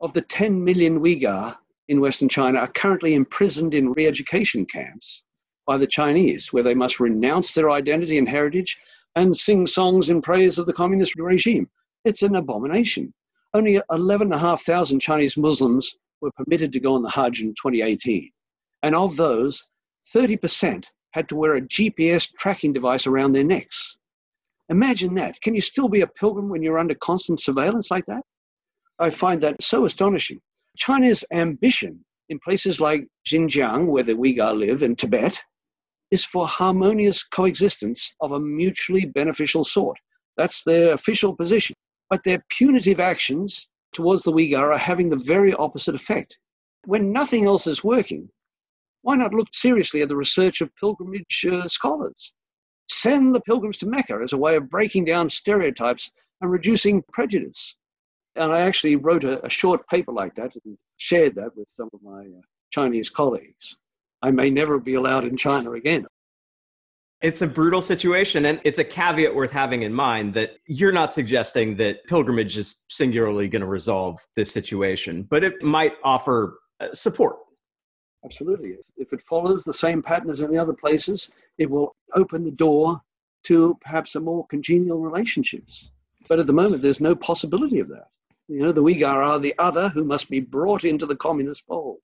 of 0.00 0.12
the 0.12 0.22
10 0.22 0.62
million 0.62 1.00
Uyghur 1.00 1.56
in 1.88 2.00
Western 2.00 2.28
China 2.28 2.60
are 2.60 2.68
currently 2.68 3.14
imprisoned 3.14 3.74
in 3.74 3.92
re 3.92 4.06
education 4.06 4.64
camps 4.64 5.24
by 5.66 5.76
the 5.76 5.86
Chinese, 5.86 6.52
where 6.52 6.62
they 6.62 6.74
must 6.74 7.00
renounce 7.00 7.52
their 7.52 7.70
identity 7.70 8.16
and 8.16 8.28
heritage 8.28 8.78
and 9.16 9.36
sing 9.36 9.66
songs 9.66 10.08
in 10.08 10.22
praise 10.22 10.58
of 10.58 10.66
the 10.66 10.72
communist 10.72 11.16
regime. 11.16 11.68
It's 12.04 12.22
an 12.22 12.36
abomination. 12.36 13.12
Only 13.52 13.80
11,500 13.90 15.00
Chinese 15.00 15.36
Muslims 15.36 15.96
were 16.20 16.32
permitted 16.32 16.72
to 16.72 16.80
go 16.80 16.94
on 16.94 17.02
the 17.02 17.10
Hajj 17.10 17.42
in 17.42 17.50
2018. 17.50 18.30
And 18.82 18.94
of 18.94 19.16
those, 19.16 19.62
30% 20.14 20.84
had 21.12 21.28
to 21.28 21.36
wear 21.36 21.56
a 21.56 21.60
GPS 21.60 22.30
tracking 22.38 22.72
device 22.72 23.06
around 23.06 23.32
their 23.32 23.44
necks. 23.44 23.98
Imagine 24.68 25.14
that. 25.14 25.40
Can 25.40 25.54
you 25.54 25.60
still 25.60 25.88
be 25.88 26.02
a 26.02 26.06
pilgrim 26.06 26.48
when 26.48 26.62
you're 26.62 26.78
under 26.78 26.94
constant 26.94 27.40
surveillance 27.40 27.90
like 27.90 28.06
that? 28.06 28.22
I 28.98 29.10
find 29.10 29.40
that 29.40 29.62
so 29.62 29.84
astonishing. 29.84 30.40
China's 30.76 31.24
ambition 31.32 32.04
in 32.28 32.38
places 32.38 32.80
like 32.80 33.06
Xinjiang, 33.26 33.86
where 33.86 34.04
the 34.04 34.14
Uyghur 34.14 34.56
live, 34.56 34.82
and 34.82 34.96
Tibet, 34.96 35.42
is 36.10 36.24
for 36.24 36.46
harmonious 36.46 37.24
coexistence 37.24 38.12
of 38.20 38.32
a 38.32 38.40
mutually 38.40 39.06
beneficial 39.06 39.64
sort. 39.64 39.98
That's 40.36 40.62
their 40.62 40.94
official 40.94 41.34
position. 41.34 41.74
But 42.08 42.22
their 42.24 42.44
punitive 42.50 43.00
actions 43.00 43.69
towards 43.92 44.22
the 44.22 44.32
Uyghur 44.32 44.72
are 44.72 44.78
having 44.78 45.08
the 45.08 45.16
very 45.16 45.52
opposite 45.54 45.94
effect. 45.94 46.38
When 46.86 47.12
nothing 47.12 47.44
else 47.44 47.66
is 47.66 47.84
working, 47.84 48.28
why 49.02 49.16
not 49.16 49.34
look 49.34 49.48
seriously 49.52 50.02
at 50.02 50.08
the 50.08 50.16
research 50.16 50.60
of 50.60 50.74
pilgrimage 50.76 51.46
uh, 51.50 51.68
scholars? 51.68 52.32
Send 52.88 53.34
the 53.34 53.40
pilgrims 53.40 53.78
to 53.78 53.86
Mecca 53.86 54.18
as 54.22 54.32
a 54.32 54.38
way 54.38 54.56
of 54.56 54.68
breaking 54.68 55.04
down 55.04 55.28
stereotypes 55.28 56.10
and 56.40 56.50
reducing 56.50 57.02
prejudice. 57.12 57.76
And 58.36 58.52
I 58.52 58.60
actually 58.60 58.96
wrote 58.96 59.24
a, 59.24 59.44
a 59.44 59.50
short 59.50 59.86
paper 59.88 60.12
like 60.12 60.34
that 60.36 60.52
and 60.64 60.76
shared 60.96 61.34
that 61.36 61.56
with 61.56 61.68
some 61.68 61.88
of 61.92 62.02
my 62.02 62.20
uh, 62.20 62.40
Chinese 62.70 63.08
colleagues. 63.08 63.76
I 64.22 64.30
may 64.30 64.50
never 64.50 64.78
be 64.78 64.94
allowed 64.94 65.24
in 65.24 65.36
China 65.36 65.72
again. 65.72 66.06
It's 67.22 67.42
a 67.42 67.46
brutal 67.46 67.82
situation, 67.82 68.46
and 68.46 68.60
it's 68.64 68.78
a 68.78 68.84
caveat 68.84 69.34
worth 69.34 69.50
having 69.50 69.82
in 69.82 69.92
mind 69.92 70.32
that 70.34 70.56
you're 70.66 70.92
not 70.92 71.12
suggesting 71.12 71.76
that 71.76 72.06
pilgrimage 72.06 72.56
is 72.56 72.84
singularly 72.88 73.46
going 73.46 73.60
to 73.60 73.68
resolve 73.68 74.18
this 74.36 74.50
situation, 74.50 75.24
but 75.24 75.44
it 75.44 75.62
might 75.62 75.94
offer 76.02 76.60
uh, 76.80 76.88
support 76.94 77.36
Absolutely. 78.24 78.76
If 78.96 79.12
it 79.12 79.22
follows 79.22 79.64
the 79.64 79.72
same 79.72 80.02
pattern 80.02 80.30
as 80.30 80.40
in 80.40 80.50
the 80.50 80.58
other 80.58 80.74
places, 80.74 81.30
it 81.58 81.70
will 81.70 81.96
open 82.14 82.44
the 82.44 82.50
door 82.50 83.00
to 83.44 83.78
perhaps 83.80 84.14
a 84.14 84.20
more 84.20 84.46
congenial 84.48 84.98
relationships. 84.98 85.90
But 86.28 86.38
at 86.38 86.46
the 86.46 86.52
moment, 86.52 86.82
there's 86.82 87.00
no 87.00 87.14
possibility 87.14 87.80
of 87.80 87.88
that. 87.88 88.08
You 88.48 88.62
know, 88.62 88.72
the 88.72 88.82
Uyghur 88.82 89.26
are 89.26 89.38
the 89.38 89.54
other 89.58 89.88
who 89.90 90.04
must 90.04 90.28
be 90.28 90.40
brought 90.40 90.84
into 90.84 91.06
the 91.06 91.16
communist 91.16 91.64
fold. 91.64 91.98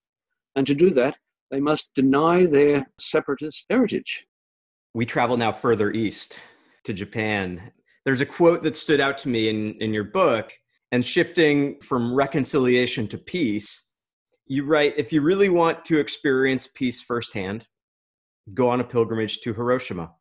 And 0.55 0.67
to 0.67 0.75
do 0.75 0.91
that, 0.91 1.19
they 1.51 1.61
must 1.61 1.93
deny 1.95 2.47
their 2.47 2.87
separatist 2.99 3.67
heritage. 3.69 4.27
We 4.97 5.05
travel 5.05 5.37
now 5.37 5.53
further 5.53 5.93
east 5.93 6.39
to 6.85 6.95
Japan. 6.95 7.71
There's 8.07 8.23
a 8.23 8.27
quote 8.27 8.63
that 8.63 8.77
stood 8.77 8.99
out 8.99 9.19
to 9.19 9.29
me 9.29 9.51
in, 9.51 9.75
in 9.75 9.93
your 9.93 10.05
book, 10.05 10.55
and 10.91 11.05
shifting 11.05 11.79
from 11.83 12.15
reconciliation 12.15 13.07
to 13.09 13.19
peace, 13.19 13.91
you 14.47 14.65
write 14.65 14.95
if 14.97 15.13
you 15.13 15.21
really 15.21 15.51
want 15.51 15.85
to 15.85 15.99
experience 15.99 16.67
peace 16.67 17.03
firsthand, 17.03 17.67
go 18.55 18.71
on 18.71 18.81
a 18.81 18.85
pilgrimage 18.85 19.41
to 19.41 19.53
Hiroshima. 19.53 20.13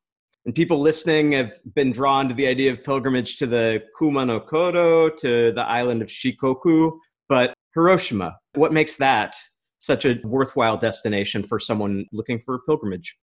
And 0.45 0.53
people 0.53 0.81
listening 0.81 1.31
have 1.31 1.53
been 1.73 1.93
drawn 1.93 2.27
to 2.27 2.35
the 2.35 2.45
idea 2.45 2.69
of 2.69 2.83
pilgrimage 2.83 3.37
to 3.37 3.47
the 3.47 3.81
Kumano 3.97 4.45
Kodo, 4.45 5.15
to 5.19 5.53
the 5.53 5.65
island 5.65 6.01
of 6.01 6.09
Shikoku. 6.09 6.91
But 7.29 7.53
Hiroshima, 7.75 8.35
what 8.55 8.73
makes 8.73 8.97
that 8.97 9.37
such 9.77 10.03
a 10.03 10.19
worthwhile 10.25 10.75
destination 10.75 11.43
for 11.43 11.59
someone 11.59 12.07
looking 12.11 12.41
for 12.41 12.55
a 12.55 12.59
pilgrimage? 12.67 13.15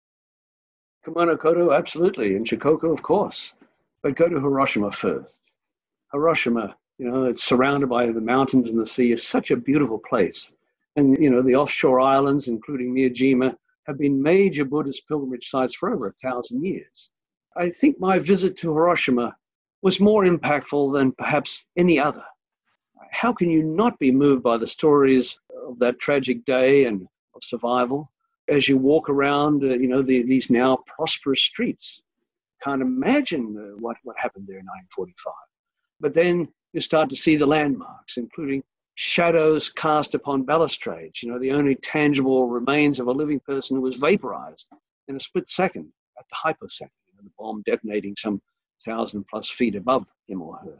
Kumano 1.06 1.36
Kodo, 1.36 1.76
absolutely. 1.76 2.36
And 2.36 2.46
Shikoku, 2.46 2.92
of 2.92 3.02
course. 3.02 3.54
But 4.02 4.16
go 4.16 4.28
to 4.28 4.40
Hiroshima 4.40 4.90
first. 4.90 5.34
Hiroshima, 6.12 6.76
you 6.98 7.10
know, 7.10 7.24
it's 7.24 7.44
surrounded 7.44 7.88
by 7.88 8.06
the 8.06 8.20
mountains 8.20 8.68
and 8.68 8.78
the 8.78 8.86
sea, 8.86 9.12
is 9.12 9.26
such 9.26 9.50
a 9.50 9.56
beautiful 9.56 9.98
place. 9.98 10.52
And, 10.96 11.16
you 11.18 11.30
know, 11.30 11.42
the 11.42 11.54
offshore 11.54 12.00
islands, 12.00 12.48
including 12.48 12.94
Miyajima, 12.94 13.56
have 13.86 13.98
been 13.98 14.22
major 14.22 14.64
Buddhist 14.64 15.06
pilgrimage 15.08 15.48
sites 15.48 15.74
for 15.74 15.92
over 15.92 16.08
a 16.08 16.12
thousand 16.12 16.64
years. 16.64 17.10
I 17.56 17.70
think 17.70 17.98
my 17.98 18.18
visit 18.18 18.56
to 18.58 18.72
Hiroshima 18.74 19.36
was 19.82 20.00
more 20.00 20.24
impactful 20.24 20.92
than 20.92 21.12
perhaps 21.12 21.64
any 21.76 21.98
other. 21.98 22.24
How 23.10 23.32
can 23.32 23.50
you 23.50 23.62
not 23.62 23.98
be 23.98 24.12
moved 24.12 24.42
by 24.42 24.56
the 24.56 24.66
stories 24.66 25.40
of 25.66 25.78
that 25.78 25.98
tragic 25.98 26.44
day 26.44 26.84
and 26.84 27.08
of 27.34 27.42
survival 27.42 28.10
as 28.50 28.68
you 28.68 28.76
walk 28.76 29.08
around, 29.08 29.62
uh, 29.62 29.68
you 29.68 29.88
know, 29.88 30.02
the, 30.02 30.22
these 30.22 30.50
now 30.50 30.78
prosperous 30.86 31.42
streets? 31.42 32.02
Can't 32.62 32.82
imagine 32.82 33.56
uh, 33.56 33.76
what, 33.78 33.96
what 34.02 34.16
happened 34.18 34.46
there 34.46 34.58
in 34.58 34.66
1945. 34.66 35.32
But 36.00 36.14
then 36.14 36.48
you 36.72 36.80
start 36.80 37.08
to 37.10 37.16
see 37.16 37.36
the 37.36 37.46
landmarks, 37.46 38.16
including 38.16 38.62
shadows 38.94 39.70
cast 39.70 40.14
upon 40.14 40.42
balustrades, 40.42 41.22
you 41.22 41.30
know, 41.30 41.38
the 41.38 41.52
only 41.52 41.74
tangible 41.76 42.48
remains 42.48 43.00
of 43.00 43.06
a 43.06 43.12
living 43.12 43.40
person 43.40 43.76
who 43.76 43.82
was 43.82 43.96
vaporized 43.96 44.68
in 45.08 45.16
a 45.16 45.20
split 45.20 45.48
second 45.48 45.90
at 46.18 46.26
the 46.28 46.36
hypocenter, 46.36 46.90
you 47.06 47.14
know, 47.16 47.22
the 47.22 47.30
bomb 47.38 47.62
detonating 47.64 48.14
some 48.16 48.42
thousand 48.84 49.24
plus 49.28 49.50
feet 49.50 49.74
above 49.74 50.06
him 50.26 50.42
or 50.42 50.58
her. 50.58 50.78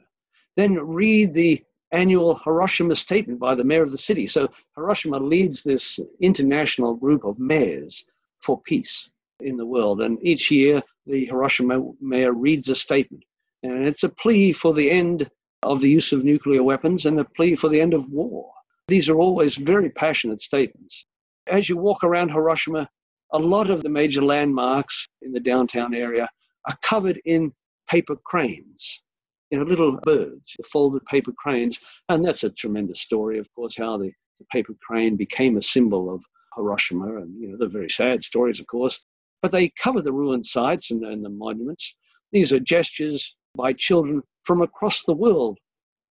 Then 0.56 0.74
read 0.74 1.32
the 1.32 1.62
annual 1.93 2.36
Hiroshima 2.36 2.97
statement 2.97 3.41
by 3.41 3.55
the 3.55 3.64
mayor 3.64 3.82
of 3.82 3.93
the 3.93 3.99
city. 3.99 4.26
So 4.26 4.49
Hiroshima 4.76 5.18
leads 5.18 5.62
this 5.62 5.99
international 6.20 6.95
group 6.95 7.24
of 7.24 7.38
mayors 7.38 8.05
for 8.38 8.61
peace 8.61 9.11
in 9.41 9.57
the 9.57 9.66
world. 9.66 10.03
And 10.03 10.18
each 10.22 10.51
year, 10.51 10.82
the 11.07 11.26
Hiroshima 11.26 11.82
mayor 12.01 12.32
reads 12.32 12.68
a 12.68 12.74
statement. 12.74 13.24
And 13.62 13.86
it's 13.86 14.05
a 14.05 14.09
plea 14.09 14.53
for 14.53 14.72
the 14.72 14.91
end 14.91 15.30
of 15.62 15.80
the 15.80 15.91
use 15.91 16.12
of 16.12 16.24
nuclear 16.24 16.62
weapons 16.62 17.07
and 17.07 17.20
a 17.20 17.24
plea 17.24 17.55
for 17.55 17.68
the 17.68 17.80
end 17.80 17.95
of 17.95 18.09
war. 18.11 18.51
These 18.88 19.09
are 19.09 19.18
always 19.18 19.57
very 19.57 19.91
passionate 19.91 20.41
statements. 20.41 21.07
As 21.47 21.68
you 21.68 21.76
walk 21.76 22.03
around 22.03 22.30
Hiroshima, 22.30 22.88
a 23.32 23.38
lot 23.38 23.70
of 23.70 23.82
the 23.82 23.88
major 23.88 24.22
landmarks 24.22 25.09
in 25.22 25.32
the 25.32 25.41
downtown 25.41 25.95
area 25.95 26.28
are 26.68 26.76
covered 26.82 27.20
in 27.24 27.53
paper 27.88 28.16
cranes, 28.16 29.03
you 29.51 29.59
know, 29.59 29.64
little 29.64 29.98
birds, 30.03 30.57
folded 30.70 31.05
paper 31.07 31.32
cranes. 31.36 31.78
And 32.09 32.24
that's 32.24 32.44
a 32.44 32.51
tremendous 32.51 33.01
story, 33.01 33.38
of 33.38 33.53
course, 33.55 33.76
how 33.76 33.96
the, 33.98 34.11
the 34.38 34.44
paper 34.53 34.74
crane 34.86 35.16
became 35.16 35.57
a 35.57 35.62
symbol 35.62 36.12
of 36.12 36.24
Hiroshima. 36.57 37.16
And, 37.16 37.40
you 37.40 37.48
know, 37.48 37.57
they're 37.59 37.68
very 37.68 37.90
sad 37.90 38.24
stories, 38.24 38.61
of 38.61 38.66
course. 38.66 39.01
But 39.42 39.53
they 39.53 39.70
cover 39.82 40.03
the 40.03 40.12
ruined 40.12 40.46
sites 40.46 40.90
and, 40.90 41.05
and 41.05 41.24
the 41.24 41.30
monuments. 41.30 41.96
These 42.32 42.53
are 42.53 42.61
gestures 42.61 43.34
by 43.57 43.72
children 43.72 44.22
from 44.44 44.62
across 44.62 45.05
the 45.05 45.14
world 45.14 45.59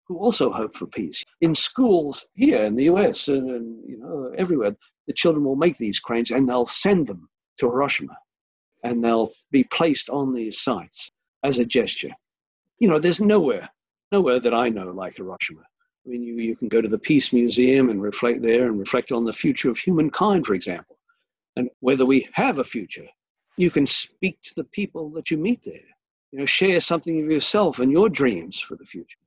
who 0.08 0.18
also 0.18 0.52
hope 0.52 0.74
for 0.74 0.88
peace. 0.88 1.24
In 1.42 1.54
schools 1.54 2.26
here 2.34 2.64
in 2.64 2.76
the 2.76 2.86
US 2.86 3.28
and, 3.28 3.50
and, 3.52 3.84
you 3.88 3.98
know 3.98 4.32
everywhere, 4.38 4.76
the 5.06 5.14
children 5.14 5.46
will 5.46 5.56
make 5.56 5.78
these 5.78 6.00
cranes 6.00 6.32
and 6.32 6.48
they'll 6.48 6.66
send 6.66 7.08
them 7.08 7.30
to 7.60 7.70
Hiroshima, 7.70 8.18
and 8.84 9.04
they'll 9.04 9.32
be 9.52 9.64
placed 9.66 10.10
on 10.10 10.34
these 10.34 10.62
sites 10.62 11.10
as 11.44 11.60
a 11.60 11.66
gesture. 11.66 12.12
You 12.80 12.88
know, 12.88 13.00
there's 13.00 13.22
nowhere, 13.22 13.70
nowhere 14.12 14.40
that 14.40 14.54
I 14.54 14.70
know 14.70 14.90
like 14.92 15.18
Hiroshima. 15.18 15.62
I 15.62 16.10
mean, 16.10 16.24
you, 16.24 16.36
you 16.36 16.56
can 16.56 16.68
go 16.68 16.82
to 16.82 16.88
the 16.88 17.00
Peace 17.00 17.34
Museum 17.34 17.90
and 17.90 18.02
reflect 18.02 18.42
there 18.42 18.68
and 18.68 18.80
reflect 18.80 19.12
on 19.12 19.26
the 19.26 19.34
future 19.34 19.70
of 19.70 19.78
humankind, 19.78 20.46
for 20.46 20.54
example, 20.54 20.98
and 21.56 21.70
whether 21.80 22.06
we 22.06 22.28
have 22.34 22.60
a 22.60 22.64
future. 22.64 23.08
You 23.58 23.72
can 23.72 23.88
speak 23.88 24.40
to 24.44 24.56
the 24.56 24.64
people 24.66 25.10
that 25.12 25.32
you 25.32 25.38
meet 25.38 25.64
there 25.64 25.98
you 26.32 26.40
know, 26.40 26.46
share 26.46 26.80
something 26.80 27.24
of 27.24 27.32
yourself 27.32 27.80
and 27.80 27.92
your 27.92 28.10
dreams 28.10 28.60
for 28.60 28.76
the 28.76 28.86
future. 28.86 29.18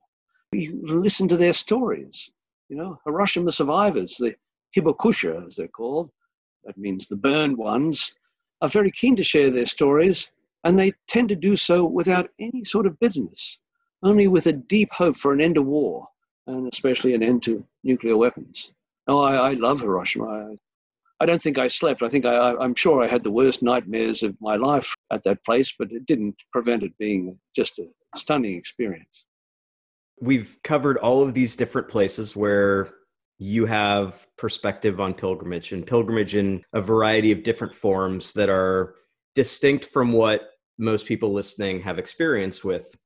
You 0.51 0.81
listen 0.83 1.27
to 1.29 1.37
their 1.37 1.53
stories. 1.53 2.31
You 2.69 2.77
know, 2.77 2.99
Hiroshima 3.05 3.51
survivors, 3.51 4.17
the 4.17 4.35
Hibakusha, 4.75 5.47
as 5.47 5.55
they're 5.55 5.67
called, 5.67 6.09
that 6.63 6.77
means 6.77 7.07
the 7.07 7.17
burned 7.17 7.57
ones, 7.57 8.13
are 8.61 8.69
very 8.69 8.91
keen 8.91 9.15
to 9.15 9.23
share 9.23 9.49
their 9.49 9.65
stories, 9.65 10.31
and 10.63 10.77
they 10.77 10.93
tend 11.07 11.29
to 11.29 11.35
do 11.35 11.55
so 11.55 11.85
without 11.85 12.29
any 12.39 12.63
sort 12.63 12.85
of 12.85 12.99
bitterness, 12.99 13.59
only 14.03 14.27
with 14.27 14.47
a 14.47 14.53
deep 14.53 14.91
hope 14.91 15.15
for 15.15 15.33
an 15.33 15.41
end 15.41 15.55
to 15.55 15.61
war, 15.61 16.07
and 16.47 16.71
especially 16.71 17.13
an 17.13 17.23
end 17.23 17.43
to 17.43 17.65
nuclear 17.83 18.17
weapons. 18.17 18.73
Oh, 19.07 19.19
I, 19.19 19.51
I 19.51 19.53
love 19.53 19.81
Hiroshima. 19.81 20.25
I, 20.25 20.55
I 21.19 21.25
don't 21.25 21.41
think 21.41 21.57
I 21.57 21.67
slept. 21.67 22.01
I 22.01 22.07
think 22.07 22.25
I, 22.25 22.55
I'm 22.55 22.75
sure 22.75 23.03
I 23.03 23.07
had 23.07 23.23
the 23.23 23.31
worst 23.31 23.61
nightmares 23.61 24.23
of 24.23 24.35
my 24.41 24.55
life 24.55 24.95
at 25.11 25.23
that 25.23 25.43
place, 25.43 25.73
but 25.77 25.91
it 25.91 26.05
didn't 26.05 26.35
prevent 26.51 26.83
it 26.83 26.97
being 26.97 27.37
just 27.55 27.79
a 27.79 27.87
stunning 28.15 28.55
experience. 28.55 29.25
We've 30.19 30.57
covered 30.63 30.97
all 30.97 31.23
of 31.23 31.33
these 31.33 31.55
different 31.55 31.89
places 31.89 32.35
where 32.35 32.89
you 33.37 33.65
have 33.65 34.27
perspective 34.37 34.99
on 34.99 35.15
pilgrimage 35.15 35.73
and 35.73 35.85
pilgrimage 35.85 36.35
in 36.35 36.63
a 36.73 36.81
variety 36.81 37.31
of 37.31 37.41
different 37.41 37.73
forms 37.73 38.33
that 38.33 38.49
are 38.49 38.95
distinct 39.33 39.85
from 39.85 40.11
what 40.11 40.50
most 40.81 41.05
people 41.05 41.31
listening 41.31 41.79
have 41.81 41.99
experience 41.99 42.63
with. 42.63 42.97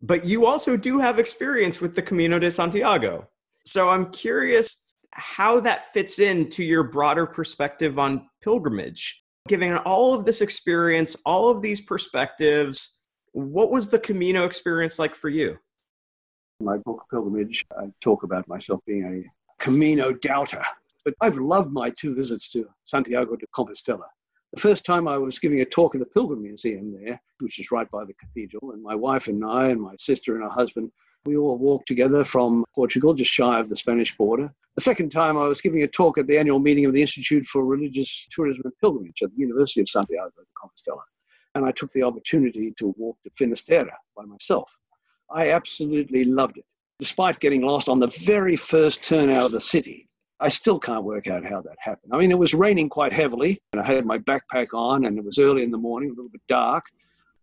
But 0.00 0.24
you 0.24 0.46
also 0.46 0.76
do 0.76 0.98
have 0.98 1.18
experience 1.18 1.80
with 1.80 1.94
the 1.94 2.02
Camino 2.02 2.38
de 2.38 2.50
Santiago. 2.50 3.28
So 3.64 3.90
I'm 3.90 4.10
curious 4.10 4.84
how 5.12 5.60
that 5.60 5.92
fits 5.92 6.18
into 6.18 6.64
your 6.64 6.82
broader 6.82 7.26
perspective 7.26 7.98
on 7.98 8.28
pilgrimage. 8.42 9.22
Given 9.46 9.76
all 9.78 10.14
of 10.14 10.24
this 10.24 10.40
experience, 10.40 11.14
all 11.26 11.50
of 11.50 11.60
these 11.60 11.82
perspectives, 11.82 13.00
what 13.32 13.70
was 13.70 13.90
the 13.90 13.98
Camino 13.98 14.44
experience 14.46 14.98
like 14.98 15.14
for 15.14 15.28
you? 15.28 15.58
My 16.60 16.78
book, 16.78 17.04
Pilgrimage, 17.10 17.64
I 17.76 17.86
talk 18.00 18.22
about 18.22 18.48
myself 18.48 18.80
being 18.86 19.04
a 19.04 19.62
Camino 19.62 20.12
doubter. 20.12 20.64
But 21.04 21.14
I've 21.20 21.38
loved 21.38 21.72
my 21.72 21.90
two 21.90 22.14
visits 22.14 22.48
to 22.50 22.68
Santiago 22.84 23.36
de 23.36 23.46
Compostela. 23.54 24.06
The 24.52 24.60
first 24.60 24.84
time 24.84 25.08
I 25.08 25.16
was 25.16 25.38
giving 25.38 25.60
a 25.60 25.64
talk 25.64 25.94
in 25.94 26.00
the 26.00 26.06
Pilgrim 26.06 26.42
Museum 26.42 26.92
there, 26.92 27.20
which 27.40 27.58
is 27.58 27.70
right 27.70 27.90
by 27.90 28.04
the 28.04 28.12
cathedral, 28.14 28.72
and 28.72 28.82
my 28.82 28.94
wife 28.94 29.28
and 29.28 29.42
I 29.44 29.68
and 29.68 29.80
my 29.80 29.94
sister 29.98 30.34
and 30.34 30.44
her 30.44 30.50
husband 30.50 30.92
we 31.24 31.36
all 31.36 31.56
walked 31.56 31.86
together 31.86 32.24
from 32.24 32.64
Portugal, 32.74 33.14
just 33.14 33.30
shy 33.30 33.60
of 33.60 33.68
the 33.68 33.76
Spanish 33.76 34.16
border. 34.16 34.52
The 34.76 34.82
second 34.82 35.10
time, 35.10 35.36
I 35.36 35.46
was 35.46 35.60
giving 35.60 35.82
a 35.82 35.88
talk 35.88 36.18
at 36.18 36.26
the 36.26 36.36
annual 36.36 36.58
meeting 36.58 36.84
of 36.84 36.92
the 36.92 37.00
Institute 37.00 37.46
for 37.46 37.64
Religious 37.64 38.26
Tourism 38.34 38.62
and 38.64 38.72
Pilgrimage 38.80 39.22
at 39.22 39.30
the 39.30 39.40
University 39.40 39.80
of 39.82 39.88
Santiago 39.88 40.30
de 40.36 40.42
Compostela. 40.60 41.02
And 41.54 41.64
I 41.64 41.72
took 41.72 41.90
the 41.90 42.02
opportunity 42.02 42.72
to 42.78 42.94
walk 42.96 43.18
to 43.22 43.30
Finisterre 43.36 43.92
by 44.16 44.24
myself. 44.24 44.72
I 45.30 45.50
absolutely 45.50 46.24
loved 46.24 46.58
it. 46.58 46.64
Despite 46.98 47.40
getting 47.40 47.62
lost 47.62 47.88
on 47.88 48.00
the 48.00 48.12
very 48.24 48.56
first 48.56 49.02
turn 49.04 49.30
out 49.30 49.46
of 49.46 49.52
the 49.52 49.60
city, 49.60 50.08
I 50.42 50.48
still 50.48 50.78
can't 50.78 51.04
work 51.04 51.26
out 51.28 51.44
how 51.44 51.60
that 51.62 51.76
happened. 51.78 52.12
I 52.12 52.18
mean, 52.18 52.30
it 52.30 52.38
was 52.38 52.52
raining 52.52 52.88
quite 52.88 53.12
heavily, 53.12 53.60
and 53.72 53.80
I 53.80 53.86
had 53.86 54.04
my 54.04 54.18
backpack 54.18 54.74
on, 54.74 55.06
and 55.06 55.16
it 55.16 55.24
was 55.24 55.38
early 55.38 55.62
in 55.62 55.70
the 55.70 55.78
morning, 55.78 56.10
a 56.10 56.14
little 56.14 56.30
bit 56.30 56.42
dark 56.48 56.84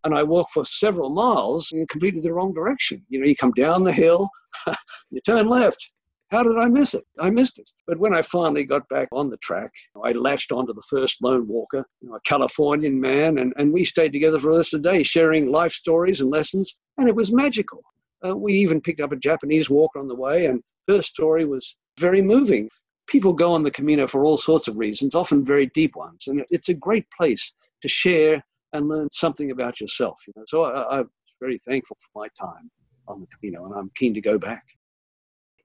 and 0.04 0.16
I 0.16 0.24
walked 0.24 0.54
for 0.54 0.66
several 0.66 1.10
miles 1.10 1.72
in 1.72 1.86
completely 1.88 2.22
the 2.22 2.34
wrong 2.34 2.54
direction. 2.54 3.04
You 3.10 3.20
know, 3.20 3.26
you 3.26 3.36
come 3.36 3.52
down 3.52 3.84
the 3.84 3.92
hill, 3.92 4.30
you 5.12 5.22
turn 5.22 5.48
left. 5.48 5.92
How 6.32 6.44
did 6.44 6.60
I 6.60 6.68
miss 6.68 6.94
it? 6.94 7.04
I 7.20 7.32
missed 7.32 7.58
it. 7.58 7.70
But 7.88 7.98
when 7.98 8.14
I 8.14 8.22
finally 8.22 8.64
got 8.64 8.88
back 8.88 9.08
on 9.12 9.30
the 9.30 9.38
track, 9.38 9.72
I 10.04 10.12
latched 10.12 10.52
onto 10.52 10.74
the 10.74 10.84
first 10.88 11.18
lone 11.24 11.48
walker, 11.48 11.84
you 12.02 12.10
know, 12.10 12.16
a 12.16 12.22
Californian 12.22 13.02
man, 13.02 13.40
and, 13.40 13.52
and 13.58 13.74
we 13.74 13.84
stayed 13.84 14.14
together 14.14 14.38
for 14.38 14.52
the 14.52 14.60
rest 14.60 14.76
of 14.76 14.84
the 14.84 14.90
day, 14.90 15.02
sharing 15.02 15.52
life 15.52 15.72
stories 15.72 16.22
and 16.22 16.30
lessons, 16.30 16.78
and 17.00 17.08
it 17.08 17.16
was 17.16 17.32
magical. 17.32 17.82
Uh, 18.26 18.36
we 18.36 18.54
even 18.54 18.80
picked 18.80 19.02
up 19.02 19.12
a 19.12 19.16
Japanese 19.16 19.72
walker 19.72 19.98
on 19.98 20.08
the 20.08 20.16
way, 20.16 20.46
and 20.46 20.62
her 20.88 21.02
story 21.02 21.46
was 21.46 21.76
very 22.00 22.22
moving. 22.22 22.70
People 23.10 23.34
go 23.34 23.52
on 23.52 23.64
the 23.64 23.72
Camino 23.72 24.08
for 24.08 24.24
all 24.24 24.38
sorts 24.38 24.68
of 24.68 24.78
reasons, 24.78 25.16
often 25.16 25.44
very 25.44 25.68
deep 25.74 25.96
ones. 25.96 26.28
And 26.28 26.46
it's 26.50 26.70
a 26.70 26.74
great 26.74 27.06
place 27.18 27.54
to 27.82 27.88
share 27.88 28.44
and 28.74 28.88
learn 28.88 29.08
something 29.12 29.52
about 29.52 29.82
yourself. 29.82 30.22
You 30.28 30.34
know? 30.36 30.44
So 30.48 30.64
I, 30.64 31.00
I'm 31.00 31.10
very 31.42 31.60
thankful 31.68 31.98
for 32.00 32.22
my 32.22 32.28
time 32.40 32.70
on 33.08 33.20
the 33.22 33.28
Camino, 33.28 33.66
and 33.66 33.74
I'm 33.76 33.92
keen 33.96 34.14
to 34.14 34.22
go 34.22 34.38
back. 34.38 34.64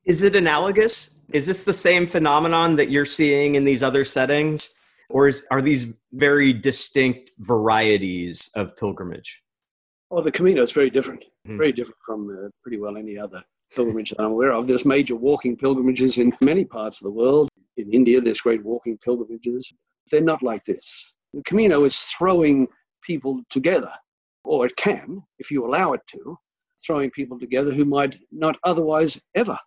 Is 0.07 0.23
it 0.23 0.35
analogous? 0.37 1.21
Is 1.33 1.47
this 1.47 1.65
the 1.65 1.75
same 1.75 2.07
phenomenon 2.07 2.77
that 2.77 2.91
you're 2.91 3.07
seeing 3.07 3.55
in 3.55 3.65
these 3.65 3.83
other 3.83 4.05
settings? 4.05 4.71
Or 5.11 5.29
is, 5.29 5.47
are 5.51 5.61
these 5.61 5.95
very 6.13 6.53
distinct 6.53 7.31
varieties 7.39 8.51
of 8.55 8.77
pilgrimage? 8.77 9.43
Well, 10.11 10.23
the 10.23 10.33
Camino 10.33 10.63
is 10.63 10.73
very 10.73 10.91
different, 10.91 11.25
Hmm. 11.47 11.59
very 11.59 11.73
different 11.73 12.01
from 12.07 12.31
uh, 12.31 12.49
pretty 12.63 12.79
well 12.79 12.97
any 12.97 13.19
other 13.19 13.43
pilgrimage 13.75 14.11
that 14.11 14.21
I'm 14.21 14.33
aware 14.33 14.53
of. 14.53 14.67
There's 14.67 14.85
major 14.85 15.17
walking 15.17 15.57
pilgrimages 15.57 16.19
in 16.19 16.33
many 16.41 16.65
parts 16.65 17.01
of 17.01 17.05
the 17.05 17.11
world. 17.11 17.49
In 17.77 17.93
India, 17.93 18.21
there's 18.21 18.41
great 18.41 18.65
walking 18.65 18.99
pilgrimages. 18.99 19.73
They're 20.11 20.21
not 20.21 20.43
like 20.43 20.65
this. 20.65 21.15
The 21.33 21.43
Camino 21.43 21.85
is 21.85 21.99
throwing 21.99 22.69
people 23.03 23.41
together, 23.51 23.91
or 24.45 24.67
it 24.67 24.77
can, 24.77 25.23
if 25.39 25.51
you 25.51 25.67
allow 25.67 25.93
it 25.93 26.01
to, 26.09 26.39
throwing 26.87 27.11
people 27.11 27.39
together 27.39 27.73
who 27.73 27.85
might 27.85 28.17
not 28.31 28.57
otherwise 28.65 29.19
ever 29.35 29.59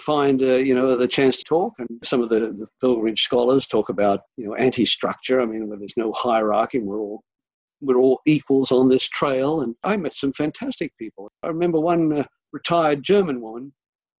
find 0.00 0.42
uh, 0.42 0.56
you 0.56 0.74
know 0.74 0.94
the 0.94 1.08
chance 1.08 1.38
to 1.38 1.44
talk 1.44 1.72
and 1.78 1.88
some 2.02 2.22
of 2.22 2.28
the, 2.28 2.40
the 2.40 2.66
pilgrimage 2.80 3.22
scholars 3.22 3.66
talk 3.66 3.88
about 3.88 4.20
you 4.36 4.44
know 4.44 4.54
anti-structure 4.56 5.40
i 5.40 5.46
mean 5.46 5.68
where 5.68 5.78
there's 5.78 5.96
no 5.96 6.12
hierarchy 6.12 6.78
we're 6.78 7.00
all 7.00 7.22
we're 7.80 7.96
all 7.96 8.20
equals 8.26 8.70
on 8.70 8.88
this 8.88 9.08
trail 9.08 9.62
and 9.62 9.74
i 9.84 9.96
met 9.96 10.12
some 10.12 10.32
fantastic 10.34 10.92
people 10.98 11.30
i 11.42 11.48
remember 11.48 11.80
one 11.80 12.12
uh, 12.18 12.24
retired 12.52 13.02
german 13.02 13.40
woman 13.40 13.72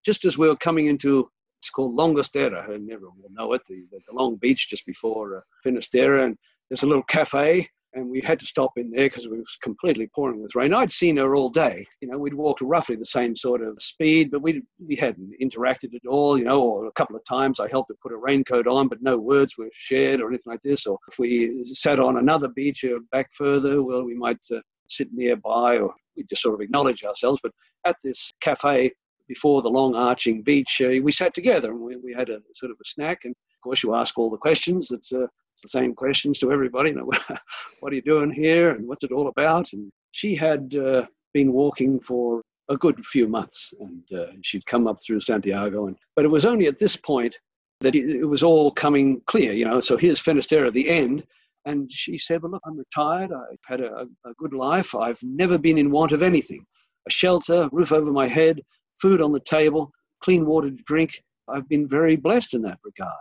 just 0.04 0.24
as 0.24 0.38
we 0.38 0.48
were 0.48 0.56
coming 0.56 0.86
into 0.86 1.28
it's 1.66 1.70
called 1.70 1.96
Langosteira, 1.96 2.72
and 2.72 2.90
everyone 2.90 3.16
will 3.20 3.32
know 3.32 3.52
it, 3.54 3.62
the, 3.68 3.84
the, 3.90 4.14
long 4.14 4.36
beach 4.36 4.68
just 4.68 4.86
before 4.86 5.38
uh, 5.38 5.40
Finisterre. 5.64 6.24
And 6.24 6.36
there's 6.68 6.82
a 6.82 6.86
little 6.86 7.02
cafe, 7.02 7.68
and 7.94 8.08
we 8.10 8.20
had 8.20 8.38
to 8.40 8.46
stop 8.46 8.72
in 8.76 8.90
there 8.90 9.06
because 9.06 9.24
it 9.24 9.30
was 9.30 9.58
completely 9.62 10.08
pouring 10.14 10.42
with 10.42 10.54
rain. 10.54 10.74
I'd 10.74 10.92
seen 10.92 11.16
her 11.16 11.34
all 11.34 11.48
day. 11.48 11.84
You 12.00 12.08
know, 12.08 12.18
we'd 12.18 12.34
walked 12.34 12.60
roughly 12.60 12.96
the 12.96 13.06
same 13.06 13.34
sort 13.34 13.62
of 13.62 13.80
speed, 13.80 14.30
but 14.30 14.42
we 14.42 14.62
we 14.86 14.96
hadn't 14.96 15.32
interacted 15.42 15.94
at 15.94 16.06
all. 16.08 16.38
You 16.38 16.44
know, 16.44 16.62
or 16.62 16.86
a 16.86 16.92
couple 16.92 17.16
of 17.16 17.24
times 17.24 17.58
I 17.58 17.68
helped 17.68 17.90
her 17.90 17.96
put 18.02 18.12
a 18.12 18.16
raincoat 18.16 18.66
on, 18.66 18.88
but 18.88 19.02
no 19.02 19.16
words 19.16 19.54
were 19.56 19.70
shared 19.72 20.20
or 20.20 20.28
anything 20.28 20.52
like 20.52 20.62
this. 20.62 20.86
Or 20.86 20.98
if 21.08 21.18
we 21.18 21.64
sat 21.64 21.98
on 21.98 22.18
another 22.18 22.48
beach 22.48 22.84
or 22.84 23.00
back 23.10 23.30
further, 23.32 23.82
well, 23.82 24.04
we 24.04 24.14
might 24.14 24.38
uh, 24.54 24.60
sit 24.90 25.08
nearby, 25.12 25.78
or 25.78 25.94
we 26.16 26.24
just 26.24 26.42
sort 26.42 26.54
of 26.54 26.60
acknowledge 26.60 27.04
ourselves. 27.04 27.40
But 27.42 27.52
at 27.84 27.96
this 28.02 28.32
cafe 28.40 28.92
before 29.28 29.62
the 29.62 29.68
long 29.68 29.94
arching 29.94 30.42
beach, 30.42 30.80
uh, 30.84 30.88
we 31.02 31.12
sat 31.12 31.34
together 31.34 31.70
and 31.72 31.80
we, 31.80 31.96
we 31.96 32.12
had 32.12 32.30
a 32.30 32.40
sort 32.54 32.70
of 32.70 32.78
a 32.80 32.84
snack. 32.84 33.24
And 33.24 33.32
of 33.32 33.60
course, 33.62 33.82
you 33.82 33.94
ask 33.94 34.16
all 34.18 34.30
the 34.30 34.36
questions. 34.36 34.90
It's, 34.90 35.12
uh, 35.12 35.26
it's 35.54 35.62
the 35.62 35.68
same 35.68 35.94
questions 35.94 36.38
to 36.40 36.52
everybody. 36.52 36.90
You 36.90 36.96
know, 36.96 37.10
what 37.80 37.92
are 37.92 37.96
you 37.96 38.02
doing 38.02 38.30
here 38.30 38.70
and 38.70 38.86
what's 38.86 39.04
it 39.04 39.12
all 39.12 39.28
about? 39.28 39.72
And 39.72 39.90
she 40.12 40.34
had 40.34 40.74
uh, 40.76 41.06
been 41.34 41.52
walking 41.52 42.00
for 42.00 42.42
a 42.68 42.76
good 42.76 43.04
few 43.04 43.28
months 43.28 43.72
and 43.80 44.02
uh, 44.18 44.32
she'd 44.42 44.66
come 44.66 44.86
up 44.86 44.98
through 45.04 45.20
Santiago. 45.20 45.86
And, 45.86 45.96
but 46.14 46.24
it 46.24 46.30
was 46.30 46.44
only 46.44 46.66
at 46.66 46.78
this 46.78 46.96
point 46.96 47.38
that 47.80 47.94
it, 47.94 48.08
it 48.08 48.24
was 48.24 48.42
all 48.42 48.70
coming 48.70 49.20
clear, 49.26 49.52
you 49.52 49.64
know. 49.64 49.80
So 49.80 49.96
here's 49.96 50.20
Finisterre 50.20 50.66
at 50.66 50.72
the 50.72 50.88
end. 50.88 51.24
And 51.66 51.90
she 51.92 52.16
said, 52.16 52.42
Well, 52.42 52.52
look, 52.52 52.62
I'm 52.64 52.78
retired. 52.78 53.32
I've 53.32 53.58
had 53.66 53.80
a, 53.80 54.06
a 54.24 54.34
good 54.38 54.54
life. 54.54 54.94
I've 54.94 55.22
never 55.22 55.58
been 55.58 55.78
in 55.78 55.90
want 55.90 56.12
of 56.12 56.22
anything 56.22 56.64
a 57.06 57.10
shelter, 57.10 57.68
roof 57.72 57.92
over 57.92 58.10
my 58.10 58.26
head, 58.26 58.60
food 59.00 59.20
on 59.20 59.32
the 59.32 59.40
table, 59.40 59.90
clean 60.22 60.44
water 60.44 60.70
to 60.70 60.82
drink. 60.84 61.22
I've 61.48 61.68
been 61.68 61.88
very 61.88 62.16
blessed 62.16 62.54
in 62.54 62.62
that 62.62 62.78
regard. 62.84 63.14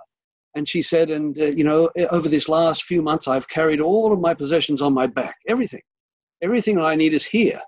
And 0.55 0.67
she 0.67 0.81
said, 0.81 1.11
and 1.11 1.39
uh, 1.39 1.45
you 1.47 1.63
know, 1.63 1.89
over 2.09 2.29
this 2.29 2.47
last 2.49 2.83
few 2.83 3.01
months, 3.01 3.27
I've 3.27 3.47
carried 3.47 3.81
all 3.81 4.13
of 4.13 4.21
my 4.21 4.33
possessions 4.33 4.81
on 4.81 4.93
my 4.93 5.05
back. 5.05 5.35
Everything, 5.47 5.81
everything 6.41 6.75
that 6.75 6.85
I 6.85 6.95
need 6.95 7.13
is 7.13 7.25
here. 7.25 7.61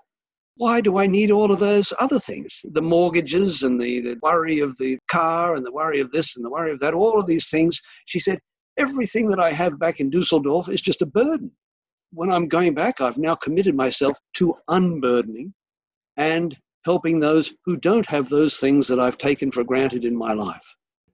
Why 0.56 0.80
do 0.80 0.98
I 0.98 1.06
need 1.06 1.30
all 1.30 1.52
of 1.52 1.60
those 1.60 1.92
other 2.00 2.18
things? 2.18 2.60
The 2.72 2.82
mortgages 2.82 3.62
and 3.62 3.80
the, 3.80 4.00
the 4.00 4.16
worry 4.22 4.58
of 4.58 4.76
the 4.78 4.98
car 5.08 5.54
and 5.54 5.64
the 5.64 5.70
worry 5.70 6.00
of 6.00 6.10
this 6.10 6.34
and 6.34 6.44
the 6.44 6.50
worry 6.50 6.72
of 6.72 6.80
that, 6.80 6.94
all 6.94 7.20
of 7.20 7.26
these 7.26 7.48
things. 7.48 7.80
She 8.06 8.18
said, 8.18 8.40
everything 8.78 9.28
that 9.28 9.40
I 9.40 9.52
have 9.52 9.78
back 9.78 10.00
in 10.00 10.10
Dusseldorf 10.10 10.68
is 10.68 10.80
just 10.80 11.02
a 11.02 11.06
burden. 11.06 11.50
When 12.12 12.30
I'm 12.30 12.48
going 12.48 12.74
back, 12.74 13.00
I've 13.00 13.18
now 13.18 13.34
committed 13.34 13.74
myself 13.74 14.16
to 14.34 14.54
unburdening 14.68 15.52
and 16.16 16.56
helping 16.84 17.20
those 17.20 17.52
who 17.64 17.76
don't 17.76 18.06
have 18.06 18.28
those 18.28 18.56
things 18.56 18.86
that 18.88 18.98
I've 18.98 19.18
taken 19.18 19.50
for 19.50 19.62
granted 19.64 20.04
in 20.04 20.16
my 20.16 20.32
life. 20.32 20.64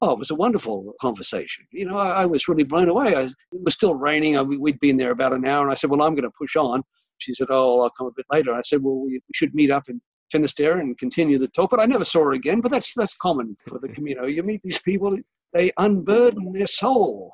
Oh, 0.00 0.12
it 0.12 0.18
was 0.18 0.30
a 0.30 0.36
wonderful 0.36 0.92
conversation. 1.00 1.66
You 1.72 1.86
know, 1.86 1.96
I, 1.96 2.22
I 2.22 2.26
was 2.26 2.46
really 2.46 2.64
blown 2.64 2.88
away. 2.88 3.16
I, 3.16 3.22
it 3.22 3.34
was 3.52 3.74
still 3.74 3.94
raining. 3.94 4.36
I, 4.36 4.42
we'd 4.42 4.78
been 4.78 4.96
there 4.96 5.10
about 5.10 5.32
an 5.32 5.46
hour, 5.46 5.62
and 5.62 5.72
I 5.72 5.74
said, 5.74 5.90
"Well, 5.90 6.02
I'm 6.02 6.14
going 6.14 6.30
to 6.30 6.36
push 6.38 6.56
on." 6.56 6.82
She 7.18 7.32
said, 7.32 7.46
"Oh, 7.50 7.80
I'll 7.80 7.90
come 7.90 8.08
a 8.08 8.12
bit 8.14 8.26
later." 8.30 8.52
I 8.52 8.60
said, 8.62 8.82
"Well, 8.82 9.00
we, 9.00 9.12
we 9.12 9.20
should 9.34 9.54
meet 9.54 9.70
up 9.70 9.88
in 9.88 10.00
Finisterre 10.30 10.78
and 10.78 10.98
continue 10.98 11.38
the 11.38 11.48
talk." 11.48 11.70
But 11.70 11.80
I 11.80 11.86
never 11.86 12.04
saw 12.04 12.24
her 12.24 12.32
again. 12.32 12.60
But 12.60 12.70
that's 12.70 12.92
that's 12.94 13.14
common 13.14 13.56
for 13.66 13.78
the 13.78 13.88
Camino. 13.94 14.26
You 14.26 14.42
meet 14.42 14.62
these 14.62 14.80
people, 14.80 15.16
they 15.54 15.70
unburden 15.78 16.52
their 16.52 16.66
soul. 16.66 17.32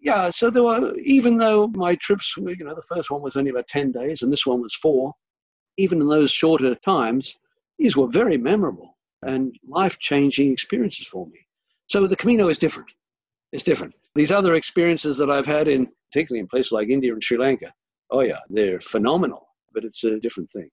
Yeah. 0.00 0.30
So 0.30 0.50
there 0.50 0.62
were, 0.62 0.94
even 0.98 1.38
though 1.38 1.68
my 1.68 1.94
trips, 1.96 2.36
were, 2.36 2.50
you 2.52 2.64
know, 2.64 2.74
the 2.74 2.94
first 2.94 3.10
one 3.10 3.22
was 3.22 3.36
only 3.36 3.50
about 3.50 3.68
ten 3.68 3.92
days, 3.92 4.22
and 4.22 4.32
this 4.32 4.46
one 4.46 4.62
was 4.62 4.74
four. 4.74 5.12
Even 5.76 6.00
in 6.00 6.08
those 6.08 6.30
shorter 6.30 6.74
times, 6.76 7.36
these 7.78 7.96
were 7.96 8.08
very 8.08 8.36
memorable 8.36 8.96
and 9.22 9.56
life-changing 9.66 10.52
experiences 10.52 11.06
for 11.06 11.26
me. 11.26 11.38
So 11.86 12.06
the 12.06 12.16
Camino 12.16 12.48
is 12.48 12.58
different. 12.58 12.90
It's 13.52 13.62
different. 13.62 13.94
These 14.14 14.32
other 14.32 14.54
experiences 14.54 15.16
that 15.18 15.30
I've 15.30 15.46
had 15.46 15.68
in, 15.68 15.88
particularly 16.10 16.40
in 16.40 16.48
places 16.48 16.72
like 16.72 16.88
India 16.88 17.12
and 17.12 17.22
Sri 17.22 17.38
Lanka, 17.38 17.72
oh 18.10 18.20
yeah, 18.20 18.40
they're 18.50 18.80
phenomenal. 18.80 19.46
But 19.72 19.84
it's 19.84 20.04
a 20.04 20.18
different 20.18 20.50
thing. 20.50 20.68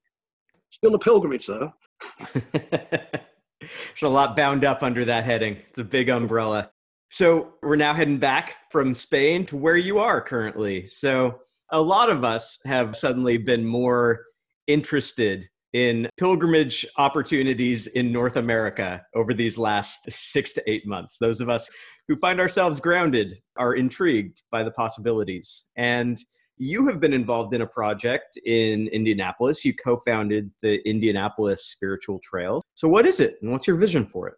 Still 0.71 0.95
a 0.95 0.99
pilgrimage, 0.99 1.47
though. 1.47 1.73
There's 2.43 4.01
a 4.03 4.09
lot 4.09 4.35
bound 4.35 4.65
up 4.65 4.83
under 4.83 5.05
that 5.05 5.23
heading. 5.23 5.57
It's 5.69 5.79
a 5.79 5.83
big 5.83 6.09
umbrella. 6.09 6.71
So 7.11 7.53
we're 7.61 7.75
now 7.75 7.93
heading 7.93 8.17
back 8.17 8.57
from 8.71 8.95
Spain 8.95 9.45
to 9.47 9.57
where 9.57 9.77
you 9.77 9.99
are 9.99 10.21
currently. 10.21 10.85
So 10.85 11.39
a 11.71 11.81
lot 11.81 12.09
of 12.09 12.23
us 12.23 12.59
have 12.65 12.95
suddenly 12.95 13.37
been 13.37 13.65
more 13.65 14.23
interested 14.67 15.47
in 15.73 16.07
pilgrimage 16.17 16.85
opportunities 16.97 17.87
in 17.87 18.11
North 18.11 18.37
America 18.37 19.01
over 19.13 19.33
these 19.33 19.57
last 19.57 20.09
six 20.09 20.53
to 20.53 20.63
eight 20.69 20.87
months. 20.87 21.17
Those 21.17 21.41
of 21.41 21.49
us 21.49 21.69
who 22.07 22.15
find 22.15 22.39
ourselves 22.39 22.79
grounded 22.79 23.35
are 23.57 23.75
intrigued 23.75 24.41
by 24.51 24.63
the 24.63 24.71
possibilities. 24.71 25.65
And 25.75 26.17
you 26.57 26.87
have 26.87 27.01
been 27.01 27.11
involved 27.11 27.53
in 27.53 27.61
a 27.61 27.67
project 27.67 28.37
in 28.45 28.87
Indianapolis. 28.87 29.65
You 29.65 29.73
co 29.73 29.97
founded 30.05 30.49
the 30.61 30.87
Indianapolis 30.87 31.65
Spiritual 31.65 32.19
Trail. 32.23 32.61
So, 32.75 32.87
what 32.87 33.05
is 33.05 33.19
it 33.19 33.35
and 33.41 33.51
what's 33.51 33.67
your 33.67 33.75
vision 33.75 34.05
for 34.05 34.29
it? 34.29 34.35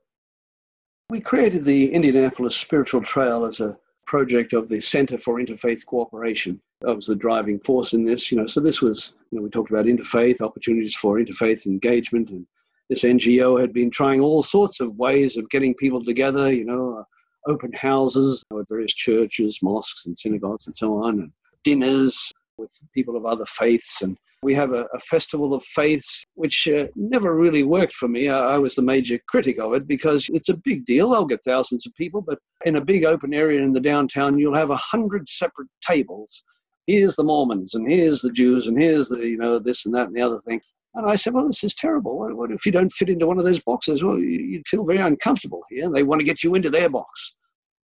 We 1.10 1.22
created 1.22 1.64
the 1.64 1.94
Indianapolis 1.94 2.58
Spiritual 2.58 3.00
Trail 3.00 3.46
as 3.46 3.62
a 3.62 3.78
project 4.06 4.52
of 4.52 4.68
the 4.68 4.82
Center 4.82 5.18
for 5.18 5.40
Interfaith 5.40 5.86
Cooperation. 5.86 6.62
That 6.82 6.96
was 6.96 7.06
the 7.06 7.16
driving 7.16 7.62
force 7.62 7.94
in 7.94 8.04
this. 8.04 8.30
You 8.30 8.40
know, 8.40 8.46
so 8.46 8.60
this 8.60 8.82
was, 8.82 9.16
you 9.32 9.38
know, 9.38 9.44
we 9.44 9.50
talked 9.50 9.72
about 9.72 9.86
interfaith 9.86 10.42
opportunities 10.42 10.96
for 10.96 11.18
interfaith 11.18 11.66
engagement, 11.66 12.30
and 12.30 12.46
this 12.90 13.04
NGO 13.04 13.58
had 13.58 13.72
been 13.72 13.90
trying 13.90 14.20
all 14.20 14.44
sorts 14.44 14.82
of 14.82 14.98
ways 14.98 15.38
of 15.38 15.50
getting 15.50 15.74
people 15.76 16.04
together. 16.04 16.52
You 16.52 16.66
know, 16.66 16.98
uh, 16.98 17.50
open 17.50 17.72
houses 17.72 18.44
at 18.52 18.68
various 18.68 18.94
churches, 18.94 19.60
mosques, 19.62 20.08
and 20.08 20.20
synagogues, 20.20 20.68
and 20.68 20.76
so 20.76 21.02
on, 21.02 21.20
and 21.20 21.32
dinners 21.64 22.34
with 22.58 22.78
people 22.94 23.16
of 23.16 23.26
other 23.26 23.46
faiths, 23.46 24.02
and 24.02 24.18
we 24.48 24.54
have 24.54 24.72
a, 24.72 24.86
a 24.94 25.00
festival 25.00 25.54
of 25.54 25.62
faiths, 25.64 26.26
which 26.36 26.70
uh, 26.70 26.86
never 26.96 27.36
really 27.36 27.64
worked 27.64 27.92
for 27.92 28.08
me. 28.08 28.30
I, 28.30 28.56
I, 28.56 28.58
was 28.58 28.76
the 28.76 28.82
major 28.82 29.20
critic 29.28 29.60
of 29.60 29.74
it 29.74 29.86
because 29.86 30.26
it's 30.34 30.48
a 30.48 30.62
big 30.64 30.86
deal. 30.86 31.14
I'll 31.14 31.26
get 31.26 31.44
thousands 31.44 31.86
of 31.86 31.94
people, 31.96 32.22
but 32.22 32.40
in 32.64 32.78
a 32.78 32.86
big 32.92 33.04
open 33.04 33.34
area 33.34 33.62
in 33.62 33.74
the 33.74 33.82
downtown, 33.82 34.40
you'll 34.40 34.56
have 34.56 34.70
a 34.70 34.78
hundred 34.78 35.28
separate 35.28 35.68
tables. 35.86 36.44
Here's 36.86 37.18
the 37.18 37.26
Mormons, 37.26 37.74
and 37.74 37.92
here's 37.92 38.22
the 38.22 38.32
Jews, 38.32 38.68
and 38.68 38.82
here's 38.82 39.10
the 39.10 39.18
you 39.18 39.38
know 39.38 39.60
this 39.60 39.86
and 39.86 39.94
that 39.96 40.08
and 40.08 40.16
the 40.16 40.22
other 40.22 40.40
thing. 40.48 40.62
And 40.96 41.06
I 41.06 41.18
said, 41.18 41.34
well, 41.34 41.48
this 41.48 41.66
is 41.66 41.76
terrible. 41.76 42.18
What, 42.18 42.38
what 42.38 42.52
if 42.52 42.66
you 42.66 42.72
don't 42.72 42.92
fit 42.92 43.10
into 43.10 43.28
one 43.28 43.38
of 43.38 43.44
those 43.44 43.60
boxes? 43.60 44.02
Well, 44.02 44.18
you'd 44.18 44.66
feel 44.66 44.86
very 44.86 45.00
uncomfortable 45.00 45.64
here. 45.70 45.92
They 45.92 46.04
want 46.04 46.22
to 46.22 46.26
get 46.26 46.42
you 46.42 46.56
into 46.56 46.70
their 46.70 46.90
box. 46.90 47.36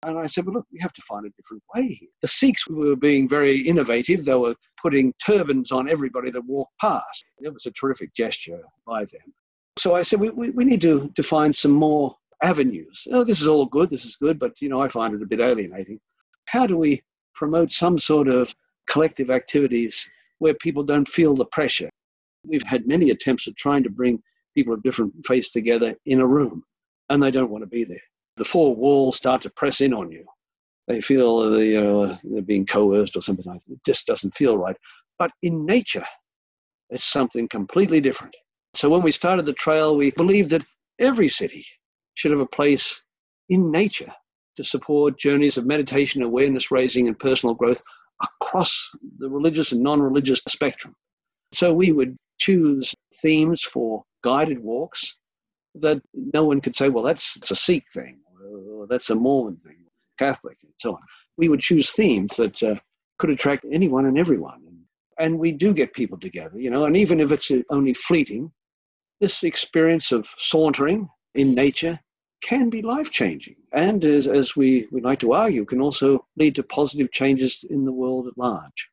And 0.04 0.18
I 0.18 0.26
said, 0.26 0.46
well, 0.46 0.54
look, 0.54 0.66
we 0.72 0.80
have 0.80 0.92
to 0.94 1.02
find 1.02 1.26
a 1.26 1.30
different 1.30 1.62
way 1.74 1.86
here. 1.88 2.08
The 2.22 2.28
Sikhs 2.28 2.66
were 2.66 2.96
being 2.96 3.28
very 3.28 3.58
innovative. 3.58 4.24
They 4.24 4.34
were 4.34 4.56
putting 4.80 5.12
turbans 5.24 5.70
on 5.70 5.88
everybody 5.88 6.30
that 6.30 6.44
walked 6.44 6.76
past. 6.80 7.24
It 7.38 7.52
was 7.52 7.66
a 7.66 7.70
terrific 7.70 8.12
gesture 8.12 8.60
by 8.86 9.04
them. 9.04 9.32
So 9.78 9.94
I 9.94 10.02
said, 10.02 10.20
we, 10.20 10.30
we, 10.30 10.50
we 10.50 10.64
need 10.64 10.80
to, 10.82 11.10
to 11.14 11.22
find 11.22 11.54
some 11.54 11.70
more 11.70 12.16
avenues. 12.42 13.06
Oh, 13.12 13.22
this 13.22 13.40
is 13.40 13.46
all 13.46 13.66
good, 13.66 13.90
this 13.90 14.04
is 14.04 14.16
good, 14.16 14.38
but, 14.38 14.60
you 14.60 14.68
know, 14.68 14.82
I 14.82 14.88
find 14.88 15.14
it 15.14 15.22
a 15.22 15.26
bit 15.26 15.40
alienating. 15.40 16.00
How 16.46 16.66
do 16.66 16.76
we 16.76 17.00
promote 17.34 17.70
some 17.70 17.96
sort 17.96 18.26
of 18.26 18.54
collective 18.88 19.30
activities 19.30 20.10
where 20.40 20.54
people 20.54 20.82
don't 20.82 21.08
feel 21.08 21.34
the 21.34 21.46
pressure? 21.46 21.88
We've 22.44 22.64
had 22.64 22.88
many 22.88 23.10
attempts 23.10 23.46
at 23.46 23.54
trying 23.54 23.84
to 23.84 23.90
bring 23.90 24.20
people 24.56 24.74
of 24.74 24.82
different 24.82 25.14
faiths 25.24 25.50
together 25.50 25.94
in 26.06 26.20
a 26.20 26.26
room, 26.26 26.64
and 27.08 27.22
they 27.22 27.30
don't 27.30 27.50
want 27.50 27.62
to 27.62 27.68
be 27.68 27.84
there 27.84 27.98
the 28.36 28.44
four 28.44 28.74
walls 28.74 29.16
start 29.16 29.42
to 29.42 29.50
press 29.50 29.80
in 29.80 29.92
on 29.92 30.10
you. 30.10 30.24
They 30.88 31.00
feel 31.00 31.50
they, 31.50 31.74
know, 31.74 32.14
they're 32.24 32.42
being 32.42 32.66
coerced 32.66 33.16
or 33.16 33.22
something 33.22 33.44
like 33.46 33.62
that. 33.64 33.74
It 33.74 33.80
just 33.86 34.06
doesn't 34.06 34.34
feel 34.34 34.58
right. 34.58 34.76
But 35.18 35.30
in 35.42 35.64
nature, 35.64 36.04
it's 36.90 37.04
something 37.04 37.48
completely 37.48 38.00
different. 38.00 38.34
So 38.74 38.88
when 38.88 39.02
we 39.02 39.12
started 39.12 39.46
the 39.46 39.52
trail, 39.52 39.96
we 39.96 40.10
believed 40.12 40.50
that 40.50 40.64
every 40.98 41.28
city 41.28 41.64
should 42.14 42.30
have 42.30 42.40
a 42.40 42.46
place 42.46 43.02
in 43.48 43.70
nature 43.70 44.12
to 44.56 44.64
support 44.64 45.18
journeys 45.18 45.56
of 45.56 45.66
meditation, 45.66 46.22
awareness 46.22 46.70
raising, 46.70 47.08
and 47.08 47.18
personal 47.18 47.54
growth 47.54 47.82
across 48.40 48.90
the 49.18 49.28
religious 49.28 49.72
and 49.72 49.82
non 49.82 50.00
religious 50.00 50.40
spectrum. 50.48 50.94
So 51.52 51.72
we 51.72 51.92
would 51.92 52.16
choose 52.38 52.94
themes 53.20 53.62
for 53.62 54.04
guided 54.24 54.58
walks 54.58 55.16
that 55.76 56.00
no 56.14 56.44
one 56.44 56.60
could 56.60 56.76
say, 56.76 56.88
well, 56.88 57.04
that's, 57.04 57.34
that's 57.34 57.50
a 57.50 57.56
Sikh 57.56 57.84
thing, 57.92 58.18
that's 58.88 59.10
a 59.10 59.14
Mormon 59.14 59.56
thing, 59.64 59.76
Catholic, 60.18 60.58
and 60.62 60.72
so 60.78 60.92
on. 60.92 61.00
We 61.36 61.48
would 61.48 61.60
choose 61.60 61.90
themes 61.90 62.36
that 62.36 62.62
uh, 62.62 62.74
could 63.18 63.30
attract 63.30 63.64
anyone 63.70 64.06
and 64.06 64.18
everyone. 64.18 64.60
And 65.18 65.38
we 65.38 65.52
do 65.52 65.74
get 65.74 65.92
people 65.92 66.18
together, 66.18 66.58
you 66.58 66.70
know, 66.70 66.84
and 66.84 66.96
even 66.96 67.20
if 67.20 67.30
it's 67.32 67.50
only 67.70 67.94
fleeting, 67.94 68.50
this 69.20 69.44
experience 69.44 70.10
of 70.10 70.28
sauntering 70.38 71.08
in 71.34 71.54
nature 71.54 72.00
can 72.42 72.68
be 72.70 72.82
life 72.82 73.10
changing. 73.10 73.54
And 73.72 74.04
as, 74.04 74.26
as 74.26 74.56
we, 74.56 74.88
we 74.90 75.00
like 75.00 75.20
to 75.20 75.32
argue, 75.32 75.64
can 75.64 75.80
also 75.80 76.26
lead 76.36 76.56
to 76.56 76.62
positive 76.64 77.12
changes 77.12 77.64
in 77.70 77.84
the 77.84 77.92
world 77.92 78.26
at 78.26 78.36
large. 78.36 78.88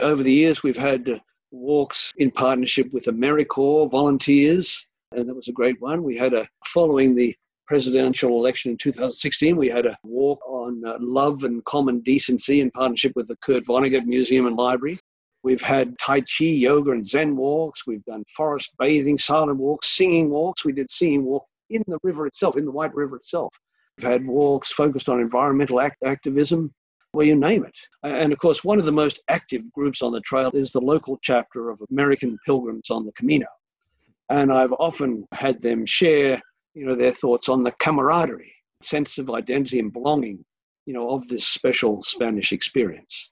Over 0.00 0.22
the 0.22 0.32
years, 0.32 0.62
we've 0.62 0.76
had 0.76 1.08
uh, 1.08 1.18
walks 1.50 2.12
in 2.16 2.30
partnership 2.30 2.90
with 2.92 3.04
AmeriCorps 3.04 3.90
volunteers, 3.90 4.86
and 5.12 5.28
that 5.28 5.34
was 5.34 5.48
a 5.48 5.52
great 5.52 5.80
one. 5.80 6.02
We 6.02 6.16
had 6.16 6.32
a, 6.32 6.48
following 6.64 7.14
the 7.14 7.36
presidential 7.70 8.30
election 8.30 8.72
in 8.72 8.76
2016, 8.76 9.56
we 9.56 9.68
had 9.68 9.86
a 9.86 9.96
walk 10.02 10.40
on 10.44 10.82
uh, 10.84 10.96
love 10.98 11.44
and 11.44 11.64
common 11.66 12.00
decency 12.00 12.60
in 12.60 12.68
partnership 12.72 13.12
with 13.14 13.28
the 13.28 13.36
Kurt 13.36 13.64
Vonnegut 13.64 14.06
Museum 14.06 14.46
and 14.46 14.56
Library. 14.56 14.98
We've 15.44 15.62
had 15.62 15.96
Tai 16.00 16.22
Chi, 16.22 16.46
yoga, 16.46 16.90
and 16.90 17.06
Zen 17.06 17.36
walks. 17.36 17.86
We've 17.86 18.04
done 18.06 18.24
forest 18.36 18.74
bathing, 18.80 19.18
silent 19.18 19.58
walks, 19.58 19.96
singing 19.96 20.30
walks. 20.30 20.64
We 20.64 20.72
did 20.72 20.90
singing 20.90 21.24
walk 21.24 21.44
in 21.70 21.84
the 21.86 22.00
river 22.02 22.26
itself, 22.26 22.56
in 22.56 22.64
the 22.64 22.72
White 22.72 22.92
River 22.92 23.14
itself. 23.14 23.54
We've 23.96 24.10
had 24.10 24.26
walks 24.26 24.72
focused 24.72 25.08
on 25.08 25.20
environmental 25.20 25.80
act- 25.80 26.02
activism, 26.04 26.74
well, 27.12 27.24
you 27.24 27.36
name 27.36 27.64
it. 27.64 27.76
And 28.02 28.32
of 28.32 28.40
course, 28.40 28.64
one 28.64 28.80
of 28.80 28.84
the 28.84 28.90
most 28.90 29.20
active 29.28 29.62
groups 29.72 30.02
on 30.02 30.10
the 30.10 30.20
trail 30.22 30.50
is 30.54 30.72
the 30.72 30.80
local 30.80 31.20
chapter 31.22 31.70
of 31.70 31.80
American 31.92 32.36
Pilgrims 32.44 32.90
on 32.90 33.06
the 33.06 33.12
Camino. 33.12 33.46
And 34.28 34.52
I've 34.52 34.72
often 34.72 35.24
had 35.30 35.62
them 35.62 35.86
share, 35.86 36.40
you 36.74 36.86
know, 36.86 36.94
their 36.94 37.12
thoughts 37.12 37.48
on 37.48 37.62
the 37.62 37.72
camaraderie, 37.72 38.54
sense 38.82 39.18
of 39.18 39.30
identity 39.30 39.78
and 39.78 39.92
belonging, 39.92 40.44
you 40.86 40.94
know, 40.94 41.10
of 41.10 41.26
this 41.28 41.46
special 41.46 42.02
Spanish 42.02 42.52
experience. 42.52 43.30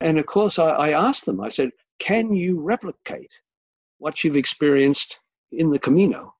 And 0.00 0.18
of 0.18 0.26
course, 0.26 0.58
I, 0.58 0.68
I 0.68 0.90
asked 0.90 1.26
them, 1.26 1.40
I 1.40 1.48
said, 1.48 1.70
can 1.98 2.34
you 2.34 2.60
replicate 2.60 3.32
what 3.98 4.24
you've 4.24 4.36
experienced 4.36 5.20
in 5.52 5.70
the 5.70 5.78
Camino 5.78 6.34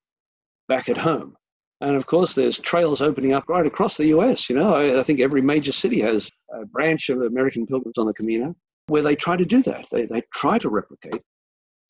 back 0.68 0.88
at 0.88 0.96
home? 0.96 1.36
And 1.82 1.96
of 1.96 2.06
course, 2.06 2.34
there's 2.34 2.58
trails 2.58 3.00
opening 3.00 3.32
up 3.32 3.48
right 3.48 3.66
across 3.66 3.96
the 3.96 4.08
US. 4.08 4.50
You 4.50 4.56
know, 4.56 4.74
I, 4.74 5.00
I, 5.00 5.02
think 5.02 5.20
every 5.20 5.40
major 5.40 5.72
city 5.72 6.00
has 6.00 6.30
a 6.52 6.66
branch 6.66 7.08
of 7.08 7.22
American 7.22 7.66
Pilgrims 7.66 7.96
on 7.96 8.06
the 8.06 8.14
Camino 8.14 8.54
where 8.88 9.02
they 9.02 9.16
try 9.16 9.36
to 9.36 9.44
do 9.44 9.62
that. 9.62 9.86
They, 9.90 10.06
they 10.06 10.22
try 10.34 10.58
to 10.58 10.68
replicate. 10.68 11.22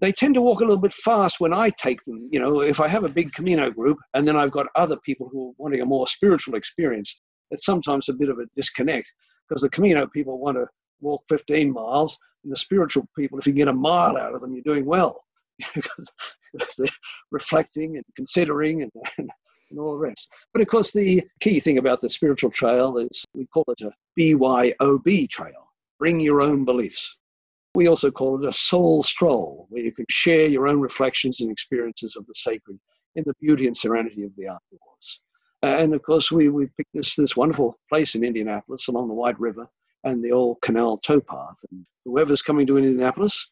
They 0.00 0.12
tend 0.12 0.34
to 0.34 0.40
walk 0.40 0.60
a 0.60 0.64
little 0.64 0.80
bit 0.80 0.94
fast 0.94 1.40
when 1.40 1.52
I 1.52 1.70
take 1.70 2.02
them. 2.04 2.28
You 2.32 2.40
know, 2.40 2.60
if 2.60 2.80
I 2.80 2.88
have 2.88 3.04
a 3.04 3.08
big 3.08 3.32
Camino 3.32 3.70
group 3.70 3.98
and 4.14 4.26
then 4.26 4.36
I've 4.36 4.50
got 4.50 4.66
other 4.74 4.96
people 4.98 5.28
who 5.30 5.50
are 5.50 5.52
wanting 5.58 5.82
a 5.82 5.86
more 5.86 6.06
spiritual 6.06 6.54
experience, 6.54 7.20
it's 7.50 7.64
sometimes 7.64 8.08
a 8.08 8.14
bit 8.14 8.28
of 8.28 8.38
a 8.38 8.46
disconnect 8.56 9.12
because 9.48 9.60
the 9.60 9.68
Camino 9.68 10.06
people 10.06 10.38
want 10.38 10.56
to 10.56 10.66
walk 11.00 11.22
15 11.28 11.72
miles, 11.72 12.18
and 12.44 12.52
the 12.52 12.56
spiritual 12.56 13.06
people, 13.16 13.38
if 13.38 13.46
you 13.46 13.52
get 13.52 13.68
a 13.68 13.72
mile 13.72 14.16
out 14.16 14.34
of 14.34 14.40
them, 14.40 14.52
you're 14.54 14.62
doing 14.62 14.84
well 14.84 15.22
because, 15.74 16.10
they're 16.78 16.88
reflecting 17.30 17.96
and 17.96 18.04
considering 18.16 18.82
and, 18.82 18.90
and 19.18 19.30
and 19.70 19.78
all 19.78 19.92
the 19.92 19.98
rest. 19.98 20.28
But 20.52 20.62
of 20.62 20.68
course, 20.68 20.90
the 20.92 21.22
key 21.40 21.60
thing 21.60 21.78
about 21.78 22.00
the 22.00 22.10
spiritual 22.10 22.50
trail 22.50 22.98
is 22.98 23.24
we 23.34 23.46
call 23.46 23.64
it 23.68 23.80
a 23.82 23.92
BYOB 24.18 25.28
trail, 25.28 25.68
bring 25.98 26.18
your 26.18 26.42
own 26.42 26.64
beliefs. 26.64 27.16
We 27.74 27.88
also 27.88 28.10
call 28.10 28.42
it 28.42 28.48
a 28.48 28.52
soul 28.52 29.02
stroll, 29.02 29.66
where 29.68 29.82
you 29.82 29.92
can 29.92 30.06
share 30.10 30.46
your 30.46 30.66
own 30.66 30.80
reflections 30.80 31.40
and 31.40 31.50
experiences 31.50 32.16
of 32.16 32.26
the 32.26 32.34
sacred 32.34 32.78
in 33.14 33.24
the 33.26 33.34
beauty 33.40 33.66
and 33.66 33.76
serenity 33.76 34.24
of 34.24 34.32
the 34.36 34.48
outdoors. 34.48 35.22
And 35.62 35.94
of 35.94 36.02
course, 36.02 36.32
we, 36.32 36.48
we've 36.48 36.74
picked 36.76 36.94
this, 36.94 37.14
this 37.14 37.36
wonderful 37.36 37.78
place 37.88 38.14
in 38.14 38.24
Indianapolis 38.24 38.88
along 38.88 39.08
the 39.08 39.14
White 39.14 39.38
River 39.38 39.68
and 40.04 40.24
the 40.24 40.32
old 40.32 40.60
canal 40.62 40.98
towpath. 40.98 41.62
And 41.70 41.84
whoever's 42.04 42.42
coming 42.42 42.66
to 42.66 42.78
Indianapolis, 42.78 43.50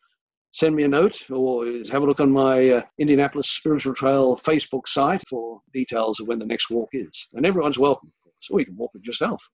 send 0.52 0.74
me 0.74 0.84
a 0.84 0.88
note 0.88 1.30
or 1.30 1.66
have 1.90 2.02
a 2.02 2.06
look 2.06 2.20
on 2.20 2.32
my 2.32 2.70
uh, 2.70 2.82
Indianapolis 2.98 3.50
Spiritual 3.50 3.94
Trail 3.94 4.36
Facebook 4.36 4.88
site 4.88 5.22
for 5.28 5.60
details 5.72 6.18
of 6.18 6.26
when 6.26 6.38
the 6.38 6.46
next 6.46 6.70
walk 6.70 6.88
is. 6.92 7.28
And 7.34 7.44
everyone's 7.44 7.78
welcome, 7.78 8.10
so 8.40 8.58
you 8.58 8.64
can 8.64 8.76
walk 8.76 8.92
it 8.94 9.06
yourself. 9.06 9.46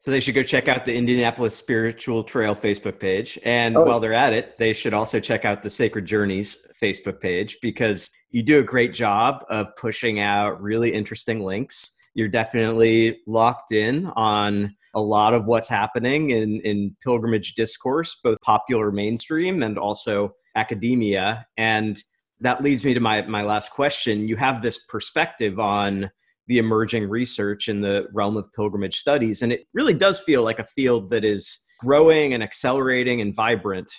So 0.00 0.12
they 0.12 0.20
should 0.20 0.36
go 0.36 0.44
check 0.44 0.68
out 0.68 0.84
the 0.84 0.94
Indianapolis 0.94 1.56
Spiritual 1.56 2.22
Trail 2.22 2.54
Facebook 2.54 3.00
page. 3.00 3.38
And 3.42 3.76
oh. 3.76 3.82
while 3.82 4.00
they're 4.00 4.12
at 4.12 4.32
it, 4.32 4.56
they 4.56 4.72
should 4.72 4.94
also 4.94 5.18
check 5.18 5.44
out 5.44 5.62
the 5.62 5.70
Sacred 5.70 6.06
Journeys 6.06 6.56
Facebook 6.80 7.20
page 7.20 7.58
because 7.60 8.10
you 8.30 8.42
do 8.42 8.60
a 8.60 8.62
great 8.62 8.94
job 8.94 9.44
of 9.50 9.74
pushing 9.76 10.20
out 10.20 10.62
really 10.62 10.92
interesting 10.92 11.40
links. 11.40 11.96
You're 12.14 12.28
definitely 12.28 13.20
locked 13.26 13.72
in 13.72 14.06
on 14.14 14.76
a 14.94 15.00
lot 15.00 15.34
of 15.34 15.46
what's 15.46 15.68
happening 15.68 16.30
in, 16.30 16.60
in 16.60 16.96
pilgrimage 17.02 17.54
discourse, 17.54 18.20
both 18.22 18.40
popular 18.40 18.92
mainstream 18.92 19.62
and 19.62 19.78
also 19.78 20.34
academia. 20.54 21.46
And 21.56 22.02
that 22.40 22.62
leads 22.62 22.84
me 22.84 22.94
to 22.94 23.00
my, 23.00 23.22
my 23.22 23.42
last 23.42 23.72
question. 23.72 24.28
You 24.28 24.36
have 24.36 24.62
this 24.62 24.84
perspective 24.86 25.58
on 25.58 26.10
the 26.48 26.58
emerging 26.58 27.08
research 27.08 27.68
in 27.68 27.80
the 27.80 28.06
realm 28.12 28.36
of 28.36 28.52
pilgrimage 28.52 28.98
studies, 28.98 29.42
and 29.42 29.52
it 29.52 29.66
really 29.74 29.94
does 29.94 30.18
feel 30.20 30.42
like 30.42 30.58
a 30.58 30.64
field 30.64 31.10
that 31.10 31.24
is 31.24 31.58
growing 31.78 32.34
and 32.34 32.42
accelerating 32.42 33.20
and 33.20 33.34
vibrant. 33.34 33.90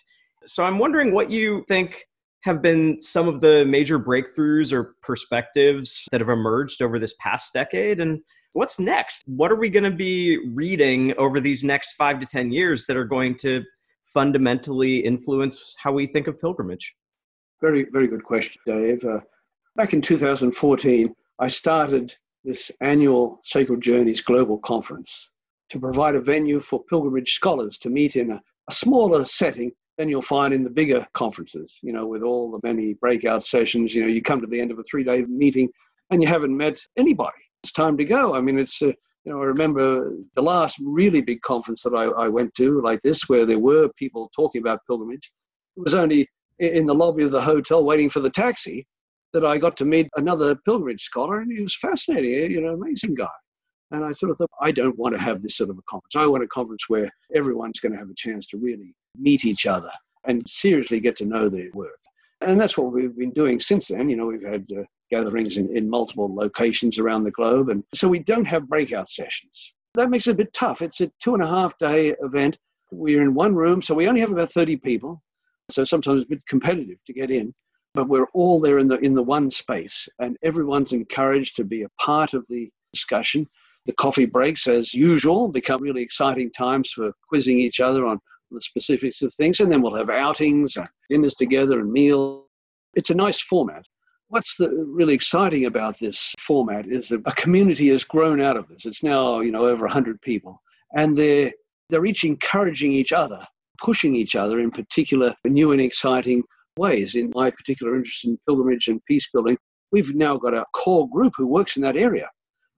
So 0.46 0.66
I'm 0.66 0.80
wondering 0.80 1.14
what 1.14 1.32
you 1.32 1.64
think 1.68 2.06
have 2.44 2.62
been 2.62 3.02
some 3.02 3.28
of 3.28 3.42
the 3.42 3.66
major 3.66 4.00
breakthroughs 4.00 4.72
or 4.72 4.96
perspectives 5.02 6.04
that 6.12 6.22
have 6.22 6.30
emerged 6.30 6.82
over 6.82 6.98
this 7.00 7.14
past 7.20 7.54
decade 7.54 8.00
and 8.00 8.22
what's 8.54 8.80
next 8.80 9.24
what 9.26 9.52
are 9.52 9.58
we 9.58 9.70
going 9.70 9.84
to 9.84 9.92
be 9.92 10.40
reading 10.54 11.14
over 11.18 11.40
these 11.42 11.64
next 11.64 11.94
5 11.94 12.22
to 12.22 12.26
10 12.26 12.52
years 12.52 12.86
that 12.86 12.96
are 12.96 13.06
going 13.06 13.36
to 13.40 13.64
fundamentally 14.14 14.98
influence 15.00 15.76
how 15.78 15.92
we 15.92 16.08
think 16.08 16.28
of 16.28 16.40
pilgrimage? 16.40 16.96
Very, 17.62 17.86
very 17.92 18.08
good 18.08 18.24
question, 18.24 18.62
Dave. 18.66 19.04
Uh, 19.04 19.20
back 19.76 19.94
in 19.94 20.02
2014, 20.02 21.14
I 21.40 21.48
started 21.48 22.16
this 22.50 22.72
annual 22.82 23.40
Sacred 23.44 23.80
Journeys 23.80 24.22
Global 24.22 24.58
Conference 24.58 25.30
to 25.70 25.80
provide 25.80 26.16
a 26.16 26.20
venue 26.20 26.60
for 26.60 26.84
pilgrimage 26.86 27.34
scholars 27.34 27.78
to 27.78 27.92
meet 27.92 28.16
in 28.16 28.32
a, 28.32 28.42
a 28.68 28.74
smaller 28.74 29.24
setting 29.24 29.72
than 30.00 30.10
you'll 30.10 30.24
find 30.24 30.52
in 30.52 30.64
the 30.64 30.70
bigger 30.70 31.06
conferences, 31.14 31.78
you 31.84 31.94
know, 31.94 32.08
with 32.08 32.24
all 32.24 32.50
the 32.50 32.60
many 32.64 32.96
breakout 32.96 33.46
sessions. 33.46 33.94
You 33.94 34.02
know, 34.02 34.08
you 34.08 34.24
come 34.24 34.42
to 34.42 34.48
the 34.48 34.60
end 34.60 34.72
of 34.72 34.80
a 34.80 34.84
three 34.84 35.04
day 35.04 35.22
meeting 35.28 35.70
and 36.10 36.24
you 36.24 36.28
haven't 36.28 36.58
met 36.58 36.80
anybody. 36.98 37.38
It's 37.62 37.72
time 37.72 37.96
to 37.98 38.04
go. 38.04 38.34
I 38.34 38.42
mean, 38.42 38.58
it's 38.58 38.82
uh, 38.82 38.88
you 38.88 39.32
know, 39.32 39.40
I 39.40 39.46
remember 39.46 40.16
the 40.34 40.42
last 40.42 40.80
really 40.84 41.22
big 41.22 41.42
conference 41.42 41.84
that 41.84 41.94
I, 41.94 42.06
I 42.06 42.30
went 42.30 42.56
to 42.56 42.82
like 42.82 43.02
this, 43.02 43.30
where 43.30 43.46
there 43.46 43.60
were 43.60 43.90
people 43.96 44.32
talking 44.36 44.62
about 44.62 44.80
pilgrimage. 44.88 45.32
It 45.78 45.84
was 45.84 45.94
only 45.94 46.28
in 46.58 46.88
the 46.88 46.96
lobby 46.96 47.24
of 47.24 47.32
the 47.32 47.42
hotel 47.42 47.86
waiting 47.86 48.10
for 48.10 48.22
the 48.22 48.30
taxi 48.32 48.88
that 49.34 49.46
I 49.46 49.58
got 49.58 49.78
to 49.78 49.86
meet 49.86 50.10
another 50.16 50.56
pilgrimage 50.56 51.04
scholar, 51.04 51.40
and 51.40 51.52
he 51.52 51.62
was 51.62 51.76
fascinating, 51.76 52.34
eh, 52.34 52.48
you 52.48 52.62
know, 52.62 52.74
amazing 52.74 53.16
guy. 53.16 53.28
And 53.92 54.06
I 54.06 54.12
sort 54.12 54.32
of 54.32 54.38
thought, 54.38 54.52
I 54.62 54.72
don't 54.72 54.98
want 54.98 55.16
to 55.16 55.22
have 55.22 55.42
this 55.42 55.58
sort 55.58 55.70
of 55.70 55.78
a 55.78 55.82
conference. 55.90 56.16
I 56.16 56.26
want 56.26 56.44
a 56.44 56.48
conference 56.48 56.86
where 56.88 57.10
everyone's 57.34 57.80
going 57.80 57.94
to 57.94 57.98
have 57.98 58.10
a 58.10 58.16
chance 58.16 58.48
to 58.48 58.58
really 58.58 58.94
meet 59.18 59.46
each 59.46 59.66
other 59.66 59.92
and 60.26 60.48
seriously 60.48 61.00
get 61.00 61.16
to 61.18 61.26
know 61.26 61.50
their 61.50 61.70
work. 61.74 62.00
And 62.42 62.60
that's 62.60 62.78
what 62.78 62.94
we've 62.94 63.18
been 63.18 63.32
doing 63.32 63.60
since 63.60 63.88
then. 63.88 64.10
You 64.10 64.16
know, 64.16 64.28
we've 64.28 64.44
had 64.44 64.66
uh, 64.78 64.84
gatherings 65.10 65.58
in, 65.58 65.76
in 65.76 65.90
multiple 65.90 66.34
locations 66.34 67.00
around 67.00 67.24
the 67.24 67.32
globe. 67.32 67.70
And 67.70 67.84
so 67.94 68.08
we 68.08 68.20
don't 68.20 68.46
have 68.46 68.70
breakout 68.70 69.10
sessions. 69.10 69.76
That 69.96 70.10
makes 70.10 70.28
it 70.28 70.32
a 70.32 70.36
bit 70.36 70.54
tough. 70.54 70.82
It's 70.82 71.02
a 71.02 71.12
two 71.22 71.34
and 71.34 71.44
a 71.44 71.48
half 71.48 71.78
day 71.80 72.16
event. 72.22 72.58
We're 72.92 73.22
in 73.22 73.34
one 73.34 73.56
room, 73.56 73.82
so 73.82 73.94
we 73.94 74.08
only 74.08 74.22
have 74.22 74.32
about 74.32 74.52
30 74.52 74.78
people. 74.78 75.22
So 75.70 75.84
sometimes 75.84 76.22
it's 76.22 76.28
a 76.28 76.36
bit 76.36 76.46
competitive 76.48 76.98
to 77.06 77.14
get 77.14 77.30
in, 77.30 77.54
but 77.94 78.08
we're 78.08 78.28
all 78.34 78.60
there 78.60 78.80
in 78.80 78.88
the, 78.88 78.98
in 78.98 79.14
the 79.14 79.24
one 79.24 79.50
space, 79.50 80.08
and 80.20 80.38
everyone's 80.44 80.94
encouraged 80.94 81.56
to 81.56 81.64
be 81.64 81.84
a 81.84 81.90
part 82.00 82.34
of 82.34 82.46
the 82.50 82.70
discussion. 82.94 83.48
The 83.86 83.94
coffee 83.94 84.26
breaks, 84.26 84.68
as 84.68 84.94
usual, 84.94 85.48
become 85.48 85.82
really 85.82 86.02
exciting 86.02 86.52
times 86.52 86.92
for 86.92 87.12
quizzing 87.28 87.60
each 87.60 87.80
other 87.80 88.06
on 88.06 88.20
the 88.52 88.62
specifics 88.62 89.22
of 89.22 89.34
things. 89.34 89.60
And 89.60 89.72
then 89.72 89.82
we'll 89.82 89.96
have 89.96 90.10
outings, 90.10 90.76
and 90.76 90.88
dinners 91.10 91.36
together, 91.36 91.80
and 91.80 91.92
meals. 91.92 92.46
It's 92.96 93.10
a 93.10 93.16
nice 93.16 93.42
format. 93.42 93.86
what's 94.28 94.58
the 94.58 94.70
really 94.70 95.14
exciting 95.14 95.66
about 95.66 95.98
this 96.00 96.34
format 96.40 96.88
is 96.88 97.10
that 97.10 97.22
a 97.26 97.32
community 97.34 97.88
has 97.90 98.04
grown 98.04 98.40
out 98.40 98.58
of 98.58 98.68
this. 98.68 98.86
It's 98.86 99.04
now, 99.04 99.40
you 99.40 99.52
know, 99.52 99.66
over 99.66 99.86
100 99.86 100.22
people. 100.22 100.62
And 100.96 101.18
they're, 101.18 101.52
they're 101.90 102.06
each 102.06 102.24
encouraging 102.24 102.92
each 102.92 103.12
other, 103.12 103.44
pushing 103.80 104.16
each 104.16 104.36
other 104.36 104.60
in 104.60 104.72
particular 104.72 105.36
new 105.46 105.72
and 105.72 105.82
exciting 105.82 106.44
ways. 106.80 107.16
In 107.16 107.32
my 107.36 107.52
particular 107.52 107.96
interest 107.96 108.26
in 108.26 108.40
pilgrimage 108.48 108.88
and 108.88 109.04
peace 109.06 109.28
building, 109.32 109.58
we've 109.92 110.16
now 110.16 110.38
got 110.38 110.54
a 110.54 110.66
core 110.74 111.08
group 111.10 111.34
who 111.38 111.48
works 111.48 111.76
in 111.76 111.84
that 111.84 111.98
area. 111.98 112.28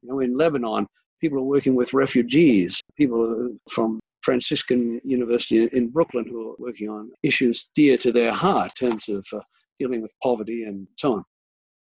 You 0.02 0.10
know, 0.10 0.20
in 0.20 0.38
Lebanon, 0.38 0.88
people 1.22 1.38
are 1.38 1.54
working 1.56 1.76
with 1.76 1.94
refugees, 1.94 2.82
people 2.98 3.56
from 3.70 4.00
Franciscan 4.24 5.00
University 5.04 5.70
in 5.74 5.90
Brooklyn 5.90 6.26
who 6.28 6.52
are 6.52 6.56
working 6.58 6.90
on 6.90 7.12
issues 7.24 7.70
dear 7.76 7.98
to 7.98 8.12
their 8.12 8.34
heart 8.34 8.72
in 8.82 8.90
terms 8.90 9.10
of 9.10 9.26
uh, 9.34 9.40
dealing 9.80 10.02
with 10.02 10.14
poverty 10.22 10.64
and 10.64 10.88
so 10.98 11.14
on. 11.14 11.24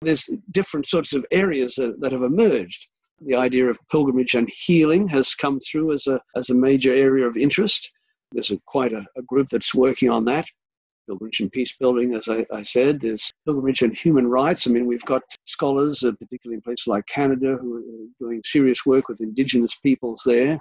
There's 0.03 0.29
different 0.53 0.87
sorts 0.87 1.13
of 1.13 1.27
areas 1.31 1.75
that, 1.75 2.01
that 2.01 2.13
have 2.13 2.23
emerged. 2.23 2.89
The 3.27 3.37
idea 3.37 3.67
of 3.67 3.79
pilgrimage 3.91 4.35
and 4.35 4.49
healing 4.51 5.07
has 5.09 5.35
come 5.35 5.61
through 5.61 5.93
as 5.93 6.07
a, 6.07 6.21
as 6.37 6.49
a 6.49 6.55
major 6.55 6.95
area 6.95 7.27
of 7.27 7.37
interest. 7.37 7.91
There's 8.33 8.51
a, 8.51 8.59
quite 8.67 8.95
a, 8.95 9.05
a 9.17 9.23
group 9.23 9.49
that's 9.51 9.75
working 9.75 10.09
on 10.09 10.25
that. 10.27 10.47
Pilgrimage 11.11 11.41
and 11.41 11.51
peace 11.51 11.75
building, 11.77 12.15
as 12.15 12.29
I, 12.29 12.47
I, 12.53 12.63
said. 12.63 13.01
There's 13.01 13.33
pilgrimage 13.45 13.83
and 13.83 13.97
human 13.97 14.29
rights. 14.29 14.69
I 14.69 14.71
mean, 14.71 14.87
we've 14.87 15.05
got 15.05 15.23
scholars, 15.45 16.05
uh, 16.05 16.13
particularly 16.13 16.55
in 16.55 16.63
places 16.63 16.87
like 16.87 17.05
Canada, 17.07 17.57
who 17.61 17.79
are 17.79 18.25
doing 18.25 18.41
serious 18.45 18.87
work 18.87 19.09
with 19.09 19.21
indigenous 19.21 19.75
peoples 19.75 20.23
there. 20.25 20.61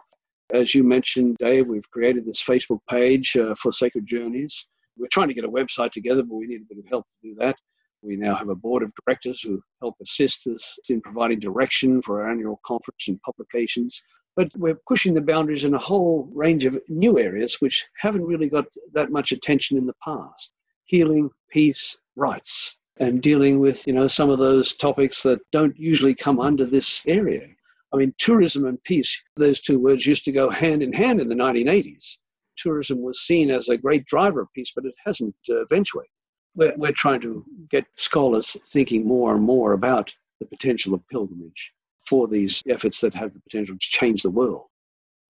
As 0.52 0.74
you 0.74 0.84
mentioned, 0.84 1.38
Dave, 1.38 1.70
we've 1.70 1.90
created 1.92 2.26
this 2.26 2.44
Facebook 2.44 2.80
page 2.90 3.36
uh, 3.36 3.54
for 3.54 3.72
Sacred 3.72 4.08
Journeys. 4.08 4.68
We're 4.98 5.08
trying 5.12 5.28
to 5.28 5.36
get 5.36 5.46
a 5.46 5.50
website 5.50 5.92
together, 5.92 6.24
but 6.24 6.36
we 6.36 6.48
need 6.48 6.62
a 6.62 6.74
bit 6.74 6.80
of 6.80 6.90
help 6.90 7.06
to 7.06 7.30
do 7.30 7.36
that. 7.36 7.56
We 8.02 8.16
now 8.16 8.34
have 8.34 8.50
a 8.50 8.56
board 8.56 8.82
of 8.82 8.92
directors 9.06 9.42
who 9.42 9.62
help 9.82 9.98
assist 10.02 10.48
us 10.48 10.80
in 10.90 11.00
providing 11.02 11.40
direction 11.40 12.02
for 12.02 12.24
our 12.24 12.32
annual 12.32 12.60
conference 12.66 13.08
and 13.08 13.22
publications. 13.22 14.02
But 14.36 14.52
we're 14.56 14.80
pushing 14.88 15.14
the 15.14 15.22
boundaries 15.22 15.64
in 15.64 15.74
a 15.74 15.80
whole 15.80 16.30
range 16.34 16.66
of 16.66 16.80
new 16.88 17.20
areas 17.20 17.58
which 17.60 17.86
haven't 17.98 18.26
really 18.26 18.50
got 18.50 18.66
that 18.94 19.12
much 19.12 19.32
attention 19.32 19.78
in 19.78 19.86
the 19.86 19.96
past. 20.04 20.54
Healing, 20.86 21.30
peace, 21.52 21.98
rights, 22.16 22.78
and 23.00 23.22
dealing 23.22 23.60
with, 23.60 23.86
you 23.86 23.94
know, 23.94 24.08
some 24.08 24.30
of 24.30 24.40
those 24.40 24.74
topics 24.74 25.24
that 25.24 25.40
don't 25.52 25.78
usually 25.78 26.16
come 26.16 26.40
under 26.40 26.66
this 26.66 27.06
area. 27.08 27.48
I 27.94 27.98
mean, 27.98 28.14
tourism 28.18 28.66
and 28.66 28.82
peace, 28.84 29.22
those 29.36 29.60
two 29.60 29.82
words 29.82 30.06
used 30.06 30.26
to 30.26 30.32
go 30.32 30.50
hand 30.50 30.84
in 30.84 30.94
hand 30.94 31.20
in 31.20 31.28
the 31.28 31.36
1980s. 31.36 32.18
Tourism 32.56 33.02
was 33.02 33.22
seen 33.22 33.50
as 33.50 33.70
a 33.70 33.78
great 33.78 34.06
driver 34.06 34.42
of 34.42 34.54
peace, 34.54 34.72
but 34.76 34.86
it 34.86 34.94
hasn't 35.06 35.36
uh, 35.50 35.62
eventuated 35.62 36.10
we're, 36.56 36.74
we're 36.78 36.92
trying 36.92 37.22
to 37.22 37.44
get 37.70 37.86
scholars 37.96 38.56
thinking 38.68 39.08
more 39.08 39.34
and 39.34 39.44
more 39.44 39.74
about 39.74 40.14
the 40.40 40.46
potential 40.46 40.94
of 40.94 41.08
pilgrimage 41.10 41.72
for 42.10 42.28
these 42.28 42.64
efforts 42.68 43.00
that 43.02 43.14
have 43.14 43.34
the 43.34 43.40
potential 43.42 43.76
to 43.76 43.88
change 43.90 44.24
the 44.24 44.32
world. 44.32 44.66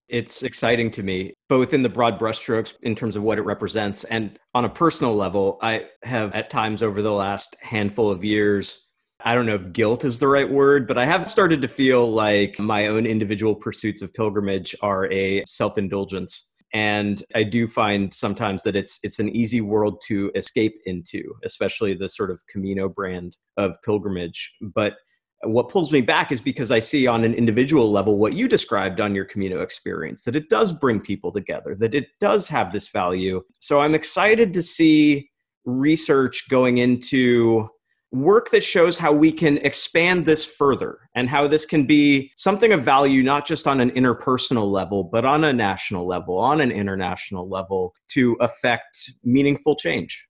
It's 0.08 0.42
exciting 0.42 0.90
to 0.92 1.04
me, 1.04 1.34
both 1.50 1.74
in 1.74 1.84
the 1.84 1.90
broad 1.90 2.20
brushstrokes 2.20 2.74
in 2.82 2.96
terms 2.96 3.16
of 3.16 3.22
what 3.22 3.38
it 3.38 3.44
represents, 3.44 4.06
and 4.06 4.40
on 4.56 4.66
a 4.66 4.70
personal 4.70 5.16
level, 5.16 5.60
I 5.62 5.86
have 6.04 6.34
at 6.34 6.50
times 6.50 6.82
over 6.82 7.02
the 7.04 7.12
last 7.12 7.56
handful 7.62 8.10
of 8.10 8.24
years. 8.24 8.88
I 9.24 9.36
don't 9.36 9.46
know 9.46 9.54
if 9.54 9.72
guilt 9.72 10.06
is 10.06 10.18
the 10.18 10.28
right 10.28 10.50
word, 10.50 10.88
but 10.88 10.98
I 10.98 11.06
have 11.06 11.30
started 11.30 11.62
to 11.62 11.68
feel 11.68 12.10
like 12.10 12.58
my 12.58 12.88
own 12.88 13.06
individual 13.06 13.54
pursuits 13.54 14.02
of 14.02 14.14
pilgrimage 14.14 14.76
are 14.82 15.12
a 15.12 15.44
self 15.46 15.78
indulgence 15.78 16.50
and 16.74 17.24
i 17.36 17.44
do 17.44 17.66
find 17.66 18.14
sometimes 18.14 18.62
that 18.64 18.76
it's 18.76 19.00
it's 19.04 19.20
an 19.20 19.30
easy 19.30 19.62
world 19.62 20.02
to 20.06 20.32
escape 20.36 20.76
into 20.86 21.24
especially 21.44 21.94
the 21.94 22.08
sort 22.08 22.30
of 22.30 22.40
camino 22.48 22.88
brand 22.88 23.36
of 23.58 23.76
pilgrimage 23.84 24.56
but 24.62 24.94
what 25.44 25.70
pulls 25.70 25.92
me 25.92 26.02
back 26.02 26.32
is 26.32 26.42
because 26.42 26.72
i 26.72 26.80
see 26.80 27.08
on 27.08 27.24
an 27.24 27.34
individual 27.34 27.92
level 27.92 28.18
what 28.18 28.34
you 28.34 28.48
described 28.48 29.00
on 29.00 29.16
your 29.16 29.26
camino 29.26 29.62
experience 29.62 30.24
that 30.24 30.36
it 30.36 30.50
does 30.50 30.74
bring 30.74 31.00
people 31.00 31.32
together 31.32 31.76
that 31.80 31.96
it 31.96 32.08
does 32.20 32.50
have 32.50 32.72
this 32.72 32.90
value. 32.90 33.42
So 33.60 33.82
i'm 33.82 33.96
excited 33.96 34.54
to 34.54 34.62
see 34.62 35.30
research 35.66 36.50
going 36.50 36.80
into 36.80 37.70
work 38.12 38.50
that 38.50 38.64
shows 38.64 38.98
how 38.98 39.14
we 39.14 39.32
can 39.32 39.60
expand 39.60 40.26
this 40.26 40.44
further 40.44 40.98
and 41.16 41.30
how 41.30 41.48
this 41.48 41.66
can 41.66 41.86
be 41.86 42.32
something 42.36 42.74
of 42.74 42.84
value 42.84 43.22
not 43.22 43.46
just 43.46 43.68
on 43.68 43.80
an 43.80 43.92
interpersonal 43.92 44.70
level 44.72 45.04
but 45.04 45.26
on 45.26 45.44
a 45.44 45.54
national 45.54 46.08
level 46.08 46.38
on 46.38 46.60
an 46.60 46.72
international 46.72 47.48
level 47.48 47.94
to 48.08 48.36
affect 48.42 49.12
meaningful 49.24 49.76
change 49.76 50.29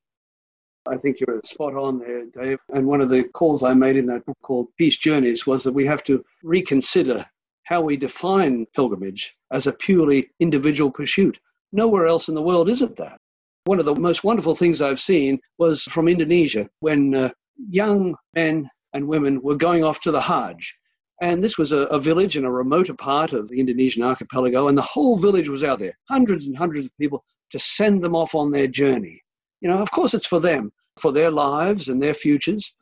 I 0.89 0.97
think 0.97 1.17
you're 1.19 1.39
spot 1.45 1.75
on 1.75 1.99
there, 1.99 2.25
Dave. 2.25 2.57
And 2.73 2.87
one 2.87 3.01
of 3.01 3.09
the 3.09 3.23
calls 3.23 3.61
I 3.61 3.73
made 3.73 3.95
in 3.95 4.07
that 4.07 4.25
book 4.25 4.37
called 4.41 4.67
Peace 4.77 4.97
Journeys 4.97 5.45
was 5.45 5.63
that 5.63 5.73
we 5.73 5.85
have 5.85 6.03
to 6.05 6.23
reconsider 6.43 7.25
how 7.63 7.81
we 7.81 7.95
define 7.95 8.65
pilgrimage 8.75 9.35
as 9.51 9.67
a 9.67 9.71
purely 9.71 10.29
individual 10.39 10.89
pursuit. 10.89 11.39
Nowhere 11.71 12.07
else 12.07 12.27
in 12.27 12.33
the 12.33 12.41
world 12.41 12.69
is 12.69 12.81
it 12.81 12.95
that. 12.95 13.19
One 13.65 13.77
of 13.77 13.85
the 13.85 13.93
most 13.93 14.23
wonderful 14.23 14.55
things 14.55 14.81
I've 14.81 14.99
seen 14.99 15.39
was 15.59 15.83
from 15.83 16.07
Indonesia 16.07 16.67
when 16.79 17.13
uh, 17.13 17.29
young 17.69 18.15
men 18.33 18.67
and 18.93 19.07
women 19.07 19.41
were 19.43 19.55
going 19.55 19.83
off 19.83 19.99
to 20.01 20.11
the 20.11 20.21
Hajj. 20.21 20.75
And 21.21 21.43
this 21.43 21.57
was 21.57 21.71
a, 21.71 21.79
a, 21.79 21.99
village 21.99 22.37
in 22.37 22.45
a 22.45 22.51
remoter 22.51 22.95
part 22.95 23.33
of 23.33 23.49
the 23.49 23.59
Indonesian 23.59 24.01
archipelago, 24.03 24.69
and 24.69 24.77
the 24.77 24.81
whole 24.81 25.17
village 25.17 25.49
was 25.49 25.63
out 25.63 25.79
there, 25.79 25.97
hundreds 26.09 26.47
and 26.47 26.57
hundreds 26.57 26.85
of 26.85 26.97
people 26.97 27.23
to 27.51 27.59
send 27.59 28.01
them 28.01 28.15
off 28.15 28.33
on 28.33 28.51
their 28.51 28.67
journey. 28.67 29.21
You 29.59 29.67
know, 29.67 29.79
of 29.79 29.91
course, 29.91 30.13
it's 30.13 30.27
for 30.27 30.39
them, 30.39 30.71
for 30.99 31.11
their 31.11 31.31
lives 31.31 31.89
and 31.89 32.01
their 32.01 32.13
futures, 32.13 32.73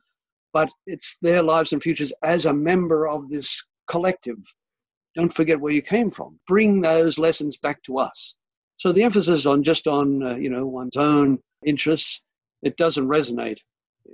but 0.53 0.69
it's 0.85 1.17
their 1.21 1.41
lives 1.41 1.73
and 1.73 1.81
futures 1.81 2.13
as 2.23 2.45
a 2.45 2.53
member 2.53 3.07
of 3.07 3.29
this 3.29 3.63
collective. 3.89 4.37
Don't 5.15 5.33
forget 5.33 5.59
where 5.59 5.73
you 5.73 5.81
came 5.81 6.11
from. 6.11 6.39
Bring 6.47 6.81
those 6.81 7.17
lessons 7.17 7.57
back 7.57 7.81
to 7.83 7.97
us. 7.97 8.35
So 8.77 8.91
the 8.91 9.03
emphasis 9.03 9.45
on 9.45 9.63
just 9.63 9.87
on 9.87 10.23
uh, 10.23 10.35
you 10.35 10.49
know 10.49 10.67
one's 10.67 10.97
own 10.97 11.39
interests, 11.65 12.21
it 12.61 12.77
doesn't 12.77 13.07
resonate 13.07 13.59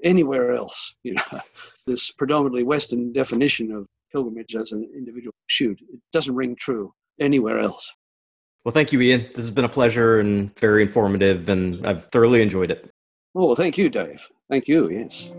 anywhere 0.03 0.53
else. 0.53 0.95
You 1.03 1.15
know, 1.15 1.41
this 1.85 2.11
predominantly 2.11 2.63
Western 2.63 3.11
definition 3.11 3.71
of 3.71 3.85
pilgrimage 4.11 4.55
as 4.55 4.71
an 4.71 4.89
individual 4.95 5.33
pursuit, 5.47 5.79
it 5.91 5.99
doesn't 6.13 6.33
ring 6.33 6.55
true 6.55 6.93
anywhere 7.19 7.59
else. 7.59 7.91
Well, 8.63 8.71
thank 8.71 8.93
you, 8.93 9.01
Ian. 9.01 9.23
This 9.35 9.45
has 9.45 9.51
been 9.51 9.65
a 9.65 9.69
pleasure 9.69 10.19
and 10.19 10.57
very 10.57 10.83
informative, 10.83 11.49
and 11.49 11.85
I've 11.85 12.05
thoroughly 12.05 12.41
enjoyed 12.41 12.71
it. 12.71 12.89
Oh, 13.35 13.47
well, 13.47 13.55
thank 13.55 13.79
you, 13.79 13.89
Dave. 13.89 14.29
Thank 14.47 14.67
you, 14.67 14.91
yes. 14.91 15.31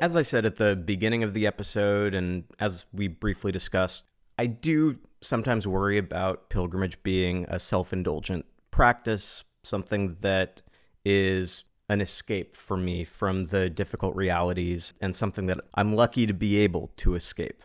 As 0.00 0.16
I 0.16 0.22
said 0.22 0.44
at 0.44 0.56
the 0.56 0.74
beginning 0.74 1.22
of 1.22 1.32
the 1.32 1.46
episode, 1.46 2.12
and 2.14 2.42
as 2.58 2.86
we 2.92 3.06
briefly 3.06 3.52
discussed, 3.52 4.04
I 4.36 4.46
do 4.46 4.98
sometimes 5.22 5.64
worry 5.64 5.96
about 5.96 6.50
pilgrimage 6.50 7.00
being 7.04 7.46
a 7.48 7.60
self 7.60 7.92
indulgent 7.92 8.46
practice, 8.72 9.44
something 9.62 10.16
that 10.20 10.60
is 11.04 11.62
an 11.88 12.00
escape 12.00 12.56
for 12.56 12.76
me 12.76 13.04
from 13.04 13.44
the 13.46 13.68
difficult 13.68 14.16
realities 14.16 14.94
and 15.00 15.14
something 15.14 15.46
that 15.46 15.60
I'm 15.74 15.94
lucky 15.94 16.26
to 16.26 16.32
be 16.32 16.58
able 16.58 16.90
to 16.98 17.14
escape. 17.14 17.62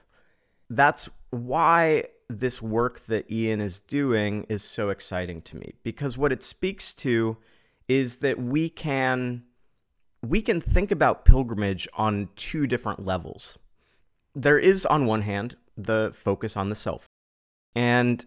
That's 0.69 1.09
why 1.29 2.05
this 2.27 2.61
work 2.61 2.99
that 3.01 3.31
Ian 3.31 3.61
is 3.61 3.79
doing 3.79 4.45
is 4.49 4.63
so 4.63 4.89
exciting 4.89 5.41
to 5.43 5.57
me 5.57 5.73
because 5.83 6.17
what 6.17 6.31
it 6.31 6.43
speaks 6.43 6.93
to 6.95 7.37
is 7.87 8.17
that 8.17 8.39
we 8.39 8.69
can 8.69 9.43
we 10.21 10.41
can 10.41 10.59
think 10.59 10.91
about 10.91 11.23
pilgrimage 11.23 11.87
on 11.93 12.29
two 12.35 12.67
different 12.67 13.05
levels. 13.05 13.57
There 14.35 14.59
is, 14.59 14.85
on 14.85 15.05
one 15.05 15.21
hand, 15.21 15.55
the 15.77 16.11
focus 16.13 16.57
on 16.57 16.67
the 16.67 16.75
self, 16.75 17.05
and 17.73 18.23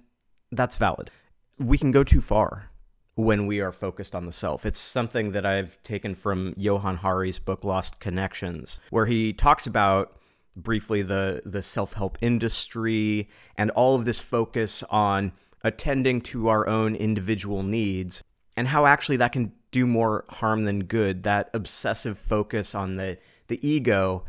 that's 0.51 0.77
valid. 0.77 1.11
We 1.59 1.77
can 1.77 1.93
go 1.93 2.03
too 2.03 2.23
far 2.23 2.72
when 3.15 3.47
we 3.47 3.61
are 3.61 3.73
focused 3.73 4.15
on 4.15 4.27
the 4.27 4.33
self. 4.33 4.65
It's 4.65 4.79
something 4.79 5.33
that 5.33 5.45
I've 5.45 5.83
taken 5.83 6.15
from 6.15 6.55
Johann 6.57 6.99
Hari's 6.99 7.39
book 7.39 7.65
Lost 7.65 8.01
Connections, 8.01 8.81
where 8.91 9.07
he 9.07 9.33
talks 9.33 9.67
about 9.67 10.17
briefly 10.55 11.03
the 11.03 11.43
the 11.47 11.63
self-help 11.63 12.19
industry 12.21 13.29
and 13.57 13.71
all 13.71 13.95
of 13.95 14.05
this 14.05 14.21
focus 14.21 14.83
on 14.91 15.33
attending 15.65 16.21
to 16.21 16.49
our 16.49 16.67
own 16.67 16.95
individual 16.95 17.63
needs 17.63 18.23
and 18.57 18.69
how 18.69 18.85
actually 18.85 19.17
that 19.17 19.33
can 19.33 19.53
do 19.71 19.87
more 19.87 20.25
harm 20.29 20.65
than 20.65 20.85
good. 20.85 21.23
That 21.23 21.51
obsessive 21.55 22.19
focus 22.19 22.75
on 22.75 22.97
the 22.97 23.19
the 23.49 23.67
ego 23.67 24.25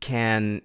can 0.00 0.62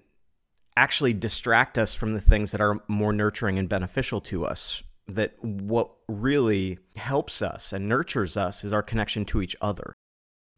actually 0.76 1.12
distract 1.12 1.76
us 1.76 1.94
from 1.94 2.14
the 2.14 2.20
things 2.20 2.52
that 2.52 2.60
are 2.60 2.80
more 2.86 3.12
nurturing 3.12 3.58
and 3.58 3.68
beneficial 3.68 4.20
to 4.20 4.44
us. 4.46 4.82
That 5.08 5.34
what 5.42 5.90
really 6.08 6.78
helps 6.96 7.42
us 7.42 7.72
and 7.72 7.88
nurtures 7.88 8.36
us 8.36 8.62
is 8.64 8.72
our 8.72 8.82
connection 8.82 9.24
to 9.26 9.42
each 9.42 9.56
other. 9.60 9.92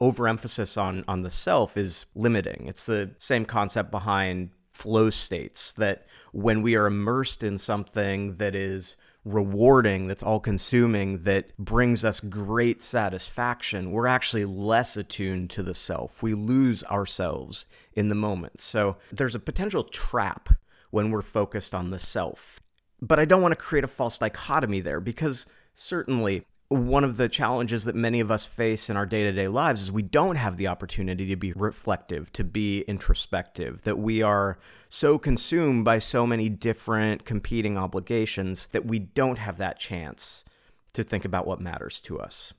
Overemphasis 0.01 0.76
on 0.76 1.05
on 1.07 1.22
the 1.22 1.30
self 1.30 1.76
is 1.76 2.07
limiting. 2.14 2.66
It's 2.66 2.86
the 2.86 3.12
same 3.18 3.44
concept 3.44 3.90
behind 3.90 4.51
flow 4.72 5.11
states 5.11 5.72
that 5.74 6.07
when 6.32 6.62
we 6.62 6.74
are 6.74 6.86
immersed 6.86 7.42
in 7.42 7.59
something 7.59 8.36
that 8.36 8.55
is 8.55 8.96
rewarding, 9.24 10.07
that's 10.07 10.22
all 10.22 10.40
consuming, 10.40 11.22
that 11.24 11.57
brings 11.59 12.05
us 12.05 12.20
great 12.20 12.82
satisfaction, 12.82 13.90
we're 13.90 14.07
actually 14.07 14.44
less 14.44 14.96
attuned 14.96 15.51
to 15.51 15.62
the 15.62 15.74
self. 15.74 16.22
We 16.22 16.34
lose 16.34 16.82
ourselves 16.84 17.66
in 17.92 18.09
the 18.09 18.14
moment. 18.14 18.61
So 18.61 18.96
there's 19.12 19.34
a 19.34 19.40
potential 19.40 19.82
trap 19.82 20.48
when 20.90 21.11
we're 21.11 21.22
focused 21.22 21.74
on 21.74 21.90
the 21.90 21.98
self. 21.98 22.59
But 23.03 23.18
I 23.18 23.24
don't 23.24 23.42
want 23.42 23.53
to 23.53 23.57
create 23.57 23.84
a 23.84 23.88
false 23.88 24.18
dichotomy 24.18 24.80
there 24.80 25.01
because 25.01 25.46
certainly 25.74 26.44
one 26.70 27.03
of 27.03 27.16
the 27.16 27.28
challenges 27.28 27.84
that 27.84 27.96
many 27.96 28.20
of 28.20 28.30
us 28.30 28.46
face 28.46 28.88
in 28.88 28.96
our 28.96 29.05
day 29.05 29.24
to 29.24 29.32
day 29.32 29.48
lives 29.48 29.82
is 29.82 29.90
we 29.90 30.03
don't 30.03 30.36
have 30.36 30.57
the 30.57 30.68
opportunity 30.68 31.26
to 31.26 31.34
be 31.34 31.53
reflective, 31.55 32.32
to 32.32 32.44
be 32.44 32.82
introspective, 32.82 33.82
that 33.82 33.98
we 33.98 34.22
are 34.22 34.57
so 34.88 35.18
consumed 35.18 35.84
by 35.84 35.98
so 35.98 36.24
many 36.26 36.48
different 36.48 37.24
competing 37.24 37.76
obligations 37.76 38.68
that 38.70 38.86
we 38.86 39.01
don't 39.01 39.38
have 39.38 39.59
that 39.59 39.80
chance 39.80 40.44
to 40.92 41.03
think 41.03 41.24
about 41.24 41.44
what 41.44 41.61
matters 41.61 42.01
to 42.03 42.20
us. 42.20 42.53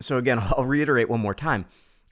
So, 0.00 0.16
again, 0.16 0.38
I'll 0.56 0.64
reiterate 0.64 1.10
one 1.10 1.20
more 1.20 1.34
time 1.34 1.66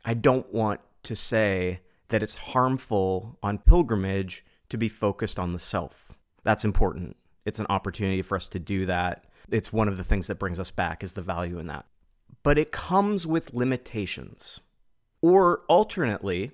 I 0.05 0.15
don't 0.15 0.53
want 0.53 0.81
to 1.05 1.17
say 1.17 1.81
that 2.09 2.23
it's 2.23 2.37
harmful 2.37 3.39
on 3.43 3.59
pilgrimage 3.59 4.45
to 4.69 4.77
be 4.77 4.89
focused 4.89 5.39
on 5.39 5.53
the 5.53 5.59
self. 5.59 6.19
That's 6.43 6.65
important. 6.65 7.17
It's 7.45 7.59
an 7.59 7.67
opportunity 7.69 8.23
for 8.23 8.37
us 8.37 8.49
to 8.49 8.59
do 8.59 8.87
that 8.87 9.25
it's 9.51 9.73
one 9.73 9.89
of 9.89 9.97
the 9.97 10.05
things 10.05 10.27
that 10.29 10.39
brings 10.39 10.61
us 10.61 10.71
back 10.71 11.03
is 11.03 11.15
the 11.15 11.23
value 11.23 11.59
in 11.59 11.67
that. 11.67 11.87
But 12.43 12.59
it 12.59 12.73
comes 12.73 13.27
with 13.27 13.53
limitations. 13.53 14.61
Or 15.23 15.63
alternately, 15.69 16.53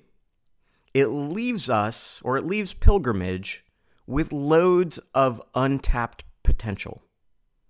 it 0.95 1.07
leaves 1.07 1.71
us 1.71 2.21
or 2.25 2.37
it 2.37 2.45
leaves 2.45 2.75
pilgrimage 2.75 3.65
with 4.07 4.33
loads 4.33 4.99
of 5.15 5.43
untapped 5.55 6.25
potential. 6.43 7.03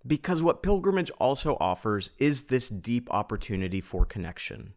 Because 0.06 0.42
what 0.42 0.62
pilgrimage 0.62 1.10
also 1.18 1.56
offers 1.58 2.12
is 2.18 2.44
this 2.44 2.68
deep 2.68 3.08
opportunity 3.10 3.80
for 3.80 4.04
connection. 4.04 4.74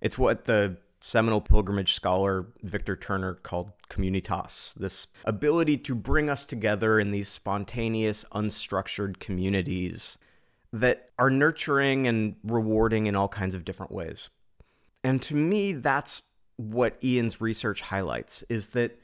It's 0.00 0.18
what 0.18 0.44
the 0.44 0.76
seminal 1.00 1.40
pilgrimage 1.40 1.94
scholar 1.94 2.46
Victor 2.62 2.94
Turner 2.94 3.34
called 3.34 3.72
communitas, 3.88 4.74
this 4.74 5.06
ability 5.24 5.78
to 5.78 5.94
bring 5.94 6.28
us 6.28 6.46
together 6.46 7.00
in 7.00 7.10
these 7.10 7.28
spontaneous, 7.28 8.24
unstructured 8.32 9.18
communities 9.18 10.18
that 10.72 11.10
are 11.18 11.30
nurturing 11.30 12.06
and 12.06 12.36
rewarding 12.44 13.06
in 13.06 13.16
all 13.16 13.28
kinds 13.28 13.54
of 13.54 13.64
different 13.64 13.92
ways. 13.92 14.28
And 15.02 15.20
to 15.22 15.34
me, 15.34 15.72
that's 15.72 16.22
what 16.56 17.02
Ian's 17.02 17.40
research 17.40 17.80
highlights 17.80 18.44
is 18.48 18.70
that 18.70 18.98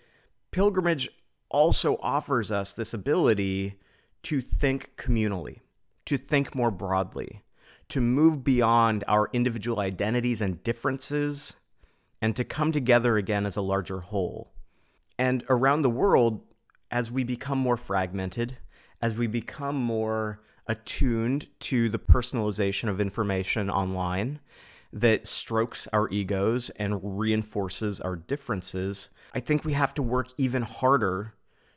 pilgrimage 0.51 1.09
also 1.49 1.97
offers 2.03 2.53
us 2.53 2.75
this 2.75 2.93
ability 2.93 3.79
to 4.25 4.41
think 4.41 4.93
communally, 4.97 5.61
to 6.05 6.19
think 6.19 6.55
more 6.55 6.71
broadly, 6.71 7.43
to 7.89 8.01
move 8.01 8.45
beyond 8.45 9.05
our 9.09 9.31
individual 9.33 9.81
identities 9.81 10.41
and 10.41 10.63
differences 10.63 11.55
and 12.21 12.35
to 12.37 12.45
come 12.45 12.73
together 12.73 13.17
again 13.17 13.47
as 13.47 13.57
a 13.57 13.63
larger 13.63 14.01
whole. 14.01 14.53
And 15.19 15.45
around 15.49 15.83
the 15.83 15.91
world, 15.91 16.43
as 16.91 17.11
we 17.11 17.25
become 17.25 17.59
more 17.59 17.77
fragmented, 17.77 18.59
as 19.01 19.17
we 19.17 19.27
become 19.27 19.77
more 19.77 20.41
attuned 20.67 21.47
to 21.61 21.89
the 21.89 21.99
personalization 21.99 22.89
of 22.89 23.01
information 23.01 23.71
online 23.71 24.41
that 24.93 25.27
strokes 25.27 25.87
our 25.93 26.09
egos 26.11 26.71
and 26.71 27.19
reinforces 27.19 28.01
our 28.01 28.17
differences, 28.17 29.11
I 29.35 29.41
think 29.41 29.65
we 29.65 29.75
have 29.75 29.95
to 29.95 30.03
work 30.03 30.29
even 30.39 30.63
harder 30.63 31.35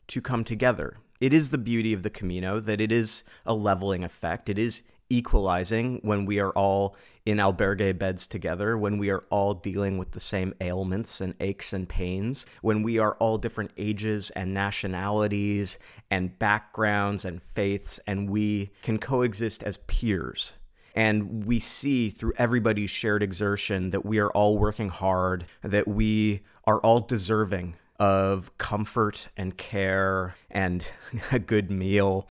to 0.07 0.21
come 0.21 0.43
together. 0.43 0.97
It 1.19 1.33
is 1.33 1.49
the 1.49 1.57
beauty 1.57 1.91
of 1.93 2.03
the 2.03 2.09
Camino 2.09 2.59
that 2.61 2.79
it 2.79 2.91
is 2.91 3.23
a 3.45 3.53
leveling 3.53 4.03
effect. 4.03 4.49
It 4.49 4.57
is 4.57 4.83
equalizing 5.09 5.99
when 6.03 6.25
we 6.25 6.39
are 6.39 6.51
all 6.51 6.95
in 7.25 7.37
albergue 7.37 7.97
beds 7.97 8.27
together, 8.27 8.77
when 8.77 8.97
we 8.97 9.09
are 9.09 9.23
all 9.29 9.53
dealing 9.53 9.97
with 9.97 10.11
the 10.11 10.19
same 10.19 10.53
ailments 10.61 11.21
and 11.21 11.35
aches 11.39 11.73
and 11.73 11.87
pains, 11.87 12.45
when 12.61 12.83
we 12.83 12.97
are 12.97 13.13
all 13.15 13.37
different 13.37 13.71
ages 13.77 14.31
and 14.31 14.53
nationalities 14.53 15.77
and 16.09 16.37
backgrounds 16.39 17.25
and 17.25 17.41
faiths, 17.41 17.99
and 18.07 18.29
we 18.29 18.71
can 18.81 18.97
coexist 18.97 19.63
as 19.63 19.77
peers. 19.87 20.53
And 20.95 21.45
we 21.45 21.59
see 21.59 22.09
through 22.09 22.33
everybody's 22.37 22.89
shared 22.89 23.23
exertion 23.23 23.91
that 23.91 24.05
we 24.05 24.19
are 24.19 24.31
all 24.31 24.57
working 24.57 24.89
hard, 24.89 25.45
that 25.61 25.87
we 25.87 26.41
are 26.65 26.79
all 26.79 26.99
deserving 26.99 27.75
of 27.99 28.57
comfort 28.57 29.27
and 29.37 29.57
care 29.57 30.35
and 30.49 30.87
a 31.31 31.39
good 31.39 31.69
meal, 31.69 32.27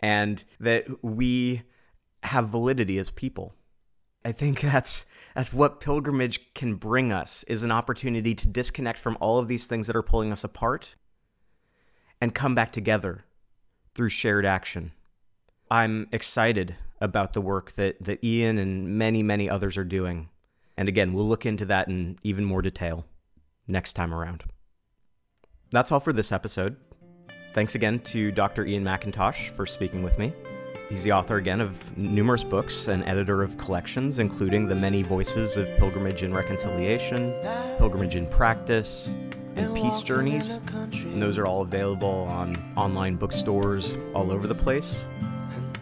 and 0.00 0.44
that 0.60 0.86
we 1.02 1.62
have 2.26 2.48
validity 2.48 2.98
as 2.98 3.10
people. 3.10 3.54
I 4.24 4.32
think 4.32 4.60
that's 4.60 5.06
that's 5.34 5.52
what 5.52 5.80
pilgrimage 5.80 6.52
can 6.54 6.74
bring 6.74 7.12
us 7.12 7.44
is 7.44 7.62
an 7.62 7.70
opportunity 7.70 8.34
to 8.34 8.46
disconnect 8.46 8.98
from 8.98 9.16
all 9.20 9.38
of 9.38 9.48
these 9.48 9.66
things 9.66 9.86
that 9.86 9.96
are 9.96 10.02
pulling 10.02 10.32
us 10.32 10.44
apart 10.44 10.94
and 12.20 12.34
come 12.34 12.54
back 12.54 12.72
together 12.72 13.24
through 13.94 14.08
shared 14.08 14.46
action. 14.46 14.92
I'm 15.70 16.08
excited 16.12 16.76
about 17.00 17.32
the 17.32 17.40
work 17.40 17.72
that, 17.72 18.02
that 18.02 18.24
Ian 18.24 18.58
and 18.58 18.98
many, 18.98 19.22
many 19.22 19.50
others 19.50 19.76
are 19.76 19.84
doing. 19.84 20.28
And 20.76 20.88
again, 20.88 21.12
we'll 21.12 21.28
look 21.28 21.46
into 21.46 21.64
that 21.66 21.88
in 21.88 22.18
even 22.22 22.44
more 22.44 22.62
detail 22.62 23.06
next 23.66 23.94
time 23.94 24.14
around. 24.14 24.44
That's 25.70 25.92
all 25.92 26.00
for 26.00 26.12
this 26.12 26.32
episode. 26.32 26.76
Thanks 27.52 27.74
again 27.74 28.00
to 28.00 28.30
Dr. 28.30 28.64
Ian 28.64 28.84
McIntosh 28.84 29.48
for 29.50 29.66
speaking 29.66 30.02
with 30.02 30.18
me. 30.18 30.32
He's 30.88 31.02
the 31.02 31.12
author 31.12 31.36
again 31.36 31.60
of 31.60 31.96
numerous 31.98 32.44
books 32.44 32.86
and 32.86 33.02
editor 33.04 33.42
of 33.42 33.58
collections, 33.58 34.20
including 34.20 34.68
The 34.68 34.74
Many 34.76 35.02
Voices 35.02 35.56
of 35.56 35.68
Pilgrimage 35.78 36.22
and 36.22 36.32
Reconciliation, 36.32 37.34
Pilgrimage 37.78 38.14
in 38.14 38.28
Practice, 38.28 39.10
and 39.56 39.74
Peace 39.74 40.00
Journeys. 40.00 40.60
And 41.02 41.20
those 41.20 41.38
are 41.38 41.46
all 41.46 41.62
available 41.62 42.24
on 42.28 42.56
online 42.76 43.16
bookstores 43.16 43.98
all 44.14 44.30
over 44.30 44.46
the 44.46 44.54
place. 44.54 45.04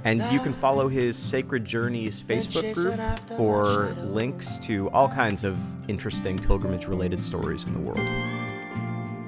And 0.04 0.22
you 0.32 0.40
can 0.40 0.54
follow 0.54 0.88
his 0.88 1.18
Sacred 1.18 1.66
Journeys 1.66 2.22
Facebook 2.22 2.74
group 2.74 3.38
for 3.38 3.94
links 4.04 4.58
to 4.60 4.88
all 4.90 5.08
kinds 5.08 5.44
of 5.44 5.58
interesting 5.88 6.38
pilgrimage 6.38 6.86
related 6.86 7.22
stories 7.22 7.66
in 7.66 7.74
the 7.74 7.80
world. 7.80 8.33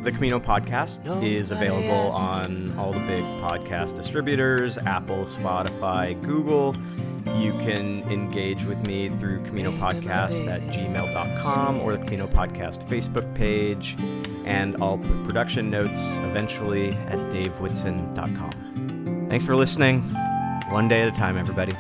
The 0.07 0.13
Camino 0.13 0.39
podcast 0.39 1.21
is 1.21 1.51
available 1.51 2.15
on 2.15 2.79
all 2.79 2.93
the 2.93 3.01
big 3.01 3.25
podcast 3.25 3.97
distributors 3.97 4.79
Apple, 4.79 5.25
Spotify, 5.25 6.15
Google. 6.23 6.77
You 7.35 7.51
can 7.55 8.09
engage 8.09 8.65
with 8.65 8.87
me 8.87 9.09
through 9.09 9.43
Camino 9.47 9.73
Podcast 9.73 10.47
at 10.47 10.61
gmail.com 10.73 11.81
or 11.81 11.97
the 11.97 12.05
Camino 12.05 12.29
Podcast 12.29 12.85
Facebook 12.85 13.35
page. 13.35 13.97
And 14.45 14.77
I'll 14.81 14.99
put 14.99 15.25
production 15.27 15.71
notes 15.71 16.19
eventually 16.19 16.91
at 16.91 17.19
davewhitson.com. 17.33 19.27
Thanks 19.29 19.45
for 19.45 19.57
listening. 19.57 20.03
One 20.69 20.87
day 20.87 21.03
at 21.03 21.09
a 21.09 21.19
time, 21.19 21.37
everybody. 21.37 21.73